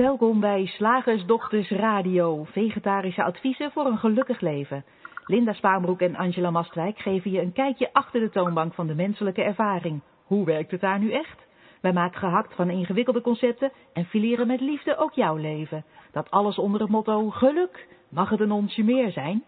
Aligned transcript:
Welkom 0.00 0.40
bij 0.40 0.66
Slagersdochters 0.66 1.70
Radio, 1.70 2.44
vegetarische 2.44 3.22
adviezen 3.22 3.70
voor 3.70 3.86
een 3.86 3.98
gelukkig 3.98 4.40
leven. 4.40 4.84
Linda 5.26 5.52
Spaanbroek 5.52 6.00
en 6.00 6.16
Angela 6.16 6.50
Mastwijk 6.50 6.98
geven 6.98 7.30
je 7.30 7.40
een 7.40 7.52
kijkje 7.52 7.92
achter 7.92 8.20
de 8.20 8.30
toonbank 8.30 8.74
van 8.74 8.86
de 8.86 8.94
menselijke 8.94 9.42
ervaring. 9.42 10.00
Hoe 10.24 10.44
werkt 10.44 10.70
het 10.70 10.80
daar 10.80 10.98
nu 10.98 11.12
echt? 11.12 11.46
Wij 11.80 11.92
maken 11.92 12.18
gehakt 12.18 12.54
van 12.54 12.70
ingewikkelde 12.70 13.20
concepten 13.20 13.72
en 13.92 14.04
fileren 14.04 14.46
met 14.46 14.60
liefde 14.60 14.96
ook 14.96 15.12
jouw 15.12 15.36
leven. 15.36 15.84
Dat 16.12 16.30
alles 16.30 16.58
onder 16.58 16.80
het 16.80 16.90
motto 16.90 17.30
geluk. 17.30 17.88
Mag 18.10 18.30
het 18.30 18.40
een 18.40 18.52
onsje 18.52 18.82
meer 18.82 19.10
zijn? 19.10 19.42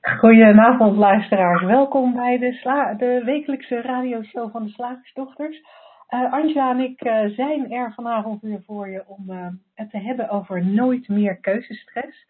Goedenavond 0.00 0.96
luisteraars, 0.96 1.62
welkom 1.62 2.14
bij 2.14 2.38
de, 2.38 2.94
de 2.98 3.22
wekelijkse 3.24 3.80
radioshow 3.80 4.50
van 4.50 4.62
de 4.62 4.70
Slagersdochters. 4.70 5.62
Uh, 6.10 6.32
Angela 6.32 6.70
en 6.70 6.80
ik 6.80 7.04
uh, 7.04 7.24
zijn 7.24 7.70
er 7.70 7.92
vanavond 7.94 8.42
weer 8.42 8.62
voor 8.66 8.88
je 8.88 9.04
om 9.06 9.30
uh, 9.30 9.46
het 9.74 9.90
te 9.90 9.98
hebben 9.98 10.28
over 10.28 10.66
nooit 10.66 11.08
meer 11.08 11.36
keuzestress. 11.36 12.26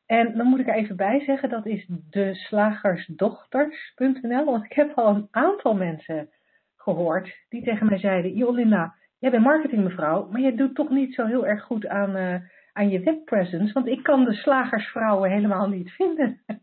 En 0.06 0.38
dan 0.38 0.48
moet 0.48 0.60
ik 0.60 0.68
er 0.68 0.74
even 0.74 0.96
bij 0.96 1.20
zeggen, 1.20 1.50
dat 1.50 1.66
is 1.66 1.88
deslagersdochters.nl. 2.10 4.46
Want 4.46 4.66
ik 4.66 4.74
heb 4.74 4.98
al 4.98 5.16
een 5.16 5.28
aantal 5.32 5.76
mensen 5.76 6.30
gehoord 6.76 7.38
die 7.50 7.64
tegen 7.64 7.86
mij 7.86 7.98
zeiden: 7.98 8.34
Jolinda, 8.34 8.96
jij 9.20 9.32
bent 9.32 9.44
marketingmevrouw, 9.44 10.28
maar 10.32 10.42
je 10.42 10.56
doet 10.56 10.76
toch 10.76 10.90
niet 10.90 11.14
zo 11.14 11.26
heel 11.26 11.48
erg 11.48 11.64
goed 11.64 11.88
aan, 11.88 12.18
uh, 12.18 12.36
aan 12.74 12.90
je 12.90 13.00
webpresence. 13.00 13.74
Want 13.74 13.88
ik 13.88 14.04
kan 14.04 14.24
de 14.24 14.34
slagersvrouwen 14.34 15.32
helemaal 15.32 15.68
niet 15.68 15.92
vinden. 15.92 16.42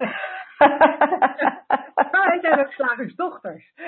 maar 2.12 2.38
zijn 2.40 2.60
ook 2.60 2.72
slagersdochters. 2.72 3.72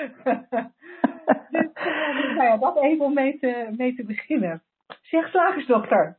dus 1.51 2.33
nou 2.35 2.43
ja, 2.43 2.57
dat 2.57 2.81
even 2.81 3.05
om 3.05 3.13
mee 3.13 3.39
te, 3.39 3.73
mee 3.77 3.95
te 3.95 4.05
beginnen. 4.05 4.63
Zeg 5.01 5.29
slagersdochter. 5.29 6.17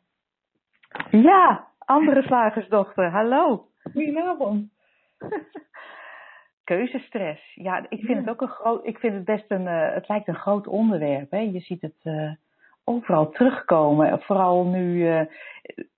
Ja, 1.10 1.66
andere 1.86 2.22
slagersdochter, 2.22 3.10
hallo. 3.10 3.66
Goedenavond. 3.92 4.70
Keuzestress. 6.64 7.54
Ja, 7.54 7.86
ik 7.88 8.04
vind 8.04 8.18
het 8.18 8.28
ook 8.28 8.40
een 8.40 8.48
groot. 8.48 8.86
Ik 8.86 8.98
vind 8.98 9.14
het 9.14 9.24
best 9.24 9.44
een. 9.48 9.62
Uh, 9.62 9.94
het 9.94 10.08
lijkt 10.08 10.28
een 10.28 10.34
groot 10.34 10.66
onderwerp. 10.66 11.30
Hè? 11.30 11.38
Je 11.38 11.60
ziet 11.60 11.82
het 11.82 12.00
uh, 12.04 12.30
overal 12.84 13.30
terugkomen. 13.30 14.20
Vooral 14.22 14.64
nu. 14.64 15.08
Uh, 15.08 15.20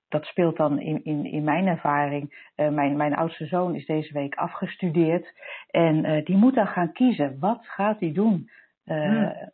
dat 0.09 0.25
speelt 0.25 0.57
dan 0.57 0.79
in, 0.81 1.05
in, 1.05 1.25
in 1.25 1.45
mijn 1.45 1.67
ervaring. 1.67 2.51
mijn, 2.57 2.97
mijn 2.97 3.15
oudste 3.15 3.47
zoon 3.47 3.75
is 3.75 3.87
deze 3.87 4.13
week 4.13 4.35
afgestudeerd. 4.35 5.33
En 5.71 6.25
die 6.25 6.37
moet 6.37 6.55
dan 6.55 6.67
gaan 6.67 6.93
kiezen. 6.93 7.37
Wat 7.41 7.59
gaat 7.63 8.01
hij 8.01 8.13
doen? 8.13 8.51
Hmm. 8.85 9.51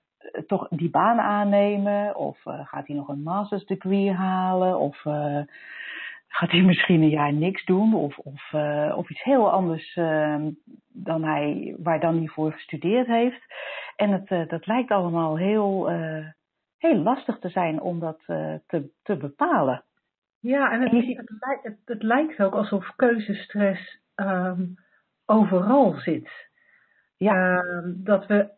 Toch 0.47 0.69
die 0.69 0.91
baan 0.91 1.19
aannemen? 1.19 2.17
Of 2.17 2.39
gaat 2.43 2.87
hij 2.87 2.97
nog 2.97 3.09
een 3.09 3.23
master's 3.23 3.67
degree 3.67 4.13
halen? 4.13 4.79
Of 4.79 5.05
gaat 6.35 6.51
hij 6.51 6.63
misschien 6.63 7.03
een 7.03 7.09
jaar 7.09 7.33
niks 7.33 7.65
doen 7.65 7.95
of, 7.95 8.19
of, 8.19 8.53
uh, 8.53 8.95
of 8.97 9.11
iets 9.11 9.23
heel 9.23 9.51
anders 9.51 9.97
uh, 9.97 10.47
dan 10.89 11.25
hij, 11.25 11.77
waar 11.79 12.01
dan 12.01 12.17
hij 12.17 12.27
voor 12.27 12.53
gestudeerd 12.53 13.07
heeft. 13.07 13.45
En 13.97 14.11
het, 14.11 14.31
uh, 14.31 14.49
dat 14.49 14.67
lijkt 14.67 14.91
allemaal 14.91 15.39
heel, 15.39 15.89
heel 16.79 16.97
lastig 16.97 17.39
te 17.39 17.49
zijn 17.49 17.81
om 17.81 18.01
dat 18.01 18.19
te, 18.67 18.91
te 19.03 19.17
bepalen. 19.17 19.85
Ja, 20.41 20.73
en 20.73 20.81
het, 20.81 20.93
het, 20.93 21.31
het, 21.63 21.79
het, 21.85 22.03
lijkt 22.03 22.41
ook 22.41 22.55
alsof 22.55 22.93
keuzestress 22.97 24.01
um, 24.17 24.75
overal 25.27 25.93
zit. 25.93 26.31
Ja. 27.17 27.35
Ehm, 27.35 27.93
dat, 27.97 28.27
we, 28.27 28.49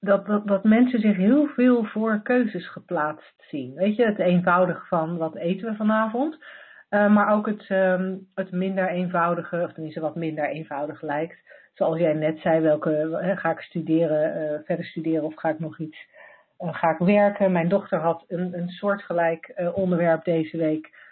dat, 0.00 0.26
dat, 0.26 0.46
dat 0.46 0.64
mensen 0.64 1.00
zich 1.00 1.16
heel 1.16 1.46
veel 1.46 1.84
voor 1.84 2.20
keuzes 2.22 2.68
geplaatst 2.68 3.44
zien. 3.48 3.74
Weet 3.74 3.96
je, 3.96 4.04
het 4.04 4.18
eenvoudig 4.18 4.88
van 4.88 5.16
wat 5.16 5.36
eten 5.36 5.70
we 5.70 5.76
vanavond 5.76 6.38
uh, 6.90 7.14
maar 7.14 7.32
ook 7.32 7.46
het, 7.46 7.68
um, 7.70 8.26
het 8.34 8.50
minder 8.52 8.88
eenvoudige, 8.88 9.62
of 9.62 9.72
tenminste 9.72 10.00
wat 10.00 10.16
minder 10.16 10.48
eenvoudig 10.48 11.02
lijkt. 11.02 11.44
Zoals 11.74 11.98
jij 11.98 12.12
net 12.12 12.38
zei, 12.38 12.60
welke 12.60 13.20
uh, 13.22 13.36
ga 13.36 13.50
ik 13.50 13.60
studeren, 13.60 14.52
uh, 14.52 14.58
verder 14.64 14.84
studeren 14.84 15.24
of 15.24 15.34
ga 15.36 15.48
ik 15.48 15.58
nog 15.58 15.78
iets, 15.78 15.98
ga 16.58 16.90
ik 16.90 16.98
werken. 16.98 17.52
Mijn 17.52 17.68
dochter 17.68 17.98
had 17.98 18.24
een, 18.28 18.58
een 18.58 18.68
soortgelijk 18.68 19.70
onderwerp 19.74 20.24
deze 20.24 20.56
week. 20.56 21.04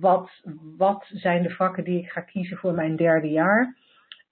Wat, 0.00 0.30
wat 0.76 1.04
zijn 1.12 1.42
de 1.42 1.50
vakken 1.50 1.84
die 1.84 1.98
ik 1.98 2.10
ga 2.10 2.20
kiezen 2.20 2.56
voor 2.56 2.74
mijn 2.74 2.96
derde 2.96 3.28
jaar? 3.28 3.76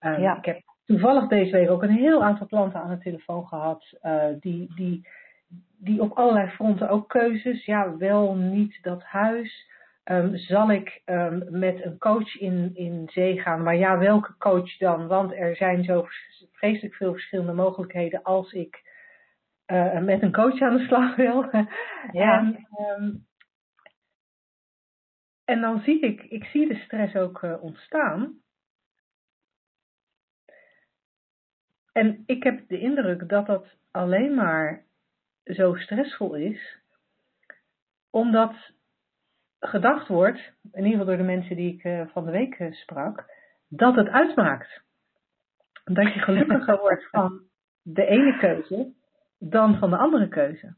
Ja. 0.00 0.36
Ik 0.36 0.44
heb 0.44 0.60
toevallig 0.86 1.28
deze 1.28 1.56
week 1.56 1.70
ook 1.70 1.82
een 1.82 1.96
heel 1.96 2.22
aantal 2.22 2.46
klanten 2.46 2.80
aan 2.80 2.90
de 2.90 2.98
telefoon 2.98 3.46
gehad 3.46 3.84
die, 4.40 4.72
die, 4.74 5.08
die 5.78 6.00
op 6.00 6.12
allerlei 6.12 6.48
fronten 6.48 6.88
ook 6.88 7.08
keuzes, 7.08 7.64
ja 7.64 7.96
wel 7.96 8.36
niet 8.36 8.78
dat 8.82 9.02
huis, 9.02 9.69
Um, 10.10 10.36
zal 10.36 10.70
ik 10.70 11.02
um, 11.04 11.58
met 11.58 11.84
een 11.84 11.98
coach 11.98 12.38
in, 12.38 12.74
in 12.74 13.08
zee 13.12 13.40
gaan? 13.40 13.62
Maar 13.62 13.76
ja, 13.76 13.98
welke 13.98 14.36
coach 14.38 14.76
dan? 14.76 15.06
Want 15.06 15.32
er 15.32 15.56
zijn 15.56 15.84
zo 15.84 16.06
vreselijk 16.52 16.94
veel 16.94 17.12
verschillende 17.12 17.52
mogelijkheden 17.52 18.22
als 18.22 18.52
ik 18.52 18.82
uh, 19.66 19.98
met 19.98 20.22
een 20.22 20.32
coach 20.32 20.60
aan 20.60 20.76
de 20.76 20.84
slag 20.84 21.16
wil. 21.16 21.50
Ja. 22.12 22.38
en, 22.38 22.66
um, 22.98 23.26
en 25.44 25.60
dan 25.60 25.80
zie 25.80 26.00
ik, 26.00 26.22
ik 26.22 26.44
zie 26.44 26.68
de 26.68 26.74
stress 26.74 27.16
ook 27.16 27.42
uh, 27.42 27.62
ontstaan. 27.62 28.40
En 31.92 32.22
ik 32.26 32.42
heb 32.42 32.68
de 32.68 32.78
indruk 32.78 33.28
dat 33.28 33.46
dat 33.46 33.66
alleen 33.90 34.34
maar 34.34 34.84
zo 35.44 35.74
stressvol 35.74 36.34
is, 36.34 36.78
omdat 38.10 38.72
gedacht 39.60 40.08
wordt, 40.08 40.52
in 40.72 40.84
ieder 40.84 40.90
geval 40.90 41.06
door 41.06 41.16
de 41.16 41.32
mensen 41.32 41.56
die 41.56 41.74
ik 41.74 41.84
uh, 41.84 42.06
van 42.06 42.24
de 42.24 42.30
week 42.30 42.58
uh, 42.58 42.72
sprak, 42.72 43.24
dat 43.68 43.94
het 43.94 44.08
uitmaakt. 44.08 44.82
Dat 45.84 46.14
je 46.14 46.20
gelukkiger 46.20 46.78
wordt 46.86 47.10
van 47.10 47.40
de 47.82 48.06
ene 48.06 48.38
keuze 48.38 48.92
dan 49.38 49.78
van 49.78 49.90
de 49.90 49.96
andere 49.96 50.28
keuze. 50.28 50.74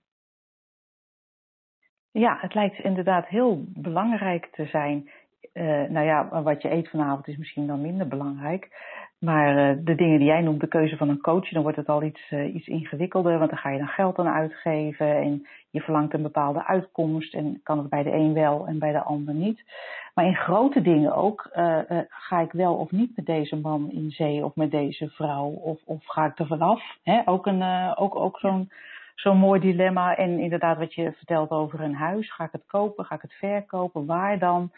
Ja, 2.10 2.38
het 2.41 2.54
lijkt 2.54 2.78
inderdaad 2.78 3.26
heel 3.26 3.65
belangrijk 3.69 4.47
te 4.47 4.66
zijn. 4.66 5.10
Uh, 5.55 5.88
nou 5.88 6.06
ja, 6.06 6.43
wat 6.43 6.62
je 6.62 6.70
eet 6.70 6.90
vanavond 6.90 7.28
is 7.28 7.37
misschien 7.37 7.67
dan 7.67 7.81
minder 7.81 8.08
belangrijk. 8.08 8.69
Maar 9.22 9.70
uh, 9.70 9.84
de 9.84 9.94
dingen 9.94 10.19
die 10.19 10.28
jij 10.28 10.40
noemt, 10.40 10.60
de 10.60 10.66
keuze 10.66 10.96
van 10.96 11.08
een 11.08 11.20
coach, 11.20 11.48
dan 11.48 11.62
wordt 11.62 11.76
het 11.76 11.88
al 11.88 12.02
iets, 12.02 12.30
uh, 12.30 12.54
iets 12.54 12.66
ingewikkelder. 12.66 13.38
Want 13.38 13.50
dan 13.50 13.58
ga 13.58 13.70
je 13.70 13.78
dan 13.78 13.88
geld 13.88 14.19
aan 14.19 14.28
uitgeven 14.28 15.16
en 15.16 15.46
je 15.70 15.80
verlangt 15.80 16.14
een 16.14 16.22
bepaalde 16.22 16.66
uitkomst. 16.66 17.34
En 17.34 17.60
kan 17.62 17.78
het 17.78 17.88
bij 17.88 18.02
de 18.02 18.12
een 18.12 18.32
wel 18.32 18.66
en 18.66 18.78
bij 18.78 18.92
de 18.92 19.02
ander 19.02 19.34
niet. 19.34 19.62
Maar 20.14 20.26
in 20.26 20.34
grote 20.34 20.82
dingen 20.82 21.14
ook, 21.14 21.50
uh, 21.54 21.78
ga 22.08 22.40
ik 22.40 22.52
wel 22.52 22.74
of 22.74 22.90
niet 22.90 23.16
met 23.16 23.26
deze 23.26 23.56
man 23.56 23.90
in 23.90 24.10
zee 24.10 24.44
of 24.44 24.54
met 24.54 24.70
deze 24.70 25.08
vrouw? 25.08 25.46
Of, 25.46 25.80
of 25.84 26.04
ga 26.06 26.26
ik 26.26 26.38
er 26.38 26.46
vanaf? 26.46 26.82
Ook, 27.25 27.46
een, 27.46 27.62
ook, 27.96 28.16
ook 28.16 28.38
zo'n 28.38 28.70
zo'n 29.14 29.38
mooi 29.38 29.61
dilemma. 29.61 30.17
En 30.17 30.38
inderdaad, 30.38 30.79
wat 30.79 30.94
je 30.94 31.12
vertelt 31.12 31.50
over 31.50 31.81
een 31.81 31.94
huis. 31.94 32.32
Ga 32.32 32.44
ik 32.44 32.53
het 32.53 32.67
kopen? 32.67 33.05
Ga 33.05 33.14
ik 33.14 33.23
het 33.23 33.32
verkopen? 33.35 34.06
Waar 34.06 34.38
dan? 34.38 34.73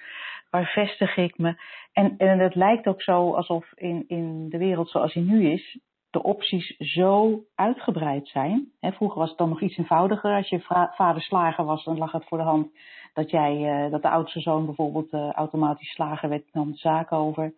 Waar 0.50 0.66
vestig 0.66 1.16
ik 1.16 1.38
me? 1.38 1.54
En, 1.92 2.14
en 2.16 2.38
het 2.38 2.54
lijkt 2.54 2.86
ook 2.86 3.02
zo 3.02 3.34
alsof 3.34 3.72
in, 3.74 4.04
in 4.08 4.48
de 4.48 4.58
wereld 4.58 4.90
zoals 4.90 5.12
die 5.12 5.22
nu 5.22 5.50
is, 5.50 5.78
de 6.10 6.22
opties 6.22 6.76
zo 6.78 7.44
uitgebreid 7.54 8.28
zijn. 8.28 8.72
vroeger 8.80 9.18
was 9.18 9.28
het 9.28 9.38
dan 9.38 9.48
nog 9.48 9.60
iets 9.60 9.76
eenvoudiger. 9.76 10.36
Als 10.36 10.48
je 10.48 10.88
vader 10.96 11.22
slager 11.22 11.64
was, 11.64 11.84
dan 11.84 11.98
lag 11.98 12.12
het 12.12 12.24
voor 12.24 12.38
de 12.38 12.44
hand 12.44 12.68
dat, 13.12 13.30
jij, 13.30 13.84
uh, 13.84 13.90
dat 13.90 14.02
de 14.02 14.08
oudste 14.10 14.40
zoon 14.40 14.66
bijvoorbeeld 14.66 15.12
uh, 15.12 15.30
automatisch 15.32 15.92
slager 15.92 16.28
werd, 16.28 16.44
nam 16.52 16.70
de 16.70 16.76
zaak 16.76 17.12
over. 17.12 17.54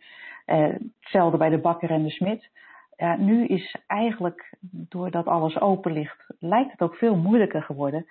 Uh, 0.46 0.74
hetzelfde 1.00 1.36
bij 1.36 1.48
de 1.48 1.58
bakker 1.58 1.90
en 1.90 2.02
de 2.02 2.10
smid 2.10 2.50
ja, 2.96 3.16
nu 3.16 3.46
is 3.46 3.76
eigenlijk, 3.86 4.56
doordat 4.70 5.26
alles 5.26 5.60
open 5.60 5.92
ligt, 5.92 6.24
lijkt 6.38 6.70
het 6.70 6.80
ook 6.80 6.96
veel 6.96 7.16
moeilijker 7.16 7.62
geworden. 7.62 8.06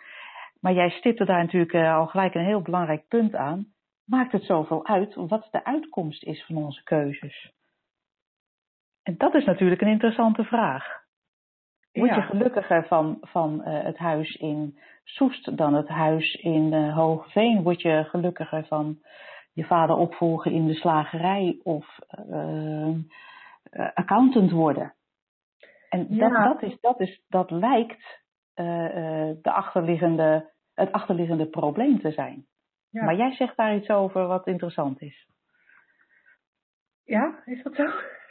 Maar 0.60 0.74
jij 0.74 0.90
stipte 0.90 1.26
daar 1.26 1.44
natuurlijk 1.44 1.74
al 1.74 2.08
gelijk 2.08 2.34
een 2.34 2.46
heel 2.46 2.62
belangrijk 2.62 3.08
punt 3.08 3.36
aan. 3.36 3.68
Maakt 4.06 4.32
het 4.32 4.44
zoveel 4.44 4.86
uit 4.86 5.16
wat 5.16 5.48
de 5.52 5.64
uitkomst 5.64 6.24
is 6.24 6.46
van 6.46 6.56
onze 6.58 6.84
keuzes? 6.84 7.54
En 9.04 9.18
dat 9.18 9.34
is 9.36 9.46
natuurlijk 9.46 9.82
een 9.82 9.88
interessante 9.88 10.44
vraag. 10.44 11.04
Word 11.92 12.16
je 12.16 12.22
gelukkiger 12.22 12.88
van, 12.88 13.18
van 13.22 13.62
uh, 13.66 13.84
het 13.84 13.98
huis 13.98 14.36
in 14.36 14.78
Soest 15.04 15.58
dan 15.58 15.74
het 15.74 15.88
huis 15.88 16.34
in 16.34 16.74
uh, 16.74 16.96
Hoogveen? 16.96 17.64
Word 17.64 17.82
je 17.82 18.06
gelukkiger 18.10 18.66
van 18.66 19.00
je 19.54 19.64
vader 19.64 19.96
opvolgen 19.96 20.52
in 20.52 20.68
de 20.68 20.74
slagerij 20.74 21.60
of 21.64 22.00
uh, 22.30 22.96
accountant 23.72 24.52
worden? 24.52 24.94
En 25.90 26.18
dat, 26.18 26.32
dat, 26.32 26.62
is, 26.62 26.80
dat, 26.80 27.00
is, 27.00 27.24
dat 27.28 27.52
lijkt 27.52 28.24
de 28.54 29.52
achterliggende, 29.52 30.52
het 30.74 30.92
achterliggende 30.92 31.50
probleem 31.50 32.00
te 32.00 32.12
zijn. 32.12 32.48
Ja. 32.90 33.04
Maar 33.04 33.16
jij 33.16 33.32
zegt 33.32 33.58
daar 33.58 33.76
iets 33.76 33.90
over 33.90 34.28
wat 34.28 34.48
interessant 34.48 35.02
is. 35.02 35.28
Ja, 37.04 37.42
is 37.46 37.64
dat 37.64 37.76
zo? 37.76 37.86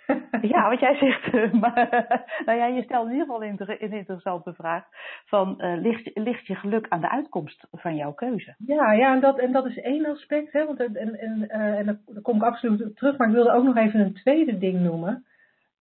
ja, 0.52 0.68
wat 0.68 0.80
jij 0.80 0.96
zegt, 0.96 1.34
eh, 1.34 1.52
maar, 1.52 1.88
nou 2.46 2.58
ja, 2.58 2.66
je 2.66 2.82
stelt 2.82 3.06
in 3.06 3.12
ieder 3.12 3.26
geval 3.26 3.44
een 3.44 3.92
interessante 3.92 4.54
vraag 4.54 4.84
van 5.24 5.54
uh, 5.58 5.80
ligt, 5.80 6.10
ligt 6.14 6.46
je 6.46 6.54
geluk 6.54 6.86
aan 6.88 7.00
de 7.00 7.10
uitkomst 7.10 7.66
van 7.70 7.96
jouw 7.96 8.12
keuze? 8.12 8.54
Ja, 8.58 8.92
ja 8.92 9.14
en, 9.14 9.20
dat, 9.20 9.38
en 9.38 9.52
dat 9.52 9.66
is 9.66 9.80
één 9.80 10.06
aspect, 10.06 10.52
hè, 10.52 10.66
want, 10.66 10.80
en, 10.80 11.18
en, 11.18 11.38
uh, 11.40 11.78
en 11.78 11.84
daar 11.84 12.22
kom 12.22 12.36
ik 12.36 12.42
absoluut 12.42 12.84
op 12.84 12.96
terug, 12.96 13.16
maar 13.16 13.28
ik 13.28 13.34
wilde 13.34 13.52
ook 13.52 13.64
nog 13.64 13.76
even 13.76 14.00
een 14.00 14.14
tweede 14.14 14.58
ding 14.58 14.80
noemen, 14.80 15.24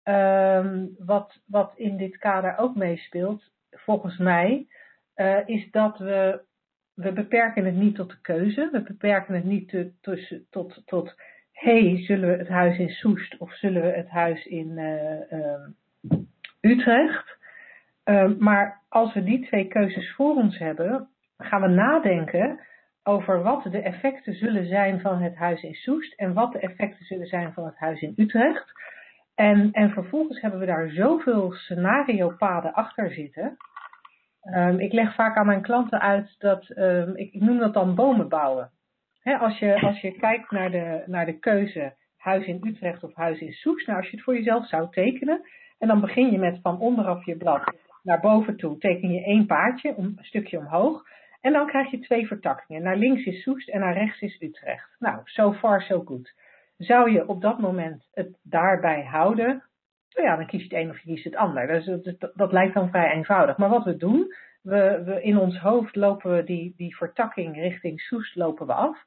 um, 0.03 0.95
wat, 0.97 1.41
wat 1.45 1.73
in 1.75 1.97
dit 1.97 2.17
kader 2.17 2.57
ook 2.57 2.75
meespeelt, 2.75 3.51
volgens 3.71 4.17
mij, 4.17 4.67
uh, 5.15 5.47
is 5.47 5.71
dat 5.71 5.97
we, 5.97 6.41
we 6.93 7.11
beperken 7.11 7.65
het 7.65 7.75
niet 7.75 7.95
tot 7.95 8.09
de 8.09 8.21
keuze, 8.21 8.69
we 8.71 8.81
beperken 8.81 9.35
het 9.35 9.43
niet 9.43 9.69
te, 9.69 9.91
tussen, 10.01 10.45
tot, 10.49 10.81
tot 10.85 11.15
hey, 11.61 12.03
zullen 12.03 12.29
we 12.29 12.37
het 12.37 12.47
huis 12.47 12.77
in 12.77 12.89
Soest 12.89 13.37
of 13.37 13.53
zullen 13.53 13.81
we 13.81 13.87
het 13.87 14.09
huis 14.09 14.45
in 14.45 14.67
uh, 14.67 15.39
uh, 15.39 16.19
Utrecht? 16.61 17.37
Uh, 18.05 18.31
maar 18.37 18.81
als 18.89 19.13
we 19.13 19.23
die 19.23 19.45
twee 19.45 19.67
keuzes 19.67 20.13
voor 20.15 20.35
ons 20.35 20.57
hebben, 20.57 21.09
gaan 21.37 21.61
we 21.61 21.67
nadenken 21.67 22.59
over 23.03 23.41
wat 23.43 23.63
de 23.63 23.81
effecten 23.81 24.33
zullen 24.33 24.65
zijn 24.65 25.01
van 25.01 25.21
het 25.21 25.35
huis 25.35 25.63
in 25.63 25.73
Soest 25.73 26.13
en 26.13 26.33
wat 26.33 26.51
de 26.51 26.59
effecten 26.59 27.05
zullen 27.05 27.27
zijn 27.27 27.53
van 27.53 27.65
het 27.65 27.77
huis 27.77 28.01
in 28.01 28.13
Utrecht. 28.15 28.71
En, 29.35 29.71
en 29.71 29.89
vervolgens 29.89 30.41
hebben 30.41 30.59
we 30.59 30.65
daar 30.65 30.89
zoveel 30.89 31.51
scenario-paden 31.51 32.73
achter 32.73 33.11
zitten. 33.11 33.57
Um, 34.55 34.79
ik 34.79 34.93
leg 34.93 35.15
vaak 35.15 35.37
aan 35.37 35.45
mijn 35.45 35.61
klanten 35.61 35.99
uit 35.99 36.35
dat, 36.39 36.69
ik, 37.13 37.33
ik 37.33 37.41
noem 37.41 37.57
dat 37.57 37.73
dan 37.73 37.95
bomen 37.95 38.29
bouwen 38.29 38.71
als, 39.23 39.59
je, 39.59 39.81
als 39.81 40.01
je 40.01 40.11
kijkt 40.11 40.51
naar 40.51 40.71
de, 40.71 41.03
naar 41.05 41.25
de 41.25 41.39
keuze 41.39 41.93
huis 42.17 42.45
in 42.45 42.61
Utrecht 42.63 43.03
of 43.03 43.15
huis 43.15 43.39
in 43.39 43.53
Soes, 43.53 43.85
nou 43.85 43.97
als 43.97 44.09
je 44.09 44.15
het 44.15 44.25
voor 44.25 44.35
jezelf 44.35 44.67
zou 44.67 44.91
tekenen, 44.91 45.41
en 45.77 45.87
dan 45.87 46.01
begin 46.01 46.31
je 46.31 46.37
met 46.37 46.59
van 46.61 46.79
onderaf 46.79 47.25
je 47.25 47.37
blad 47.37 47.73
naar 48.03 48.19
boven 48.19 48.57
toe, 48.57 48.77
teken 48.77 49.11
je 49.11 49.23
één 49.23 49.45
paardje, 49.45 49.93
een 49.97 50.17
stukje 50.21 50.57
omhoog, 50.57 51.03
en 51.41 51.53
dan 51.53 51.67
krijg 51.67 51.91
je 51.91 51.99
twee 51.99 52.27
vertakkingen. 52.27 52.83
Naar 52.83 52.97
links 52.97 53.25
is 53.25 53.41
Soest 53.41 53.69
en 53.69 53.79
naar 53.79 53.93
rechts 53.93 54.21
is 54.21 54.41
Utrecht. 54.41 54.95
Nou, 54.99 55.19
so 55.23 55.53
far 55.53 55.81
so 55.81 56.01
good. 56.05 56.33
Zou 56.77 57.11
je 57.11 57.27
op 57.27 57.41
dat 57.41 57.59
moment 57.59 58.09
het 58.13 58.39
daarbij 58.43 59.03
houden, 59.03 59.63
nou 60.13 60.27
ja, 60.27 60.35
dan 60.35 60.45
kies 60.45 60.63
je 60.63 60.75
het 60.75 60.83
een 60.83 60.89
of 60.89 60.99
je 60.99 61.13
kiest 61.13 61.23
het 61.23 61.35
ander. 61.35 61.67
Dus 61.67 61.85
dat, 62.17 62.31
dat 62.33 62.51
lijkt 62.51 62.73
dan 62.73 62.89
vrij 62.89 63.11
eenvoudig. 63.11 63.57
Maar 63.57 63.69
wat 63.69 63.83
we 63.83 63.97
doen, 63.97 64.35
we, 64.61 65.01
we, 65.05 65.21
in 65.21 65.37
ons 65.37 65.57
hoofd 65.57 65.95
lopen 65.95 66.35
we 66.35 66.43
die, 66.43 66.73
die 66.77 66.95
vertakking 66.95 67.55
richting 67.55 67.99
Soest 67.99 68.35
lopen 68.35 68.67
we 68.67 68.73
af. 68.73 69.03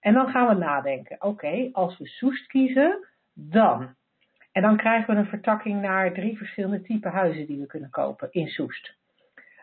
En 0.00 0.14
dan 0.14 0.28
gaan 0.28 0.48
we 0.48 0.54
nadenken. 0.54 1.22
Oké, 1.22 1.68
als 1.72 1.98
we 1.98 2.06
Soest 2.06 2.46
kiezen, 2.46 3.06
dan. 3.34 3.94
En 4.52 4.62
dan 4.62 4.76
krijgen 4.76 5.14
we 5.14 5.20
een 5.20 5.26
vertakking 5.26 5.80
naar 5.80 6.12
drie 6.12 6.36
verschillende 6.36 6.82
type 6.82 7.08
huizen 7.08 7.46
die 7.46 7.60
we 7.60 7.66
kunnen 7.66 7.90
kopen 7.90 8.28
in 8.30 8.48
Soest. 8.48 8.96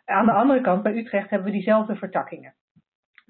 Aan 0.06 0.26
de 0.26 0.32
andere 0.32 0.62
kant, 0.62 0.84
bij 0.84 0.98
Utrecht 0.98 1.30
hebben 1.30 1.48
we 1.48 1.54
diezelfde 1.54 1.96
vertakkingen. 1.96 2.54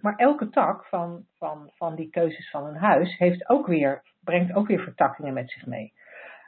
Maar 0.02 0.16
elke 0.16 0.50
tak 0.50 0.86
van, 0.86 1.26
van, 1.38 1.72
van 1.76 1.96
die 1.96 2.10
keuzes 2.10 2.50
van 2.50 2.66
een 2.66 2.76
huis 2.76 3.18
heeft 3.18 3.50
ook 3.50 3.68
weer, 3.68 4.02
brengt 4.24 4.56
ook 4.56 4.68
weer 4.68 4.80
vertakkingen 4.80 5.34
met 5.34 5.50
zich 5.50 5.66
mee. 5.66 5.94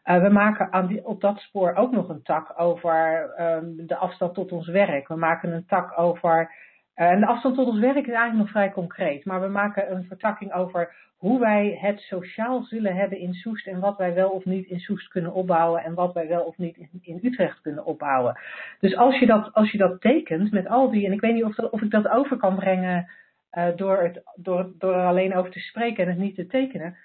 Uh, 0.10 0.22
we 0.22 0.30
maken 0.30 0.74
aan 0.74 0.88
die, 0.88 1.06
op 1.06 1.22
dat 1.22 1.40
spoor 1.40 1.76
ook 1.76 1.92
nog 1.92 2.10
een 2.10 2.22
tak 2.22 2.54
over 2.56 3.30
um, 3.40 3.88
de 3.88 3.96
afstand 3.96 4.34
tot 4.34 4.52
ons 4.52 4.68
werk. 4.68 5.08
We 5.08 5.16
maken 5.16 5.54
een 5.54 5.66
tak 5.66 6.00
over. 6.00 6.52
Uh, 6.96 7.10
en 7.10 7.20
de 7.20 7.26
afstand 7.26 7.56
tot 7.56 7.68
ons 7.68 7.80
werk 7.80 7.96
is 8.08 8.14
eigenlijk 8.14 8.38
nog 8.38 8.50
vrij 8.50 8.72
concreet. 8.72 9.26
Maar 9.26 9.42
we 9.42 9.48
maken 9.48 9.92
een 9.92 10.04
vertakking 10.04 10.54
over 10.54 10.96
hoe 11.18 11.40
wij 11.40 11.78
het 11.82 12.00
sociaal 12.00 12.64
zullen 12.64 12.96
hebben 12.96 13.18
in 13.20 13.34
Soest. 13.34 13.68
En 13.68 13.80
wat 13.80 13.98
wij 13.98 14.14
wel 14.14 14.30
of 14.30 14.46
niet 14.46 14.68
in 14.68 14.80
Soest 14.80 15.08
kunnen 15.08 15.34
opbouwen. 15.34 15.84
En 15.84 15.94
wat 15.94 16.14
wij 16.14 16.28
wel 16.28 16.44
of 16.44 16.58
niet 16.58 16.78
in, 17.02 17.20
Utrecht 17.24 17.62
kunnen 17.62 17.86
opbouwen. 17.86 18.40
Dus 18.80 18.96
als 18.96 19.20
je, 19.20 19.26
dat, 19.26 19.54
als 19.54 19.72
je 19.72 19.78
dat 19.78 20.02
tekent 20.02 20.52
met 20.52 20.68
al 20.68 20.92
die. 20.92 21.06
En 21.06 21.12
ik 21.12 21.22
weet 21.22 21.34
niet 21.34 21.44
of, 21.44 21.58
of 21.58 21.82
ik 21.82 21.92
dat 21.92 22.08
over 22.08 22.38
kan 22.38 22.56
brengen. 22.56 23.10
Uh, 23.52 23.68
door, 23.76 23.98
het, 23.98 24.22
door, 24.36 24.72
door 24.78 24.94
er 24.94 25.06
alleen 25.06 25.36
over 25.36 25.52
te 25.52 25.60
spreken 25.60 26.04
en 26.04 26.10
het 26.10 26.20
niet 26.20 26.36
te 26.36 26.48
tekenen. 26.48 26.98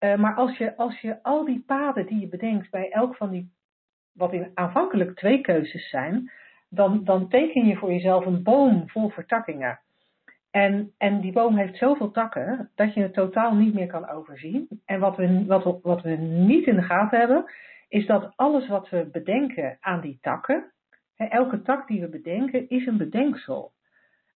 Uh, 0.00 0.16
maar 0.16 0.34
als 0.34 0.56
je, 0.56 0.76
als 0.76 1.00
je 1.00 1.22
al 1.22 1.44
die 1.44 1.62
paden 1.66 2.06
die 2.06 2.20
je 2.20 2.28
bedenkt 2.28 2.70
bij 2.70 2.90
elk 2.90 3.16
van 3.16 3.30
die, 3.30 3.52
wat 4.12 4.32
in 4.32 4.50
aanvankelijk 4.54 5.16
twee 5.16 5.40
keuzes 5.40 5.88
zijn, 5.88 6.30
dan, 6.68 7.04
dan 7.04 7.28
teken 7.28 7.66
je 7.66 7.76
voor 7.76 7.92
jezelf 7.92 8.26
een 8.26 8.42
boom 8.42 8.88
vol 8.88 9.08
vertakkingen. 9.08 9.80
En, 10.50 10.92
en 10.98 11.20
die 11.20 11.32
boom 11.32 11.56
heeft 11.56 11.76
zoveel 11.76 12.10
takken 12.10 12.70
dat 12.74 12.94
je 12.94 13.02
het 13.02 13.14
totaal 13.14 13.54
niet 13.54 13.74
meer 13.74 13.86
kan 13.86 14.08
overzien. 14.08 14.68
En 14.84 15.00
wat 15.00 15.16
we, 15.16 15.44
wat, 15.46 15.80
wat 15.82 16.02
we 16.02 16.10
niet 16.16 16.66
in 16.66 16.76
de 16.76 16.82
gaten 16.82 17.18
hebben, 17.18 17.44
is 17.88 18.06
dat 18.06 18.32
alles 18.36 18.68
wat 18.68 18.88
we 18.88 19.08
bedenken 19.12 19.76
aan 19.80 20.00
die 20.00 20.18
takken, 20.20 20.72
hè, 21.14 21.24
elke 21.24 21.62
tak 21.62 21.88
die 21.88 22.00
we 22.00 22.08
bedenken, 22.08 22.68
is 22.68 22.86
een 22.86 22.96
bedenksel. 22.96 23.72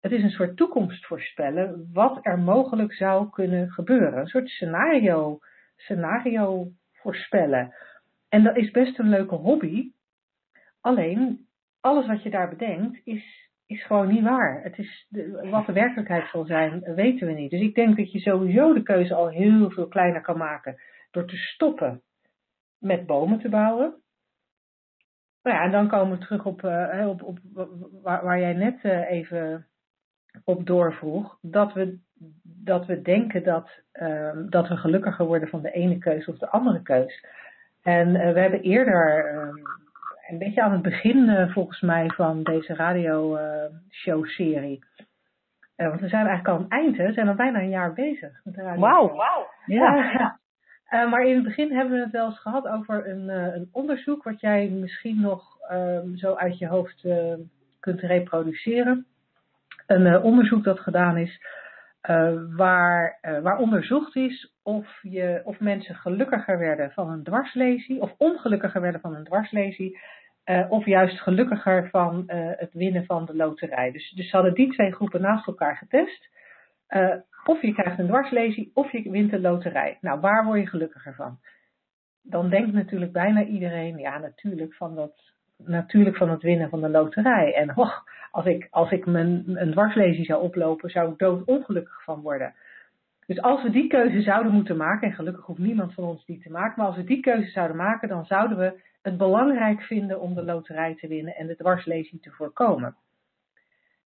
Het 0.00 0.12
is 0.12 0.22
een 0.22 0.30
soort 0.30 0.56
toekomst 0.56 1.06
voorspellen 1.06 1.90
wat 1.92 2.18
er 2.22 2.38
mogelijk 2.38 2.92
zou 2.92 3.30
kunnen 3.30 3.70
gebeuren. 3.70 4.18
Een 4.18 4.26
soort 4.26 4.48
scenario 4.48 5.38
scenario 5.76 6.72
voorspellen. 6.92 7.74
En 8.28 8.42
dat 8.42 8.56
is 8.56 8.70
best 8.70 8.98
een 8.98 9.08
leuke 9.08 9.34
hobby. 9.34 9.92
Alleen, 10.80 11.46
alles 11.80 12.06
wat 12.06 12.22
je 12.22 12.30
daar 12.30 12.48
bedenkt 12.48 13.00
is, 13.04 13.50
is 13.66 13.84
gewoon 13.84 14.08
niet 14.08 14.22
waar. 14.22 14.62
Het 14.62 14.78
is 14.78 15.06
wat 15.50 15.66
de 15.66 15.72
werkelijkheid 15.72 16.28
zal 16.28 16.44
zijn, 16.44 16.80
weten 16.80 17.26
we 17.26 17.32
niet. 17.32 17.50
Dus 17.50 17.60
ik 17.60 17.74
denk 17.74 17.96
dat 17.96 18.12
je 18.12 18.18
sowieso 18.18 18.72
de 18.72 18.82
keuze 18.82 19.14
al 19.14 19.28
heel 19.28 19.70
veel 19.70 19.88
kleiner 19.88 20.20
kan 20.20 20.36
maken 20.36 20.80
door 21.10 21.26
te 21.26 21.36
stoppen 21.36 22.02
met 22.78 23.06
bomen 23.06 23.38
te 23.38 23.48
bouwen. 23.48 23.94
Nou 25.42 25.56
ja, 25.56 25.62
en 25.62 25.70
dan 25.70 25.88
komen 25.88 26.18
we 26.18 26.24
terug 26.24 26.44
op, 26.44 26.62
uh, 26.62 27.08
op, 27.08 27.22
op 27.22 27.38
waar, 28.02 28.38
jij 28.38 28.52
net 28.52 28.84
uh, 28.84 29.10
even 29.10 29.69
op 30.44 30.66
doorvroeg. 30.66 31.38
Dat 31.40 31.72
we 31.72 31.98
dat 32.42 32.86
we 32.86 33.02
denken 33.02 33.44
dat, 33.44 33.70
um, 33.92 34.50
dat 34.50 34.68
we 34.68 34.76
gelukkiger 34.76 35.26
worden 35.26 35.48
van 35.48 35.62
de 35.62 35.70
ene 35.70 35.98
keus 35.98 36.26
of 36.26 36.38
de 36.38 36.48
andere 36.48 36.82
keus. 36.82 37.24
En 37.82 38.08
uh, 38.08 38.32
we 38.32 38.40
hebben 38.40 38.60
eerder, 38.60 39.32
um, 39.34 39.62
een 40.28 40.38
beetje 40.38 40.62
aan 40.62 40.72
het 40.72 40.82
begin 40.82 41.28
uh, 41.28 41.52
volgens 41.52 41.80
mij 41.80 42.08
van 42.08 42.42
deze 42.42 42.74
radioshow-serie. 42.74 44.84
Uh, 45.76 45.88
want 45.88 46.00
we 46.00 46.08
zijn 46.08 46.26
eigenlijk 46.26 46.48
al 46.48 46.54
aan 46.54 46.62
het 46.62 46.72
eind, 46.72 46.96
hè? 46.96 47.06
we 47.06 47.12
zijn 47.12 47.28
al 47.28 47.34
bijna 47.34 47.58
een 47.58 47.68
jaar 47.68 47.92
bezig 47.92 48.40
met 48.44 48.54
de 48.54 48.62
radio. 48.62 48.80
Wauw, 48.80 49.14
wauw. 49.14 49.46
Ja. 49.66 49.94
ja. 49.94 50.38
maar 51.10 51.26
in 51.26 51.34
het 51.34 51.44
begin 51.44 51.72
hebben 51.72 51.94
we 51.94 52.00
het 52.02 52.12
wel 52.12 52.26
eens 52.26 52.40
gehad 52.40 52.68
over 52.68 53.08
een, 53.08 53.28
een 53.28 53.68
onderzoek 53.72 54.22
wat 54.22 54.40
jij 54.40 54.68
misschien 54.68 55.20
nog 55.20 55.58
um, 55.72 56.16
zo 56.16 56.34
uit 56.34 56.58
je 56.58 56.66
hoofd 56.66 57.06
kunt 57.80 58.00
reproduceren. 58.00 59.06
Een 59.90 60.22
onderzoek 60.22 60.64
dat 60.64 60.80
gedaan 60.80 61.16
is 61.16 61.40
uh, 62.10 62.32
waar, 62.56 63.18
uh, 63.22 63.38
waar 63.40 63.58
onderzocht 63.58 64.16
is 64.16 64.54
of, 64.62 64.98
je, 65.02 65.40
of 65.44 65.60
mensen 65.60 65.94
gelukkiger 65.94 66.58
werden 66.58 66.90
van 66.90 67.10
een 67.10 67.22
dwarslesie 67.22 68.00
of 68.00 68.14
ongelukkiger 68.16 68.80
werden 68.80 69.00
van 69.00 69.14
een 69.14 69.24
dwarslesie. 69.24 69.98
Of 70.68 70.84
juist 70.84 71.20
gelukkiger 71.20 71.88
van 71.88 72.22
het 72.56 72.72
winnen 72.72 73.04
van 73.04 73.24
de 73.24 73.36
loterij. 73.36 73.90
Dus, 73.90 74.10
dus 74.10 74.30
ze 74.30 74.36
hadden 74.36 74.54
die 74.54 74.72
twee 74.72 74.92
groepen 74.92 75.20
naast 75.20 75.46
elkaar 75.46 75.76
getest. 75.76 76.28
of 77.44 77.62
je 77.62 77.72
krijgt 77.72 77.98
een 77.98 78.06
dwarslesie 78.06 78.70
of 78.74 78.92
je 78.92 79.10
wint 79.10 79.30
de 79.30 79.40
loterij. 79.40 79.98
Nou, 80.00 80.20
waar 80.20 80.44
word 80.44 80.60
je 80.60 80.66
gelukkiger 80.66 81.14
van? 81.14 81.38
Dan 82.22 82.50
denkt 82.50 82.72
natuurlijk 82.72 83.12
bijna 83.12 83.44
iedereen, 83.44 83.98
ja 83.98 84.18
natuurlijk 84.18 84.74
van 84.74 84.94
dat 84.94 85.32
natuurlijk 85.64 86.16
van 86.16 86.30
het 86.30 86.42
winnen 86.42 86.68
van 86.68 86.80
de 86.80 86.88
loterij. 86.88 87.54
En 87.54 87.76
oh, 87.76 87.92
als 88.30 88.44
ik, 88.44 88.68
als 88.70 88.90
ik 88.90 89.06
mijn, 89.06 89.42
een 89.46 89.70
dwarslesie 89.70 90.24
zou 90.24 90.42
oplopen, 90.42 90.90
zou 90.90 91.12
ik 91.12 91.18
doodongelukkig 91.18 92.04
van 92.04 92.20
worden. 92.20 92.54
Dus 93.26 93.40
als 93.40 93.62
we 93.62 93.70
die 93.70 93.86
keuze 93.86 94.22
zouden 94.22 94.52
moeten 94.52 94.76
maken, 94.76 95.08
en 95.08 95.14
gelukkig 95.14 95.44
hoeft 95.44 95.58
niemand 95.58 95.94
van 95.94 96.04
ons 96.04 96.24
die 96.24 96.40
te 96.40 96.50
maken, 96.50 96.74
maar 96.76 96.86
als 96.86 96.96
we 96.96 97.04
die 97.04 97.20
keuze 97.20 97.50
zouden 97.50 97.76
maken, 97.76 98.08
dan 98.08 98.24
zouden 98.24 98.58
we 98.58 98.80
het 99.02 99.16
belangrijk 99.16 99.82
vinden 99.82 100.20
om 100.20 100.34
de 100.34 100.44
loterij 100.44 100.94
te 100.94 101.08
winnen 101.08 101.34
en 101.34 101.46
de 101.46 101.56
dwarslesie 101.56 102.20
te 102.20 102.30
voorkomen. 102.30 102.96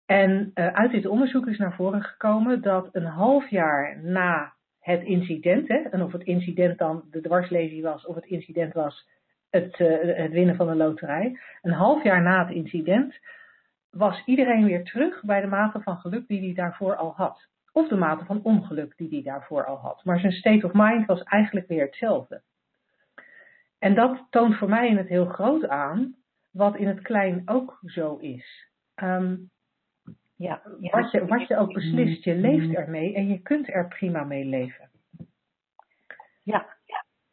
En 0.06 0.50
uh, 0.54 0.66
uit 0.66 0.90
dit 0.90 1.06
onderzoek 1.06 1.46
is 1.46 1.58
naar 1.58 1.75
voren 1.75 2.02
gekomen 2.02 2.62
dat 2.62 2.88
een 2.92 3.04
half 3.04 3.49
jaar 3.49 3.99
na 4.02 4.52
het 4.80 5.02
incident, 5.02 5.68
hè, 5.68 5.76
en 5.76 6.02
of 6.02 6.12
het 6.12 6.23
incident 6.23 6.78
dan 6.78 7.04
de 7.11 7.20
dwarslesie 7.20 7.82
was 7.82 8.06
of 8.06 8.14
het 8.14 8.26
incident 8.26 8.73
was 8.73 9.08
het, 9.54 9.78
uh, 9.78 10.16
het 10.16 10.32
winnen 10.32 10.56
van 10.56 10.66
de 10.66 10.75
loterij, 10.75 11.38
een 11.62 11.73
half 11.73 12.02
jaar 12.02 12.23
na 12.23 12.46
het 12.46 12.54
incident 12.54 13.18
was 13.90 14.23
iedereen 14.25 14.64
weer 14.64 14.84
terug 14.84 15.23
bij 15.23 15.40
de 15.40 15.46
mate 15.46 15.80
van 15.80 15.96
geluk 15.96 16.26
die 16.26 16.40
hij 16.40 16.54
daarvoor 16.54 16.96
al 16.96 17.12
had. 17.16 17.49
Of 17.73 17.88
de 17.88 17.96
mate 17.96 18.25
van 18.25 18.40
ongeluk 18.42 18.96
die 18.96 19.08
hij 19.08 19.23
daarvoor 19.23 19.64
al 19.64 19.76
had. 19.76 20.04
Maar 20.04 20.18
zijn 20.18 20.32
state 20.32 20.66
of 20.66 20.73
mind 20.73 21.06
was 21.06 21.23
eigenlijk 21.23 21.68
weer 21.68 21.84
hetzelfde. 21.84 22.42
En 23.78 23.94
dat 23.94 24.26
toont 24.30 24.56
voor 24.56 24.68
mij 24.68 24.88
in 24.88 24.96
het 24.96 25.08
heel 25.08 25.26
groot 25.26 25.68
aan 25.68 26.14
wat 26.50 26.76
in 26.76 26.88
het 26.88 27.00
klein 27.02 27.42
ook 27.44 27.78
zo 27.84 28.16
is. 28.16 28.68
Um, 29.02 29.50
ja, 30.37 30.62
wat, 30.80 31.11
je, 31.11 31.26
wat 31.26 31.49
je 31.49 31.56
ook 31.56 31.73
beslist, 31.73 32.25
je 32.25 32.34
leeft 32.34 32.75
ermee 32.75 33.14
en 33.14 33.28
je 33.28 33.38
kunt 33.38 33.68
er 33.68 33.88
prima 33.88 34.25
mee 34.25 34.44
leven. 34.44 34.90
Ja, 36.42 36.73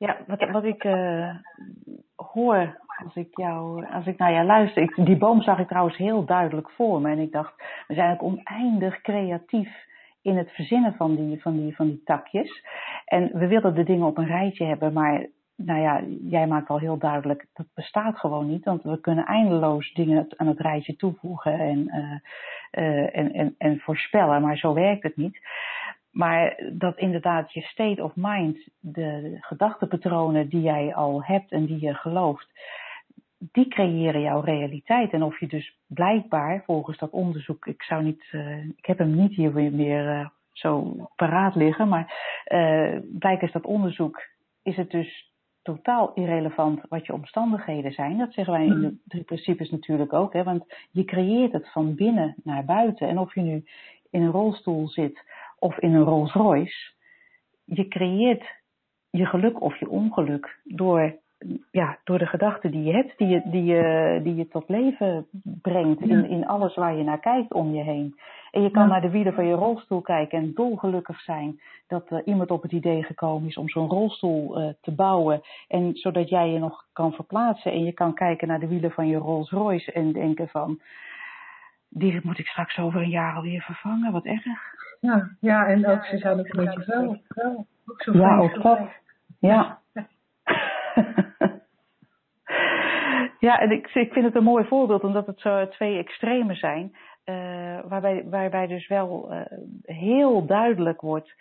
ja 0.01 0.17
wat, 0.27 0.49
wat 0.49 0.63
ik 0.63 0.83
uh, 0.83 1.35
hoor 2.15 2.79
als 3.05 3.15
ik, 3.15 3.27
jou, 3.31 3.85
als 3.85 4.05
ik 4.05 4.17
naar 4.17 4.31
jou 4.31 4.45
luister. 4.45 4.83
Ik, 4.83 5.05
die 5.05 5.17
boom 5.17 5.41
zag 5.41 5.59
ik 5.59 5.67
trouwens 5.67 5.97
heel 5.97 6.25
duidelijk 6.25 6.69
voor 6.69 7.01
me. 7.01 7.09
En 7.09 7.19
ik 7.19 7.31
dacht, 7.31 7.53
we 7.87 7.93
zijn 7.93 8.11
ook 8.11 8.23
oneindig 8.23 9.01
creatief 9.01 9.69
in 10.21 10.37
het 10.37 10.51
verzinnen 10.51 10.93
van 10.93 11.15
die, 11.15 11.41
van 11.41 11.57
die, 11.57 11.75
van 11.75 11.87
die 11.87 12.01
takjes. 12.03 12.65
En 13.05 13.29
we 13.33 13.47
willen 13.47 13.75
de 13.75 13.83
dingen 13.83 14.07
op 14.07 14.17
een 14.17 14.27
rijtje 14.27 14.65
hebben, 14.65 14.93
maar 14.93 15.25
nou 15.55 15.81
ja, 15.81 16.01
jij 16.29 16.47
maakt 16.47 16.69
al 16.69 16.79
heel 16.79 16.97
duidelijk, 16.97 17.45
dat 17.53 17.65
bestaat 17.73 18.17
gewoon 18.17 18.47
niet. 18.47 18.65
Want 18.65 18.83
we 18.83 18.99
kunnen 18.99 19.25
eindeloos 19.25 19.93
dingen 19.93 20.27
aan 20.35 20.47
het 20.47 20.59
rijtje 20.59 20.95
toevoegen 20.95 21.59
en, 21.59 21.79
uh, 21.79 22.83
uh, 22.83 23.17
en, 23.17 23.33
en, 23.33 23.55
en 23.57 23.79
voorspellen, 23.79 24.41
maar 24.41 24.57
zo 24.57 24.73
werkt 24.73 25.03
het 25.03 25.15
niet. 25.15 25.39
Maar 26.11 26.63
dat 26.73 26.97
inderdaad 26.97 27.53
je 27.53 27.61
state 27.61 28.03
of 28.03 28.11
mind, 28.15 28.67
de 28.79 29.37
gedachtepatronen 29.39 30.49
die 30.49 30.61
jij 30.61 30.95
al 30.95 31.23
hebt 31.23 31.51
en 31.51 31.65
die 31.65 31.79
je 31.79 31.93
gelooft, 31.93 32.47
die 33.51 33.67
creëren 33.67 34.21
jouw 34.21 34.41
realiteit. 34.41 35.11
En 35.11 35.23
of 35.23 35.39
je 35.39 35.47
dus 35.47 35.77
blijkbaar, 35.87 36.63
volgens 36.65 36.97
dat 36.97 37.09
onderzoek, 37.09 37.65
ik 37.65 37.83
zou 37.83 38.03
niet, 38.03 38.23
uh, 38.31 38.65
ik 38.65 38.85
heb 38.85 38.97
hem 38.97 39.15
niet 39.15 39.35
hier 39.35 39.53
meer 39.53 40.05
uh, 40.05 40.27
zo 40.51 40.95
paraat 41.15 41.55
liggen, 41.55 41.87
maar 41.87 42.03
uh, 42.47 42.99
blijkbaar 43.19 43.43
is 43.43 43.51
dat 43.51 43.65
onderzoek, 43.65 44.21
is 44.63 44.75
het 44.75 44.89
dus 44.91 45.31
totaal 45.61 46.13
irrelevant 46.13 46.81
wat 46.89 47.05
je 47.05 47.13
omstandigheden 47.13 47.91
zijn. 47.91 48.17
Dat 48.17 48.33
zeggen 48.33 48.53
wij 48.53 48.65
in 48.65 48.81
de 48.81 48.87
mm. 48.87 48.99
drie 49.07 49.23
principes 49.23 49.69
natuurlijk 49.69 50.13
ook, 50.13 50.33
hè, 50.33 50.43
want 50.43 50.65
je 50.91 51.05
creëert 51.05 51.51
het 51.51 51.71
van 51.71 51.95
binnen 51.95 52.35
naar 52.43 52.65
buiten. 52.65 53.07
En 53.07 53.19
of 53.19 53.35
je 53.35 53.41
nu 53.41 53.63
in 54.09 54.21
een 54.21 54.31
rolstoel 54.31 54.87
zit 54.87 55.23
of 55.61 55.77
in 55.77 55.93
een 55.93 56.03
Rolls 56.03 56.33
Royce, 56.33 56.93
je 57.63 57.87
creëert 57.87 58.59
je 59.09 59.25
geluk 59.25 59.61
of 59.61 59.79
je 59.79 59.89
ongeluk 59.89 60.59
door 60.63 61.19
ja, 61.71 61.97
door 62.03 62.17
de 62.17 62.25
gedachten 62.25 62.71
die 62.71 62.83
je 62.83 62.93
hebt, 62.93 63.17
die 63.17 63.27
je, 63.27 63.41
die 63.45 63.63
je, 63.63 64.19
die 64.23 64.35
je 64.35 64.47
tot 64.47 64.69
leven 64.69 65.27
brengt 65.61 66.01
in, 66.01 66.29
in 66.29 66.47
alles 66.47 66.75
waar 66.75 66.95
je 66.95 67.03
naar 67.03 67.19
kijkt 67.19 67.53
om 67.53 67.73
je 67.73 67.83
heen. 67.83 68.19
En 68.51 68.61
je 68.61 68.71
kan 68.71 68.87
naar 68.87 69.01
de 69.01 69.09
wielen 69.09 69.33
van 69.33 69.45
je 69.45 69.53
rolstoel 69.53 70.01
kijken 70.01 70.39
en 70.39 70.53
dolgelukkig 70.53 71.21
zijn 71.21 71.61
dat 71.87 72.09
er 72.09 72.25
iemand 72.25 72.51
op 72.51 72.61
het 72.61 72.71
idee 72.71 73.03
gekomen 73.03 73.47
is 73.47 73.57
om 73.57 73.69
zo'n 73.69 73.87
rolstoel 73.87 74.61
uh, 74.61 74.69
te 74.81 74.91
bouwen. 74.91 75.41
En 75.67 75.95
zodat 75.95 76.29
jij 76.29 76.49
je 76.49 76.59
nog 76.59 76.85
kan 76.93 77.13
verplaatsen 77.13 77.71
en 77.71 77.83
je 77.83 77.91
kan 77.91 78.13
kijken 78.13 78.47
naar 78.47 78.59
de 78.59 78.67
wielen 78.67 78.91
van 78.91 79.07
je 79.07 79.17
Rolls 79.17 79.49
Royce 79.49 79.91
en 79.91 80.11
denken 80.11 80.47
van, 80.47 80.79
die 81.89 82.19
moet 82.23 82.39
ik 82.39 82.47
straks 82.47 82.77
over 82.77 83.01
een 83.01 83.09
jaar 83.09 83.35
alweer 83.35 83.61
vervangen, 83.61 84.11
wat 84.11 84.25
erg. 84.25 84.79
Ja, 85.01 85.29
ja 85.39 85.67
en 85.67 85.87
ook 85.87 86.05
ze 86.05 86.17
zijn 86.17 86.39
ook 86.39 86.53
een 86.53 86.65
beetje 86.65 86.83
wel. 86.85 87.65
Ja, 88.13 88.37
ook 88.37 88.61
dat. 88.61 88.79
Ja. 89.39 89.79
Ja, 93.39 93.59
en 93.59 93.71
ik, 93.71 93.87
ik 93.93 94.13
vind 94.13 94.25
het 94.25 94.35
een 94.35 94.43
mooi 94.43 94.65
voorbeeld 94.65 95.03
omdat 95.03 95.25
het 95.25 95.39
zo 95.39 95.67
twee 95.67 95.97
extremen 95.97 96.55
zijn. 96.55 96.95
Uh, 97.25 97.79
waarbij, 97.87 98.23
waarbij 98.29 98.67
dus 98.67 98.87
wel 98.87 99.33
uh, 99.33 99.41
heel 99.83 100.45
duidelijk 100.45 101.01
wordt 101.01 101.33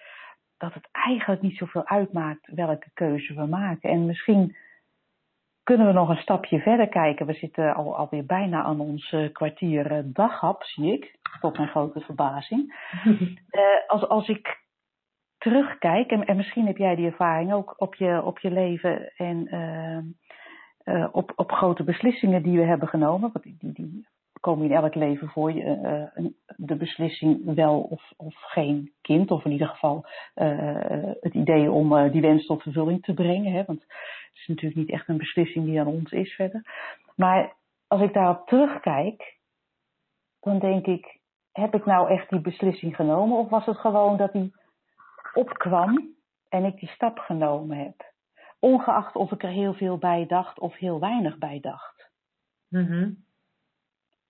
dat 0.58 0.74
het 0.74 0.88
eigenlijk 0.90 1.42
niet 1.42 1.56
zoveel 1.56 1.86
uitmaakt 1.86 2.46
welke 2.54 2.90
keuze 2.94 3.34
we 3.34 3.46
maken. 3.46 3.90
En 3.90 4.06
misschien 4.06 4.56
kunnen 5.70 5.88
we 5.88 5.92
nog 5.92 6.08
een 6.08 6.22
stapje 6.22 6.58
verder 6.58 6.88
kijken. 6.88 7.26
We 7.26 7.32
zitten 7.32 7.74
al, 7.74 7.96
alweer 7.96 8.26
bijna 8.26 8.62
aan 8.62 8.80
ons 8.80 9.12
uh, 9.12 9.32
kwartier 9.32 10.02
daghap, 10.04 10.62
zie 10.62 10.92
ik, 10.92 11.18
tot 11.40 11.56
mijn 11.56 11.68
grote 11.68 12.00
verbazing. 12.00 12.74
als, 13.86 14.08
als 14.08 14.28
ik 14.28 14.60
terugkijk, 15.38 16.10
en, 16.10 16.24
en, 16.24 16.36
misschien 16.36 16.66
heb 16.66 16.76
jij 16.76 16.94
die 16.94 17.06
ervaring 17.06 17.52
ook 17.52 17.74
op 17.76 17.94
je, 17.94 18.22
op 18.24 18.38
je 18.38 18.50
leven 18.50 19.12
en 19.16 19.54
uh, 20.84 21.08
op, 21.12 21.32
op 21.36 21.52
grote 21.52 21.84
beslissingen 21.84 22.42
die 22.42 22.58
we 22.58 22.64
hebben 22.64 22.88
genomen. 22.88 23.30
Want 23.32 23.44
die, 23.44 23.56
die, 23.58 23.72
die 23.72 24.06
komen 24.40 24.64
in 24.64 24.72
elk 24.72 24.94
leven 24.94 25.28
voor 25.28 25.52
je. 25.52 25.64
Uh, 26.16 26.26
de 26.56 26.76
beslissing 26.76 27.54
wel 27.54 27.80
of, 27.80 28.12
of 28.16 28.34
geen 28.34 28.92
kind. 29.02 29.30
Of 29.30 29.44
in 29.44 29.52
ieder 29.52 29.68
geval 29.68 30.06
uh, 30.34 31.12
het 31.20 31.34
idee 31.34 31.70
om 31.70 32.10
die 32.10 32.20
wens 32.20 32.46
tot 32.46 32.62
vervulling 32.62 33.02
te 33.02 33.14
brengen. 33.14 33.52
Hè, 33.52 33.64
want 33.64 33.86
het 34.32 34.40
is 34.40 34.46
natuurlijk 34.46 34.80
niet 34.80 34.90
echt 34.90 35.08
een 35.08 35.16
beslissing 35.16 35.64
die 35.64 35.80
aan 35.80 35.86
ons 35.86 36.12
is 36.12 36.34
verder. 36.34 36.62
Maar 37.16 37.56
als 37.86 38.00
ik 38.00 38.12
daarop 38.12 38.46
terugkijk, 38.46 39.38
dan 40.40 40.58
denk 40.58 40.86
ik, 40.86 41.18
heb 41.52 41.74
ik 41.74 41.84
nou 41.84 42.10
echt 42.10 42.30
die 42.30 42.40
beslissing 42.40 42.96
genomen? 42.96 43.38
Of 43.38 43.48
was 43.48 43.66
het 43.66 43.76
gewoon 43.76 44.16
dat 44.16 44.32
die 44.32 44.52
opkwam 45.34 46.14
en 46.48 46.64
ik 46.64 46.78
die 46.78 46.88
stap 46.88 47.18
genomen 47.18 47.76
heb? 47.76 48.12
Ongeacht 48.58 49.14
of 49.14 49.32
ik 49.32 49.42
er 49.42 49.50
heel 49.50 49.74
veel 49.74 49.98
bij 49.98 50.26
dacht 50.26 50.58
of 50.58 50.76
heel 50.76 51.00
weinig 51.00 51.38
bij 51.38 51.60
dacht. 51.60 52.10
Mm 52.68 53.28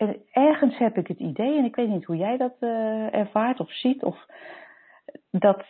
en 0.00 0.22
ergens 0.30 0.78
heb 0.78 0.96
ik 0.96 1.06
het 1.06 1.18
idee, 1.18 1.58
en 1.58 1.64
ik 1.64 1.74
weet 1.76 1.88
niet 1.88 2.04
hoe 2.04 2.16
jij 2.16 2.36
dat 2.36 2.54
uh, 2.60 3.14
ervaart 3.14 3.60
of 3.60 3.72
ziet, 3.72 4.02
of 4.02 4.26
dat, 5.30 5.64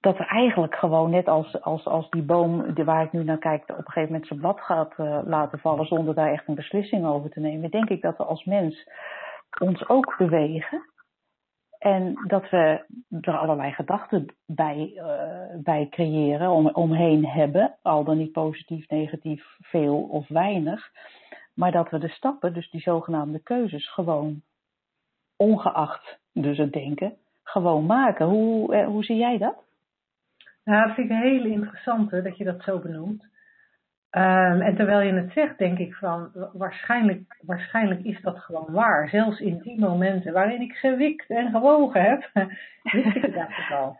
dat 0.00 0.18
er 0.18 0.26
eigenlijk 0.26 0.74
gewoon 0.74 1.10
net 1.10 1.28
als, 1.28 1.60
als, 1.60 1.84
als 1.84 2.10
die 2.10 2.22
boom 2.22 2.74
waar 2.84 3.04
ik 3.04 3.12
nu 3.12 3.24
naar 3.24 3.38
kijk, 3.38 3.62
op 3.62 3.68
een 3.68 3.84
gegeven 3.84 4.08
moment 4.10 4.26
zijn 4.26 4.40
blad 4.40 4.60
gaat 4.60 4.94
uh, 4.98 5.20
laten 5.24 5.58
vallen 5.58 5.86
zonder 5.86 6.14
daar 6.14 6.32
echt 6.32 6.48
een 6.48 6.54
beslissing 6.54 7.06
over 7.06 7.30
te 7.30 7.40
nemen, 7.40 7.70
denk 7.70 7.88
ik 7.88 8.02
dat 8.02 8.16
we 8.16 8.24
als 8.24 8.44
mens 8.44 8.88
ons 9.60 9.88
ook 9.88 10.14
bewegen. 10.18 10.88
En 11.78 12.14
dat 12.26 12.50
we 12.50 12.84
er 13.20 13.38
allerlei 13.38 13.72
gedachten 13.72 14.34
bij, 14.46 14.92
uh, 14.94 15.62
bij 15.62 15.86
creëren, 15.90 16.50
om, 16.50 16.68
omheen 16.68 17.26
hebben, 17.26 17.76
al 17.82 18.04
dan 18.04 18.18
niet 18.18 18.32
positief, 18.32 18.88
negatief, 18.88 19.44
veel 19.60 20.02
of 20.02 20.28
weinig. 20.28 20.90
Maar 21.54 21.72
dat 21.72 21.90
we 21.90 21.98
de 21.98 22.08
stappen, 22.08 22.52
dus 22.52 22.70
die 22.70 22.80
zogenaamde 22.80 23.42
keuzes, 23.42 23.92
gewoon 23.92 24.42
ongeacht 25.36 26.18
dus 26.32 26.58
het 26.58 26.72
denken, 26.72 27.16
gewoon 27.42 27.86
maken. 27.86 28.26
Hoe, 28.26 28.74
eh, 28.74 28.86
hoe 28.86 29.04
zie 29.04 29.16
jij 29.16 29.38
dat? 29.38 29.68
Nou, 30.64 30.86
dat 30.86 30.94
vind 30.94 31.10
ik 31.10 31.16
een 31.16 31.22
hele 31.22 31.48
interessante 31.48 32.22
dat 32.22 32.36
je 32.36 32.44
dat 32.44 32.62
zo 32.62 32.78
benoemt. 32.78 33.28
Um, 34.10 34.60
en 34.60 34.76
terwijl 34.76 35.00
je 35.00 35.12
het 35.12 35.32
zegt, 35.32 35.58
denk 35.58 35.78
ik 35.78 35.94
van 35.94 36.30
waarschijnlijk, 36.52 37.38
waarschijnlijk 37.40 38.00
is 38.04 38.20
dat 38.20 38.38
gewoon 38.38 38.72
waar. 38.72 39.08
Zelfs 39.08 39.40
in 39.40 39.58
die 39.58 39.80
momenten 39.80 40.32
waarin 40.32 40.60
ik 40.60 40.72
gewikt 40.72 41.28
en 41.28 41.50
gewogen 41.50 42.02
heb, 42.02 42.30
wist 42.92 43.16
ik 43.16 43.22
het 43.22 43.34
eigenlijk 43.34 43.70
al. 43.70 43.98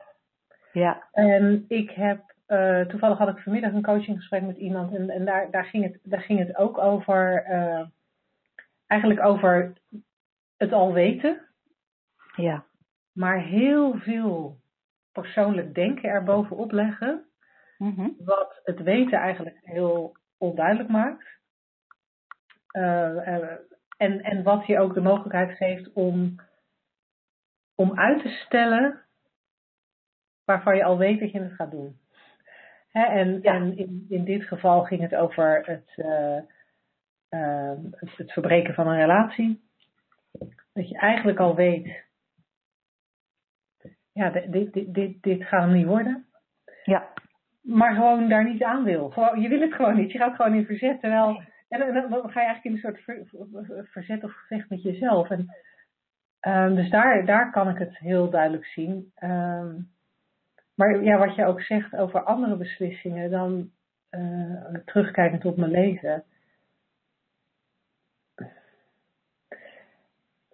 Ja. 0.73 1.09
En 1.13 1.65
ik 1.69 1.91
heb, 1.91 2.35
uh, 2.49 2.81
toevallig 2.81 3.19
had 3.19 3.29
ik 3.29 3.43
vanmiddag 3.43 3.73
een 3.73 3.83
coachinggesprek 3.83 4.43
met 4.43 4.57
iemand 4.57 4.95
en, 4.95 5.11
en 5.11 5.25
daar, 5.25 5.51
daar, 5.51 5.65
ging 5.65 5.85
het, 5.85 5.99
daar 6.03 6.21
ging 6.21 6.39
het 6.39 6.57
ook 6.57 6.79
over, 6.79 7.47
uh, 7.51 7.87
eigenlijk 8.87 9.25
over 9.25 9.73
het 10.57 10.73
al 10.73 10.93
weten. 10.93 11.41
Ja. 12.37 12.65
Maar 13.13 13.41
heel 13.41 13.99
veel 13.99 14.60
persoonlijk 15.13 15.75
denken 15.75 16.09
erbovenop 16.09 16.73
leggen. 16.73 17.25
Mhm. 17.79 18.09
Wat 18.19 18.61
het 18.65 18.83
weten 18.83 19.19
eigenlijk 19.19 19.59
heel 19.63 20.17
onduidelijk 20.39 20.89
maakt. 20.89 21.39
Uh, 22.73 23.29
en, 23.97 24.23
en 24.23 24.43
wat 24.43 24.67
je 24.67 24.79
ook 24.79 24.95
de 24.95 25.01
mogelijkheid 25.01 25.57
geeft 25.57 25.93
om, 25.93 26.35
om 27.75 27.99
uit 27.99 28.23
te 28.23 28.29
stellen 28.29 29.05
waarvan 30.45 30.77
je 30.77 30.85
al 30.85 30.99
weet 30.99 31.21
dat 31.21 31.31
je 31.31 31.41
het 31.41 31.53
gaat 31.53 31.71
doen. 31.71 31.99
Hè, 32.91 33.05
en 33.05 33.43
en 33.43 33.77
in, 33.77 34.07
in 34.09 34.25
dit 34.25 34.43
geval 34.43 34.85
ging 34.85 35.01
het 35.01 35.15
over 35.15 35.63
het, 35.65 35.93
uh, 35.97 36.39
uh, 37.31 37.79
het, 37.91 38.17
het, 38.17 38.33
verbreken 38.33 38.75
van 38.75 38.87
een 38.87 38.97
relatie. 38.97 39.63
Dat 40.73 40.89
je 40.89 40.99
eigenlijk 40.99 41.39
al 41.39 41.55
weet, 41.55 42.05
ja, 44.21 44.31
dit, 44.31 44.73
dit, 44.73 44.95
dit, 44.95 45.23
dit 45.23 45.45
gaat 45.45 45.63
hem 45.63 45.73
niet 45.73 45.87
worden. 45.87 46.25
Ja 46.85 47.09
maar 47.63 47.95
gewoon 47.95 48.29
daar 48.29 48.45
niet 48.45 48.63
aan 48.63 48.85
wil. 48.85 49.11
Gewoon, 49.11 49.41
je 49.41 49.49
wil 49.49 49.61
het 49.61 49.75
gewoon 49.75 49.97
niet. 49.97 50.13
Je 50.13 50.19
gaat 50.19 50.35
gewoon 50.35 50.55
in 50.55 50.67
verzet. 50.67 51.01
Terwijl 51.01 51.43
En 51.69 51.79
dan, 51.79 52.11
dan, 52.11 52.31
ga 52.31 52.41
je 52.41 52.47
eigenlijk 52.47 52.65
in 52.65 52.73
een 52.73 52.79
soort 52.79 53.89
verzet 53.91 54.25
of 54.25 54.33
gevecht 54.33 54.69
met 54.69 54.83
jezelf. 54.83 55.31
En, 55.31 55.55
um, 56.41 56.75
dus 56.75 56.91
daar, 56.91 57.25
daar 57.25 57.51
kan 57.51 57.69
ik 57.69 57.79
het 57.79 57.99
heel 57.99 58.31
duidelijk 58.31 58.65
zien. 58.65 59.13
Um, 59.23 59.89
maar 60.75 61.03
ja, 61.03 61.19
wat 61.19 61.35
je 61.35 61.45
ook 61.45 61.61
zegt 61.61 61.97
over 61.97 62.23
andere 62.23 62.57
beslissingen, 62.57 63.31
dan 63.31 63.71
uh, 64.11 64.75
terugkijkend 64.85 65.45
op 65.45 65.57
mijn 65.57 65.71
leven. 65.71 66.25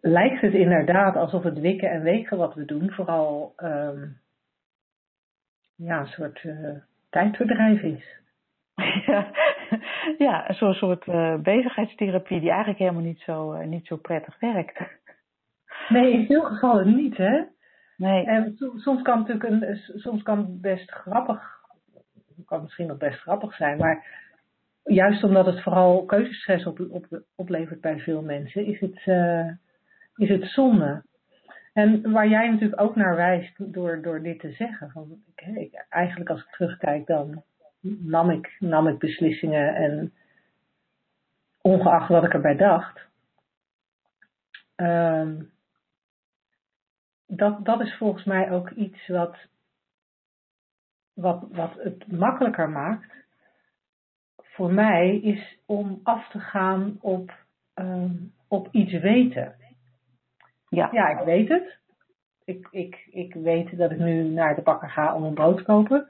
Lijkt 0.06 0.40
het 0.40 0.52
inderdaad 0.52 1.16
alsof 1.16 1.42
het 1.42 1.58
wikken 1.58 1.90
en 1.90 2.02
wegen 2.02 2.36
wat 2.36 2.54
we 2.54 2.64
doen, 2.64 2.90
vooral 2.90 3.52
um, 3.56 4.20
ja, 5.76 6.00
een 6.00 6.06
soort 6.06 6.42
uh, 6.42 6.76
tijdverdrijf 7.10 7.82
is. 7.82 8.20
Ja, 9.06 9.30
ja 10.26 10.52
zo'n 10.52 10.74
soort 10.74 11.06
uh, 11.06 11.36
bezigheidstherapie 11.36 12.40
die 12.40 12.48
eigenlijk 12.48 12.78
helemaal 12.78 13.02
niet 13.02 13.20
zo, 13.20 13.54
uh, 13.54 13.66
niet 13.66 13.86
zo 13.86 13.96
prettig 13.96 14.38
werkt. 14.40 14.78
Nee, 15.88 16.12
in 16.12 16.26
veel 16.26 16.42
gevallen 16.42 16.96
niet, 16.96 17.16
hè? 17.16 17.42
Nee. 17.96 18.26
En 18.26 18.54
soms 18.56 19.02
kan 19.02 19.18
het 19.18 19.28
natuurlijk 19.28 19.62
een, 19.62 19.76
soms 20.00 20.22
kan 20.22 20.38
het 20.38 20.60
best 20.60 20.90
grappig, 20.90 21.42
kan 22.44 22.62
misschien 22.62 22.86
nog 22.86 22.98
best 22.98 23.18
grappig 23.18 23.54
zijn, 23.54 23.78
maar 23.78 24.06
juist 24.82 25.24
omdat 25.24 25.46
het 25.46 25.62
vooral 25.62 26.04
keuzestress 26.04 26.66
op, 26.66 26.80
op, 26.90 27.22
oplevert 27.34 27.80
bij 27.80 27.98
veel 27.98 28.22
mensen, 28.22 28.66
is 28.66 28.80
het, 28.80 29.06
uh, 29.06 29.50
is 30.16 30.28
het 30.28 30.44
zonde. 30.44 31.04
En 31.72 32.12
waar 32.12 32.28
jij 32.28 32.50
natuurlijk 32.50 32.80
ook 32.80 32.96
naar 32.96 33.16
wijst 33.16 33.72
door, 33.72 34.02
door 34.02 34.22
dit 34.22 34.40
te 34.40 34.52
zeggen, 34.52 34.90
van, 34.90 35.22
eigenlijk 35.88 36.30
als 36.30 36.40
ik 36.40 36.50
terugkijk, 36.50 37.06
dan 37.06 37.42
nam 37.98 38.30
ik, 38.30 38.56
nam 38.58 38.88
ik 38.88 38.98
beslissingen 38.98 39.74
en 39.74 40.12
ongeacht 41.60 42.08
wat 42.08 42.24
ik 42.24 42.32
erbij 42.32 42.56
dacht. 42.56 43.06
Um, 44.76 45.50
dat, 47.26 47.64
dat 47.64 47.80
is 47.80 47.96
volgens 47.96 48.24
mij 48.24 48.50
ook 48.50 48.70
iets 48.70 49.06
wat, 49.06 49.36
wat, 51.14 51.46
wat 51.50 51.74
het 51.74 52.12
makkelijker 52.12 52.70
maakt 52.70 53.14
voor 54.36 54.72
mij, 54.72 55.20
is 55.20 55.58
om 55.66 56.00
af 56.02 56.28
te 56.28 56.40
gaan 56.40 56.98
op, 57.00 57.32
um, 57.74 58.32
op 58.48 58.68
iets 58.70 58.92
weten. 58.92 59.54
Ja. 60.76 60.88
ja, 60.92 61.08
ik 61.08 61.24
weet 61.24 61.48
het. 61.48 61.78
Ik, 62.44 62.68
ik, 62.70 63.06
ik 63.10 63.34
weet 63.34 63.78
dat 63.78 63.90
ik 63.90 63.98
nu 63.98 64.22
naar 64.22 64.54
de 64.54 64.62
bakker 64.62 64.90
ga 64.90 65.14
om 65.14 65.24
een 65.24 65.34
brood 65.34 65.56
te 65.56 65.64
kopen. 65.64 66.08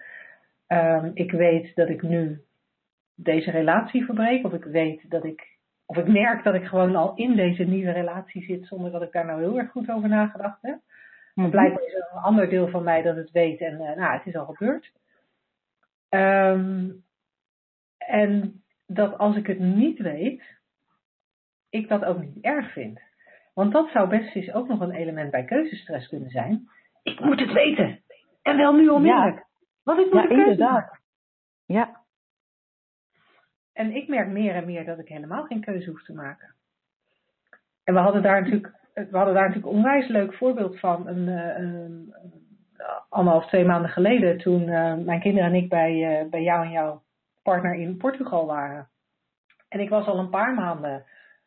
Um, 0.68 1.10
ik 1.14 1.30
weet 1.30 1.74
dat 1.74 1.88
ik 1.88 2.02
nu 2.02 2.44
deze 3.14 3.50
relatie 3.50 4.04
verbreek. 4.04 4.44
Of 4.44 4.52
ik 4.52 4.64
weet 4.64 5.10
dat 5.10 5.24
ik. 5.24 5.54
Of 5.86 5.96
ik 5.96 6.06
merk 6.06 6.44
dat 6.44 6.54
ik 6.54 6.64
gewoon 6.64 6.96
al 6.96 7.14
in 7.14 7.36
deze 7.36 7.62
nieuwe 7.62 7.90
relatie 7.90 8.42
zit 8.42 8.66
zonder 8.66 8.90
dat 8.90 9.02
ik 9.02 9.12
daar 9.12 9.26
nou 9.26 9.40
heel 9.40 9.58
erg 9.58 9.70
goed 9.70 9.90
over 9.90 10.08
nagedacht 10.08 10.62
heb. 10.62 10.78
Maar 11.34 11.50
blijkbaar 11.50 11.82
is 11.82 11.94
er 11.94 12.08
een 12.12 12.22
ander 12.22 12.48
deel 12.48 12.68
van 12.68 12.82
mij 12.82 13.02
dat 13.02 13.16
het 13.16 13.30
weet 13.30 13.60
en 13.60 13.72
uh, 13.72 13.96
nou, 13.96 14.12
het 14.12 14.26
is 14.26 14.36
al 14.36 14.46
gebeurd. 14.46 14.92
Um, 16.08 17.04
en 17.98 18.62
dat 18.86 19.18
als 19.18 19.36
ik 19.36 19.46
het 19.46 19.58
niet 19.58 19.98
weet, 19.98 20.42
ik 21.68 21.88
dat 21.88 22.04
ook 22.04 22.20
niet 22.20 22.44
erg 22.44 22.72
vind. 22.72 23.00
Want 23.56 23.72
dat 23.72 23.90
zou 23.90 24.08
best 24.08 24.34
eens 24.34 24.52
ook 24.52 24.68
nog 24.68 24.80
een 24.80 24.90
element 24.90 25.30
bij 25.30 25.44
keuzestress 25.44 26.08
kunnen 26.08 26.30
zijn. 26.30 26.68
Ik 27.02 27.20
moet 27.20 27.40
het 27.40 27.52
weten. 27.52 28.00
En 28.42 28.56
wel 28.56 28.72
nu 28.72 28.88
onmiddellijk. 28.88 29.36
Ja. 29.36 29.46
Want 29.82 29.98
ik 29.98 30.12
moet 30.12 30.22
ja, 30.22 30.28
inderdaad. 30.28 30.98
Ja. 31.66 32.00
En 33.72 33.94
ik 33.94 34.08
merk 34.08 34.28
meer 34.28 34.54
en 34.54 34.66
meer 34.66 34.84
dat 34.84 34.98
ik 34.98 35.08
helemaal 35.08 35.44
geen 35.44 35.60
keuze 35.60 35.90
hoef 35.90 36.02
te 36.02 36.12
maken. 36.12 36.54
En 37.84 37.94
we 37.94 38.00
hadden 38.00 38.22
daar 38.22 38.42
natuurlijk 38.42 38.72
we 38.94 39.16
hadden 39.16 39.34
daar 39.34 39.46
natuurlijk 39.46 39.72
een 39.72 39.78
onwijs 39.78 40.08
leuk 40.08 40.34
voorbeeld 40.34 40.78
van. 40.78 41.06
Een, 41.06 41.28
eh, 41.28 41.58
een, 41.58 42.14
anderhalf, 43.08 43.46
twee 43.46 43.64
maanden 43.64 43.90
geleden 43.90 44.38
toen 44.38 44.62
uh, 44.62 44.94
mijn 44.94 45.20
kinderen 45.20 45.48
en 45.48 45.54
ik 45.54 45.68
bij, 45.68 46.26
bij 46.30 46.42
jou 46.42 46.64
en 46.64 46.70
jouw 46.70 47.02
partner 47.42 47.74
in 47.74 47.96
Portugal 47.96 48.46
waren. 48.46 48.88
En 49.68 49.80
ik 49.80 49.88
was 49.88 50.06
al 50.06 50.18
een 50.18 50.30
paar 50.30 50.54
maanden 50.54 51.04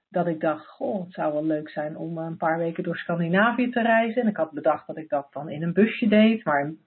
dat 0.10 0.28
ik 0.28 0.40
dacht, 0.40 0.68
goh, 0.68 1.04
het 1.04 1.14
zou 1.14 1.34
wel 1.34 1.46
leuk 1.46 1.70
zijn 1.70 1.98
om 1.98 2.18
een 2.18 2.38
paar 2.38 2.58
weken 2.58 2.84
door 2.84 2.98
Scandinavië 2.98 3.70
te 3.70 3.82
reizen. 3.82 4.22
En 4.22 4.28
ik 4.28 4.38
had 4.38 4.52
bedacht 4.52 4.88
dat 4.88 4.98
ik 4.98 5.10
dat 5.10 5.28
dan 5.32 5.50
in 5.50 5.64
een 5.64 5.74
busje 5.74 6.08
deed. 6.08 6.46
Maar 6.46 6.62
een 6.62 6.80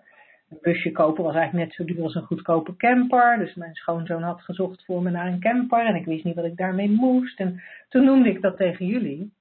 busje 0.61 0.93
kopen 0.93 1.25
was 1.25 1.35
eigenlijk 1.35 1.67
net 1.67 1.75
zo 1.75 1.85
duur 1.85 2.03
als 2.03 2.15
een 2.15 2.23
goedkope 2.23 2.77
camper. 2.77 3.39
Dus 3.39 3.55
mijn 3.55 3.75
schoonzoon 3.75 4.23
had 4.23 4.41
gezocht 4.41 4.85
voor 4.85 5.03
me 5.03 5.11
naar 5.11 5.27
een 5.27 5.41
camper. 5.41 5.87
En 5.87 5.95
ik 5.95 6.05
wist 6.05 6.25
niet 6.25 6.35
wat 6.35 6.45
ik 6.45 6.57
daarmee 6.57 6.91
moest. 6.91 7.41
En 7.41 7.63
toen 7.89 8.05
noemde 8.05 8.29
ik 8.29 8.43
dat 8.43 8.57
tegen 8.57 8.87
jullie. 8.87 9.33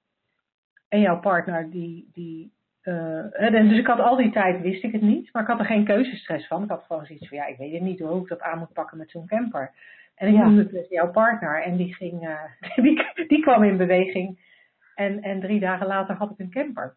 En 0.89 0.99
jouw 0.99 1.19
partner 1.19 1.69
die. 1.69 2.09
die 2.13 2.51
uh, 2.83 3.51
dus 3.51 3.77
ik 3.77 3.87
had 3.87 3.99
al 3.99 4.15
die 4.15 4.31
tijd 4.31 4.61
wist 4.61 4.83
ik 4.83 4.91
het 4.91 5.01
niet, 5.01 5.33
maar 5.33 5.41
ik 5.41 5.47
had 5.47 5.59
er 5.59 5.65
geen 5.65 5.85
keuzestress 5.85 6.47
van. 6.47 6.63
Ik 6.63 6.69
had 6.69 6.83
gewoon 6.87 7.05
zoiets 7.05 7.27
van 7.27 7.37
ja, 7.37 7.45
ik 7.45 7.57
weet 7.57 7.73
het 7.73 7.81
niet 7.81 7.99
hoe 7.99 8.21
ik 8.21 8.27
dat 8.27 8.41
aan 8.41 8.59
moet 8.59 8.73
pakken 8.73 8.97
met 8.97 9.09
zo'n 9.09 9.27
camper. 9.27 9.71
En 10.21 10.27
ik 10.27 10.43
noemde 10.43 10.61
het 10.61 10.71
dus 10.71 10.89
jouw 10.89 11.11
partner 11.11 11.63
en 11.63 11.77
die, 11.77 11.93
ging, 11.93 12.27
uh, 12.27 12.39
die, 12.85 13.27
die 13.27 13.41
kwam 13.41 13.63
in 13.63 13.77
beweging. 13.77 14.39
En, 14.95 15.21
en 15.21 15.39
drie 15.39 15.59
dagen 15.59 15.87
later 15.87 16.15
had 16.15 16.31
ik 16.31 16.39
een 16.39 16.51
camper. 16.51 16.95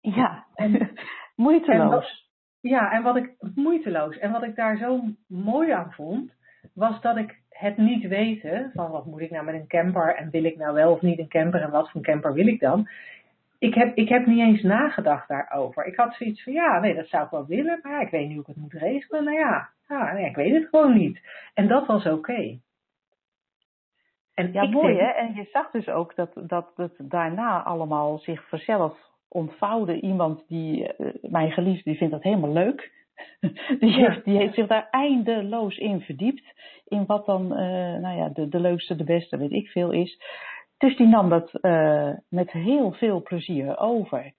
Ja, 0.00 0.46
en, 0.54 0.90
moeiteloos. 1.36 2.30
ja, 2.60 2.92
en 2.92 3.02
wat 3.02 3.16
ik 3.16 3.34
moeiteloos. 3.54 4.18
En 4.18 4.32
wat 4.32 4.42
ik 4.42 4.56
daar 4.56 4.76
zo 4.76 5.00
mooi 5.26 5.70
aan 5.70 5.92
vond, 5.92 6.32
was 6.74 7.00
dat 7.00 7.16
ik 7.16 7.42
het 7.48 7.76
niet 7.76 8.06
weten 8.06 8.70
van 8.74 8.90
wat 8.90 9.06
moet 9.06 9.20
ik 9.20 9.30
nou 9.30 9.44
met 9.44 9.54
een 9.54 9.66
camper 9.66 10.16
en 10.16 10.30
wil 10.30 10.44
ik 10.44 10.56
nou 10.56 10.74
wel 10.74 10.92
of 10.92 11.00
niet 11.00 11.18
een 11.18 11.28
camper 11.28 11.62
en 11.62 11.70
wat 11.70 11.90
voor 11.90 12.00
camper 12.00 12.32
wil 12.32 12.46
ik 12.46 12.60
dan. 12.60 12.88
Ik 13.60 13.74
heb, 13.74 13.96
ik 13.96 14.08
heb 14.08 14.26
niet 14.26 14.38
eens 14.38 14.62
nagedacht 14.62 15.28
daarover. 15.28 15.86
Ik 15.86 15.96
had 15.96 16.14
zoiets 16.14 16.42
van 16.42 16.52
ja, 16.52 16.80
nee, 16.80 16.94
dat 16.94 17.08
zou 17.08 17.24
ik 17.24 17.30
wel 17.30 17.46
willen, 17.46 17.78
maar 17.82 17.92
ja, 17.92 18.00
ik 18.00 18.10
weet 18.10 18.26
niet 18.26 18.32
hoe 18.32 18.40
ik 18.40 18.46
het 18.46 18.56
moet 18.56 18.72
regelen. 18.72 19.24
Nou 19.24 19.36
ja, 19.36 19.68
ja 19.88 20.12
nee, 20.12 20.28
ik 20.28 20.36
weet 20.36 20.54
het 20.54 20.68
gewoon 20.68 20.96
niet. 20.96 21.20
En 21.54 21.68
dat 21.68 21.86
was 21.86 22.06
oké. 22.06 22.58
En 24.34 24.52
Ja, 24.52 24.64
mooi 24.64 24.96
hè. 24.96 25.08
En 25.08 25.34
je 25.34 25.48
zag 25.52 25.70
dus 25.70 25.88
ook 25.88 26.14
dat, 26.14 26.30
dat 26.34 26.72
het 26.76 26.94
daarna 26.98 27.62
allemaal 27.62 28.18
zich 28.18 28.48
vanzelf 28.48 28.98
ontvouwde. 29.28 30.00
Iemand 30.00 30.48
die, 30.48 30.94
uh, 30.98 31.12
mijn 31.22 31.50
geliefde, 31.50 31.90
die 31.90 31.98
vindt 31.98 32.12
dat 32.12 32.22
helemaal 32.22 32.52
leuk. 32.52 32.98
Die, 33.80 33.92
heeft, 33.92 34.24
die 34.24 34.36
heeft 34.36 34.54
zich 34.54 34.66
daar 34.66 34.88
eindeloos 34.90 35.76
in 35.76 36.00
verdiept. 36.00 36.44
In 36.84 37.06
wat 37.06 37.26
dan 37.26 37.42
uh, 37.42 37.58
nou 37.98 38.16
ja, 38.16 38.28
de, 38.28 38.48
de 38.48 38.60
leukste, 38.60 38.96
de 38.96 39.04
beste, 39.04 39.36
weet 39.36 39.52
ik 39.52 39.68
veel 39.68 39.90
is. 39.90 40.18
Dus 40.80 40.96
die 40.96 41.06
nam 41.06 41.28
dat 41.28 41.50
uh, 41.62 42.10
met 42.28 42.50
heel 42.50 42.92
veel 42.92 43.22
plezier 43.22 43.78
over. 43.78 44.32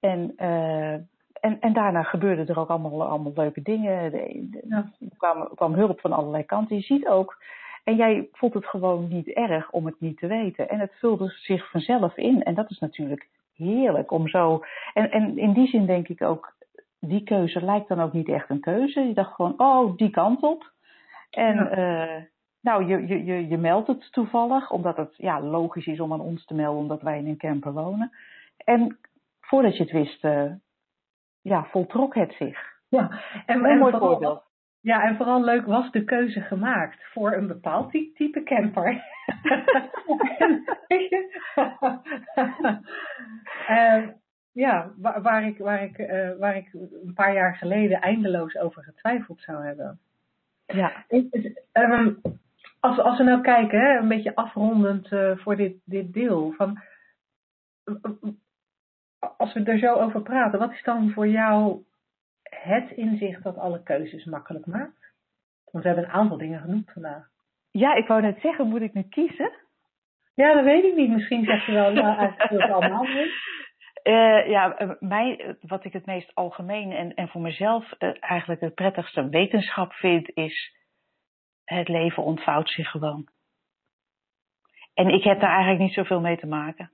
En, 0.00 0.32
uh, 0.36 0.92
en, 1.40 1.60
en 1.60 1.72
daarna 1.72 2.02
gebeurden 2.02 2.46
er 2.46 2.58
ook 2.58 2.68
allemaal, 2.68 3.04
allemaal 3.04 3.32
leuke 3.34 3.62
dingen. 3.62 4.12
Er 4.12 4.90
kwam, 5.16 5.48
kwam 5.54 5.74
hulp 5.74 6.00
van 6.00 6.12
allerlei 6.12 6.44
kanten. 6.44 6.76
Je 6.76 6.82
ziet 6.82 7.06
ook, 7.06 7.42
en 7.84 7.96
jij 7.96 8.28
vond 8.32 8.54
het 8.54 8.66
gewoon 8.66 9.08
niet 9.08 9.28
erg 9.28 9.70
om 9.70 9.86
het 9.86 10.00
niet 10.00 10.18
te 10.18 10.26
weten. 10.26 10.68
En 10.68 10.80
het 10.80 10.92
vulde 10.98 11.28
zich 11.28 11.70
vanzelf 11.70 12.16
in. 12.16 12.42
En 12.42 12.54
dat 12.54 12.70
is 12.70 12.78
natuurlijk 12.78 13.28
heerlijk 13.56 14.10
om 14.10 14.28
zo. 14.28 14.60
En, 14.94 15.10
en 15.10 15.38
in 15.38 15.52
die 15.52 15.68
zin 15.68 15.86
denk 15.86 16.08
ik 16.08 16.22
ook, 16.22 16.54
die 17.00 17.22
keuze 17.22 17.64
lijkt 17.64 17.88
dan 17.88 18.00
ook 18.00 18.12
niet 18.12 18.28
echt 18.28 18.50
een 18.50 18.60
keuze. 18.60 19.00
Je 19.00 19.14
dacht 19.14 19.34
gewoon, 19.34 19.54
oh, 19.56 19.96
die 19.96 20.10
kant 20.10 20.42
op. 20.42 20.72
En 21.30 21.54
ja. 21.54 21.78
uh, 21.78 22.22
nou, 22.66 22.86
je, 22.86 23.06
je, 23.06 23.24
je, 23.24 23.48
je 23.48 23.56
meldt 23.56 23.86
het 23.86 24.12
toevallig, 24.12 24.70
omdat 24.70 24.96
het 24.96 25.14
ja, 25.16 25.40
logisch 25.40 25.86
is 25.86 26.00
om 26.00 26.12
aan 26.12 26.20
ons 26.20 26.44
te 26.44 26.54
melden, 26.54 26.80
omdat 26.80 27.02
wij 27.02 27.18
in 27.18 27.26
een 27.26 27.36
camper 27.36 27.72
wonen. 27.72 28.12
En 28.64 28.98
voordat 29.40 29.76
je 29.76 29.82
het 29.82 29.92
wist, 29.92 30.24
uh, 30.24 30.52
ja, 31.40 31.64
voltrok 31.64 32.14
het 32.14 32.32
zich. 32.32 32.58
Ja, 32.88 33.20
en, 33.46 33.60
mooi 33.60 33.76
vooral, 33.76 34.10
voorbeeld. 34.10 34.42
Ja, 34.80 35.02
en 35.02 35.16
vooral 35.16 35.44
leuk 35.44 35.66
was 35.66 35.90
de 35.90 36.04
keuze 36.04 36.40
gemaakt 36.40 37.04
voor 37.12 37.32
een 37.32 37.46
bepaald 37.46 37.90
type 37.90 38.42
camper. 38.42 39.04
uh, 43.68 44.08
ja, 44.64 44.92
waar, 44.96 45.22
waar, 45.22 45.46
ik, 45.46 45.58
waar, 45.58 45.82
ik, 45.82 45.98
uh, 45.98 46.38
waar 46.38 46.56
ik 46.56 46.72
een 46.72 47.14
paar 47.14 47.34
jaar 47.34 47.56
geleden 47.56 48.00
eindeloos 48.00 48.56
over 48.56 48.82
getwijfeld 48.82 49.40
zou 49.40 49.64
hebben. 49.64 49.98
Ja. 50.66 51.04
Um, 51.72 52.20
als, 52.86 52.98
als 52.98 53.18
we 53.18 53.24
nou 53.24 53.40
kijken, 53.40 53.80
hè, 53.80 53.98
een 53.98 54.08
beetje 54.08 54.34
afrondend 54.34 55.12
uh, 55.12 55.36
voor 55.36 55.56
dit, 55.56 55.76
dit 55.84 56.12
deel, 56.12 56.52
van, 56.52 56.82
als 59.36 59.52
we 59.52 59.62
er 59.62 59.78
zo 59.78 59.94
over 59.94 60.22
praten, 60.22 60.58
wat 60.58 60.72
is 60.72 60.82
dan 60.82 61.10
voor 61.10 61.28
jou 61.28 61.84
het 62.42 62.90
inzicht 62.90 63.42
dat 63.42 63.56
alle 63.56 63.82
keuzes 63.82 64.24
makkelijk 64.24 64.66
maakt? 64.66 65.14
Want 65.70 65.84
we 65.84 65.90
hebben 65.90 66.04
een 66.04 66.20
aantal 66.20 66.38
dingen 66.38 66.60
genoemd 66.60 66.92
vandaag. 66.92 67.28
Ja, 67.70 67.94
ik 67.94 68.06
wou 68.06 68.22
net 68.22 68.40
zeggen, 68.40 68.68
moet 68.68 68.80
ik 68.80 68.92
nu 68.92 69.02
kiezen? 69.02 69.52
Ja, 70.34 70.54
dat 70.54 70.64
weet 70.64 70.84
ik 70.84 70.94
niet. 70.94 71.10
Misschien 71.10 71.44
zeg 71.44 71.66
je 71.66 71.72
wel, 71.72 71.92
nou, 71.92 72.16
eigenlijk 72.16 72.50
wil 72.50 72.60
het 72.60 72.70
allemaal 72.70 73.02
niet. 73.02 73.32
Uh, 74.04 74.48
ja, 74.54 74.76
eh, 74.76 74.90
mij, 74.98 75.56
wat 75.60 75.84
ik 75.84 75.92
het 75.92 76.06
meest 76.06 76.34
algemeen 76.34 76.92
en, 76.92 77.14
en 77.14 77.28
voor 77.28 77.40
mezelf 77.40 77.92
uh, 77.98 78.10
eigenlijk 78.20 78.60
het 78.60 78.74
prettigste 78.74 79.28
wetenschap 79.28 79.92
vind, 79.92 80.30
is 80.34 80.74
het 81.66 81.88
leven 81.88 82.22
ontvouwt 82.22 82.70
zich 82.70 82.90
gewoon. 82.90 83.28
en 84.94 85.08
ik 85.08 85.24
heb 85.24 85.40
daar 85.40 85.50
eigenlijk 85.50 85.80
niet 85.80 85.92
zoveel 85.92 86.20
mee 86.20 86.38
te 86.38 86.46
maken. 86.46 86.90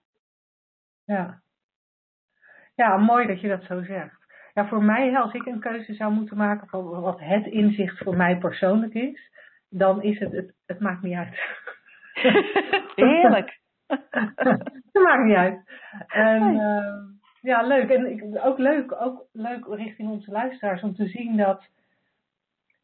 Ja. 1.04 1.42
Ja, 2.74 2.96
mooi 2.96 3.26
dat 3.26 3.40
je 3.40 3.48
dat 3.48 3.62
zo 3.62 3.82
zegt. 3.82 4.22
Ja, 4.54 4.66
voor 4.66 4.82
mij, 4.82 5.18
als 5.18 5.32
ik 5.32 5.46
een 5.46 5.60
keuze 5.60 5.94
zou 5.94 6.12
moeten 6.12 6.36
maken 6.36 6.68
van 6.68 7.00
wat 7.00 7.20
het 7.20 7.46
inzicht 7.46 7.98
voor 7.98 8.16
mij 8.16 8.38
persoonlijk 8.38 8.94
is, 8.94 9.30
dan 9.68 10.02
is 10.02 10.18
het, 10.18 10.32
het, 10.32 10.54
het 10.66 10.80
maakt 10.80 11.02
niet 11.02 11.16
uit. 11.16 11.40
Heerlijk. 12.94 13.60
het 14.92 15.02
maakt 15.02 15.24
niet 15.24 15.36
uit. 15.36 15.60
En, 16.06 16.54
uh, 16.54 16.94
ja, 17.40 17.62
leuk. 17.62 17.90
En 17.90 18.10
ik, 18.10 18.44
ook 18.44 18.58
leuk, 18.58 18.92
ook 19.00 19.26
leuk 19.32 19.66
richting 19.66 20.08
onze 20.08 20.30
luisteraars 20.30 20.82
om 20.82 20.94
te 20.94 21.06
zien 21.06 21.36
dat 21.36 21.68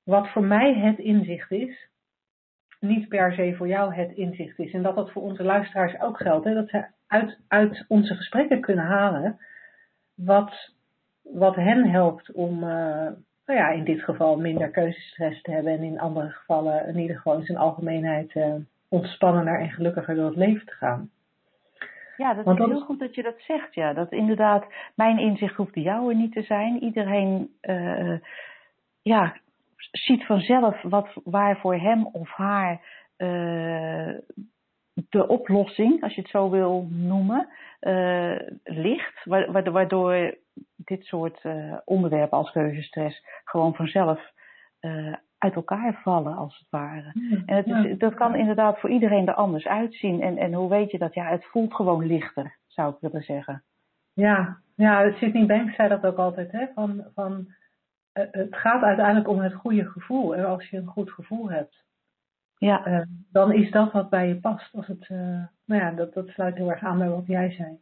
wat 0.09 0.29
voor 0.29 0.45
mij 0.45 0.75
het 0.75 0.99
inzicht 0.99 1.51
is, 1.51 1.89
niet 2.81 3.09
per 3.09 3.33
se 3.33 3.55
voor 3.57 3.69
jou 3.69 3.95
het 3.95 4.13
inzicht 4.13 4.59
is. 4.59 4.73
En 4.73 4.83
dat 4.83 4.95
dat 4.95 5.13
voor 5.13 5.23
onze 5.23 5.43
luisteraars 5.43 6.01
ook 6.01 6.17
geldt. 6.17 6.45
Hè? 6.45 6.55
Dat 6.55 6.69
ze 6.69 6.85
uit, 7.07 7.39
uit 7.49 7.85
onze 7.89 8.15
gesprekken 8.15 8.61
kunnen 8.61 8.85
halen 8.85 9.39
wat, 10.15 10.73
wat 11.23 11.55
hen 11.55 11.91
helpt 11.91 12.33
om, 12.33 12.55
uh, 12.55 12.69
nou 13.47 13.59
ja, 13.59 13.69
in 13.69 13.85
dit 13.85 14.03
geval 14.03 14.39
minder 14.39 14.71
keuzestress 14.71 15.43
te 15.43 15.51
hebben. 15.51 15.73
En 15.73 15.83
in 15.83 16.01
andere 16.01 16.29
gevallen 16.29 16.87
in 16.87 16.99
ieder 16.99 17.17
geval 17.17 17.39
in 17.39 17.45
zijn 17.45 17.59
algemeenheid 17.59 18.35
uh, 18.35 18.55
ontspannender 18.89 19.61
en 19.61 19.71
gelukkiger 19.71 20.15
door 20.15 20.27
het 20.27 20.37
leven 20.37 20.67
te 20.67 20.75
gaan. 20.75 21.11
Ja, 22.17 22.35
dat 22.35 22.47
is 22.47 22.67
heel 22.67 22.81
goed 22.81 22.99
dat 22.99 23.15
je 23.15 23.23
dat 23.23 23.39
zegt. 23.39 23.75
Ja, 23.75 23.93
dat 23.93 24.13
inderdaad, 24.13 24.67
mijn 24.95 25.19
inzicht 25.19 25.55
hoeft 25.55 25.75
de 25.75 25.81
jouwe 25.81 26.15
niet 26.15 26.33
te 26.33 26.43
zijn. 26.43 26.83
Iedereen 26.83 27.51
uh, 27.63 28.19
ja, 29.03 29.37
ziet 29.91 30.27
vanzelf 30.27 30.83
wat, 30.83 31.09
waar 31.25 31.59
voor 31.59 31.75
hem 31.75 32.07
of 32.07 32.31
haar 32.31 32.73
uh, 33.17 34.15
de 35.09 35.29
oplossing, 35.29 36.03
als 36.03 36.15
je 36.15 36.21
het 36.21 36.31
zo 36.31 36.51
wil 36.51 36.89
noemen, 36.91 37.49
uh, 37.81 38.37
ligt. 38.65 39.25
Waardoor 39.25 40.35
dit 40.77 41.05
soort 41.05 41.43
onderwerpen 41.85 42.39
als 42.39 42.51
keuzestress 42.51 43.25
gewoon 43.45 43.75
vanzelf 43.75 44.33
uit 45.39 45.55
elkaar 45.55 46.01
vallen, 46.03 46.37
als 46.37 46.59
het 46.59 46.71
ware. 46.71 47.13
en 47.47 47.57
het 47.57 47.67
is, 47.67 47.99
dat 47.99 48.15
kan 48.15 48.35
inderdaad 48.35 48.81
voor 48.81 48.91
iedereen 48.91 49.27
er 49.29 49.35
anders 49.35 49.67
uitzien. 49.67 50.23
En, 50.23 50.37
en 50.37 50.53
hoe 50.53 50.69
weet 50.69 50.91
je 50.91 50.99
dat? 50.99 51.15
Ja, 51.15 51.25
het 51.25 51.45
voelt 51.45 51.75
gewoon 51.75 52.07
lichter, 52.07 52.57
zou 52.67 52.93
ik 52.93 53.01
willen 53.01 53.23
zeggen. 53.23 53.63
Ja, 54.13 54.59
ja 54.75 55.13
Sidney 55.13 55.47
Banks 55.47 55.75
zei 55.75 55.89
dat 55.89 56.05
ook 56.07 56.17
altijd, 56.17 56.53
hè? 56.53 56.67
Van, 56.75 57.05
van, 57.15 57.47
het 58.31 58.57
gaat 58.57 58.83
uiteindelijk 58.83 59.29
om 59.29 59.41
het 59.41 59.55
goede 59.55 59.85
gevoel. 59.85 60.37
En 60.37 60.45
als 60.45 60.69
je 60.69 60.77
een 60.77 60.87
goed 60.87 61.11
gevoel 61.11 61.51
hebt, 61.51 61.85
ja. 62.59 62.87
Uh, 62.87 63.01
dan 63.33 63.53
is 63.53 63.71
dat 63.71 63.93
wat 63.93 64.11
bij 64.11 64.29
je 64.29 64.37
past. 64.37 64.75
Als 64.75 64.87
het, 64.87 65.09
uh, 65.09 65.19
nou 65.65 65.83
ja, 65.83 65.91
dat, 65.91 66.15
dat 66.15 66.29
sluit 66.29 66.55
heel 66.55 66.71
erg 66.71 66.83
aan 66.83 66.99
bij 66.99 67.09
wat 67.09 67.27
jij 67.27 67.51
zei. 67.51 67.79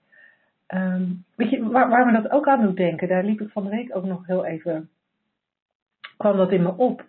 Um, 0.69 1.25
weet 1.37 1.51
je, 1.51 1.69
waar, 1.69 1.89
waar 1.89 2.07
me 2.07 2.23
dat 2.23 2.31
ook 2.31 2.49
aan 2.49 2.63
doet 2.63 2.77
denken, 2.77 3.09
daar 3.09 3.25
liep 3.25 3.41
ik 3.41 3.51
van 3.51 3.65
de 3.65 3.71
week 3.71 3.97
ook 3.97 4.05
nog 4.05 4.27
heel 4.27 4.45
even, 4.45 4.89
kwam 6.17 6.37
dat 6.37 6.53
in 6.53 6.63
me 6.63 6.77
op 6.77 7.05